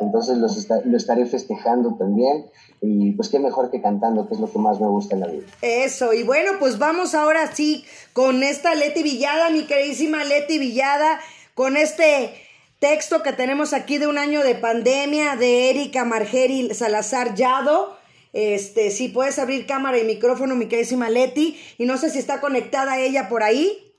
Entonces 0.00 0.38
los 0.38 0.68
lo 0.84 0.96
estaré 0.96 1.26
festejando 1.26 1.94
también, 1.94 2.46
y 2.80 3.12
pues 3.12 3.28
qué 3.28 3.38
mejor 3.38 3.70
que 3.70 3.80
cantando, 3.80 4.26
que 4.26 4.34
es 4.34 4.40
lo 4.40 4.50
que 4.50 4.58
más 4.58 4.80
me 4.80 4.88
gusta 4.88 5.14
en 5.14 5.20
la 5.20 5.28
vida. 5.28 5.44
Eso, 5.62 6.12
y 6.12 6.24
bueno, 6.24 6.52
pues 6.58 6.78
vamos 6.78 7.14
ahora 7.14 7.46
sí 7.54 7.84
con 8.12 8.42
esta 8.42 8.74
Leti 8.74 9.04
Villada, 9.04 9.50
mi 9.50 9.62
queridísima 9.62 10.24
Leti 10.24 10.58
Villada 10.58 11.20
con 11.54 11.76
este 11.76 12.34
texto 12.78 13.22
que 13.22 13.32
tenemos 13.32 13.72
aquí 13.72 13.98
de 13.98 14.06
un 14.06 14.18
año 14.18 14.42
de 14.42 14.54
pandemia 14.54 15.36
de 15.36 15.70
Erika 15.70 16.04
Margeri 16.04 16.74
Salazar 16.74 17.34
Yado. 17.34 17.96
Este, 18.32 18.90
si 18.90 19.08
puedes 19.08 19.38
abrir 19.38 19.66
cámara 19.66 19.98
y 19.98 20.04
micrófono, 20.04 20.54
mi 20.54 20.66
queridísima 20.66 21.10
Leti, 21.10 21.58
y 21.76 21.84
no 21.84 21.98
sé 21.98 22.10
si 22.10 22.18
está 22.18 22.40
conectada 22.40 22.98
ella 22.98 23.28
por 23.28 23.42
ahí. 23.42 23.94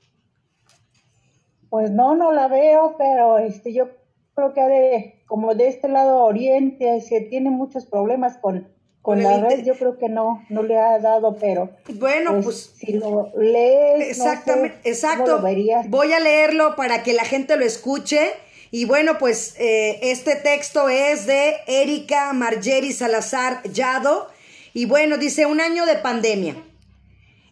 Pues 1.70 1.90
no, 1.90 2.14
no 2.14 2.32
la 2.32 2.48
veo, 2.48 2.96
pero 2.98 3.38
este, 3.38 3.72
yo 3.72 3.90
creo 4.34 4.52
que 4.52 4.62
de, 4.62 5.22
como 5.26 5.54
de 5.54 5.68
este 5.68 5.88
lado 5.88 6.24
oriente, 6.24 7.00
se 7.00 7.20
tiene 7.20 7.50
muchos 7.50 7.86
problemas 7.86 8.36
con, 8.38 8.73
con 9.04 9.22
la 9.22 9.38
red, 9.38 9.62
yo 9.66 9.74
creo 9.74 9.98
que 9.98 10.08
no, 10.08 10.42
no 10.48 10.62
le 10.62 10.78
ha 10.78 10.98
dado, 10.98 11.36
pero 11.38 11.68
bueno, 11.96 12.40
pues, 12.42 12.44
pues 12.44 12.72
si 12.78 12.94
lo 12.94 13.30
lees, 13.36 14.08
exactamente, 14.08 14.78
exacto, 14.88 15.44
voy 15.88 16.12
a 16.14 16.20
leerlo 16.20 16.74
para 16.74 17.02
que 17.02 17.12
la 17.12 17.26
gente 17.26 17.58
lo 17.58 17.66
escuche. 17.66 18.30
Y 18.70 18.86
bueno, 18.86 19.18
pues 19.18 19.56
eh, 19.58 19.98
este 20.10 20.36
texto 20.36 20.88
es 20.88 21.26
de 21.26 21.54
Erika 21.66 22.32
Margeri 22.32 22.94
Salazar 22.94 23.62
Yado. 23.70 24.28
Y 24.72 24.86
bueno, 24.86 25.18
dice 25.18 25.44
un 25.44 25.60
año 25.60 25.84
de 25.84 25.96
pandemia. 25.96 26.56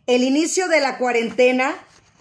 El 0.07 0.25
inicio 0.25 0.69
de 0.69 0.81
la 0.81 0.97
cuarentena 0.97 1.75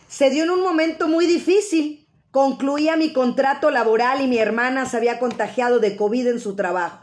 se 0.10 0.30
dio 0.30 0.44
en 0.44 0.50
un 0.50 0.62
momento 0.62 1.08
muy 1.08 1.26
difícil. 1.26 2.06
Concluía 2.32 2.98
mi 2.98 3.14
contrato 3.14 3.72
laboral 3.72 4.20
y 4.20 4.28
mi 4.28 4.40
hermana 4.40 4.86
se 4.86 4.98
había 4.98 5.20
contagiado 5.20 5.80
de 5.80 5.96
COVID 5.96 6.28
en 6.28 6.40
su 6.42 6.58
trabajo. 6.58 7.01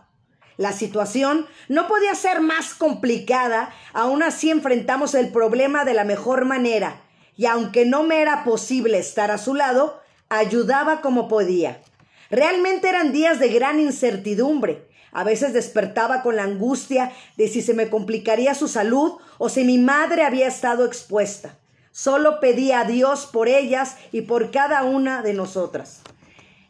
La 0.58 0.72
situación 0.72 1.46
no 1.68 1.86
podía 1.86 2.16
ser 2.16 2.40
más 2.40 2.74
complicada, 2.74 3.70
aún 3.92 4.24
así 4.24 4.50
enfrentamos 4.50 5.14
el 5.14 5.30
problema 5.30 5.84
de 5.84 5.94
la 5.94 6.02
mejor 6.02 6.44
manera, 6.46 7.00
y 7.36 7.46
aunque 7.46 7.86
no 7.86 8.02
me 8.02 8.20
era 8.20 8.42
posible 8.42 8.98
estar 8.98 9.30
a 9.30 9.38
su 9.38 9.54
lado, 9.54 10.02
ayudaba 10.28 11.00
como 11.00 11.28
podía. 11.28 11.80
Realmente 12.28 12.88
eran 12.88 13.12
días 13.12 13.38
de 13.38 13.50
gran 13.50 13.78
incertidumbre. 13.78 14.88
A 15.12 15.22
veces 15.22 15.52
despertaba 15.52 16.22
con 16.22 16.34
la 16.34 16.42
angustia 16.42 17.12
de 17.36 17.46
si 17.46 17.62
se 17.62 17.72
me 17.72 17.88
complicaría 17.88 18.54
su 18.54 18.66
salud 18.66 19.12
o 19.38 19.48
si 19.48 19.62
mi 19.62 19.78
madre 19.78 20.24
había 20.24 20.48
estado 20.48 20.84
expuesta. 20.84 21.56
Solo 21.92 22.40
pedía 22.40 22.80
a 22.80 22.84
Dios 22.84 23.26
por 23.26 23.48
ellas 23.48 23.96
y 24.10 24.22
por 24.22 24.50
cada 24.50 24.82
una 24.82 25.22
de 25.22 25.34
nosotras. 25.34 26.00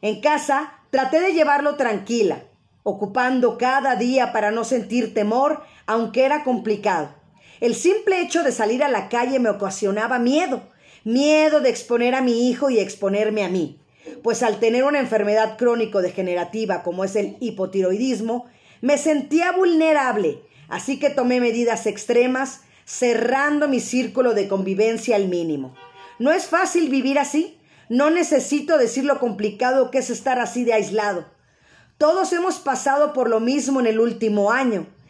En 0.03 0.21
casa 0.21 0.75
traté 0.91 1.21
de 1.21 1.33
llevarlo 1.33 1.77
tranquila, 1.77 2.43
ocupando 2.89 3.59
cada 3.59 3.97
día 3.97 4.33
para 4.33 4.51
no 4.51 4.65
sentir 4.65 5.13
temor, 5.13 5.63
aunque 5.87 6.25
era 6.25 6.43
complicado. 6.43 7.11
El 7.61 7.75
simple 7.75 8.23
hecho 8.23 8.43
de 8.43 8.51
salir 8.51 8.83
a 8.83 8.89
la 8.89 9.11
calle 9.11 9.39
me 9.39 9.51
ocasionaba 9.51 10.19
miedo, 10.19 10.63
miedo 11.05 11.61
de 11.61 11.69
exponer 11.69 12.15
a 12.15 12.23
mi 12.23 12.49
hijo 12.49 12.71
y 12.71 12.79
exponerme 12.79 13.45
a 13.45 13.51
mí, 13.51 13.79
pues 14.23 14.43
al 14.43 14.59
tener 14.59 14.85
una 14.85 15.01
enfermedad 15.01 15.59
crónico-degenerativa 15.59 16.83
como 16.83 17.05
es 17.05 17.15
el 17.15 17.37
hipotiroidismo, 17.41 18.47
me 18.81 18.97
sentía 18.97 19.53
vulnerable, 19.53 20.41
así 20.69 20.99
que 20.99 21.11
tomé 21.11 21.41
medidas 21.41 21.87
extremas, 21.87 22.63
cerrando 22.87 23.69
mi 23.69 23.81
círculo 23.81 24.33
de 24.33 24.49
convivencia 24.49 25.17
al 25.17 25.29
mínimo. 25.29 25.75
No 26.19 26.33
es 26.33 26.47
fácil 26.47 26.89
vivir 26.89 27.19
así, 27.19 27.59
no 27.91 28.09
necesito 28.09 28.79
decir 28.79 29.05
lo 29.05 29.19
complicado 29.19 29.91
que 29.91 29.99
es 29.99 30.09
estar 30.09 30.39
así 30.39 30.65
de 30.65 30.73
aislado. 30.73 31.27
Todos 31.99 32.33
hemos 32.33 32.61
pasado 32.61 33.13
por 33.13 33.29
lo 33.29 33.41
mismo 33.41 33.81
en 33.81 33.89
el 33.89 33.99
último 33.99 34.53
año. 34.53 34.87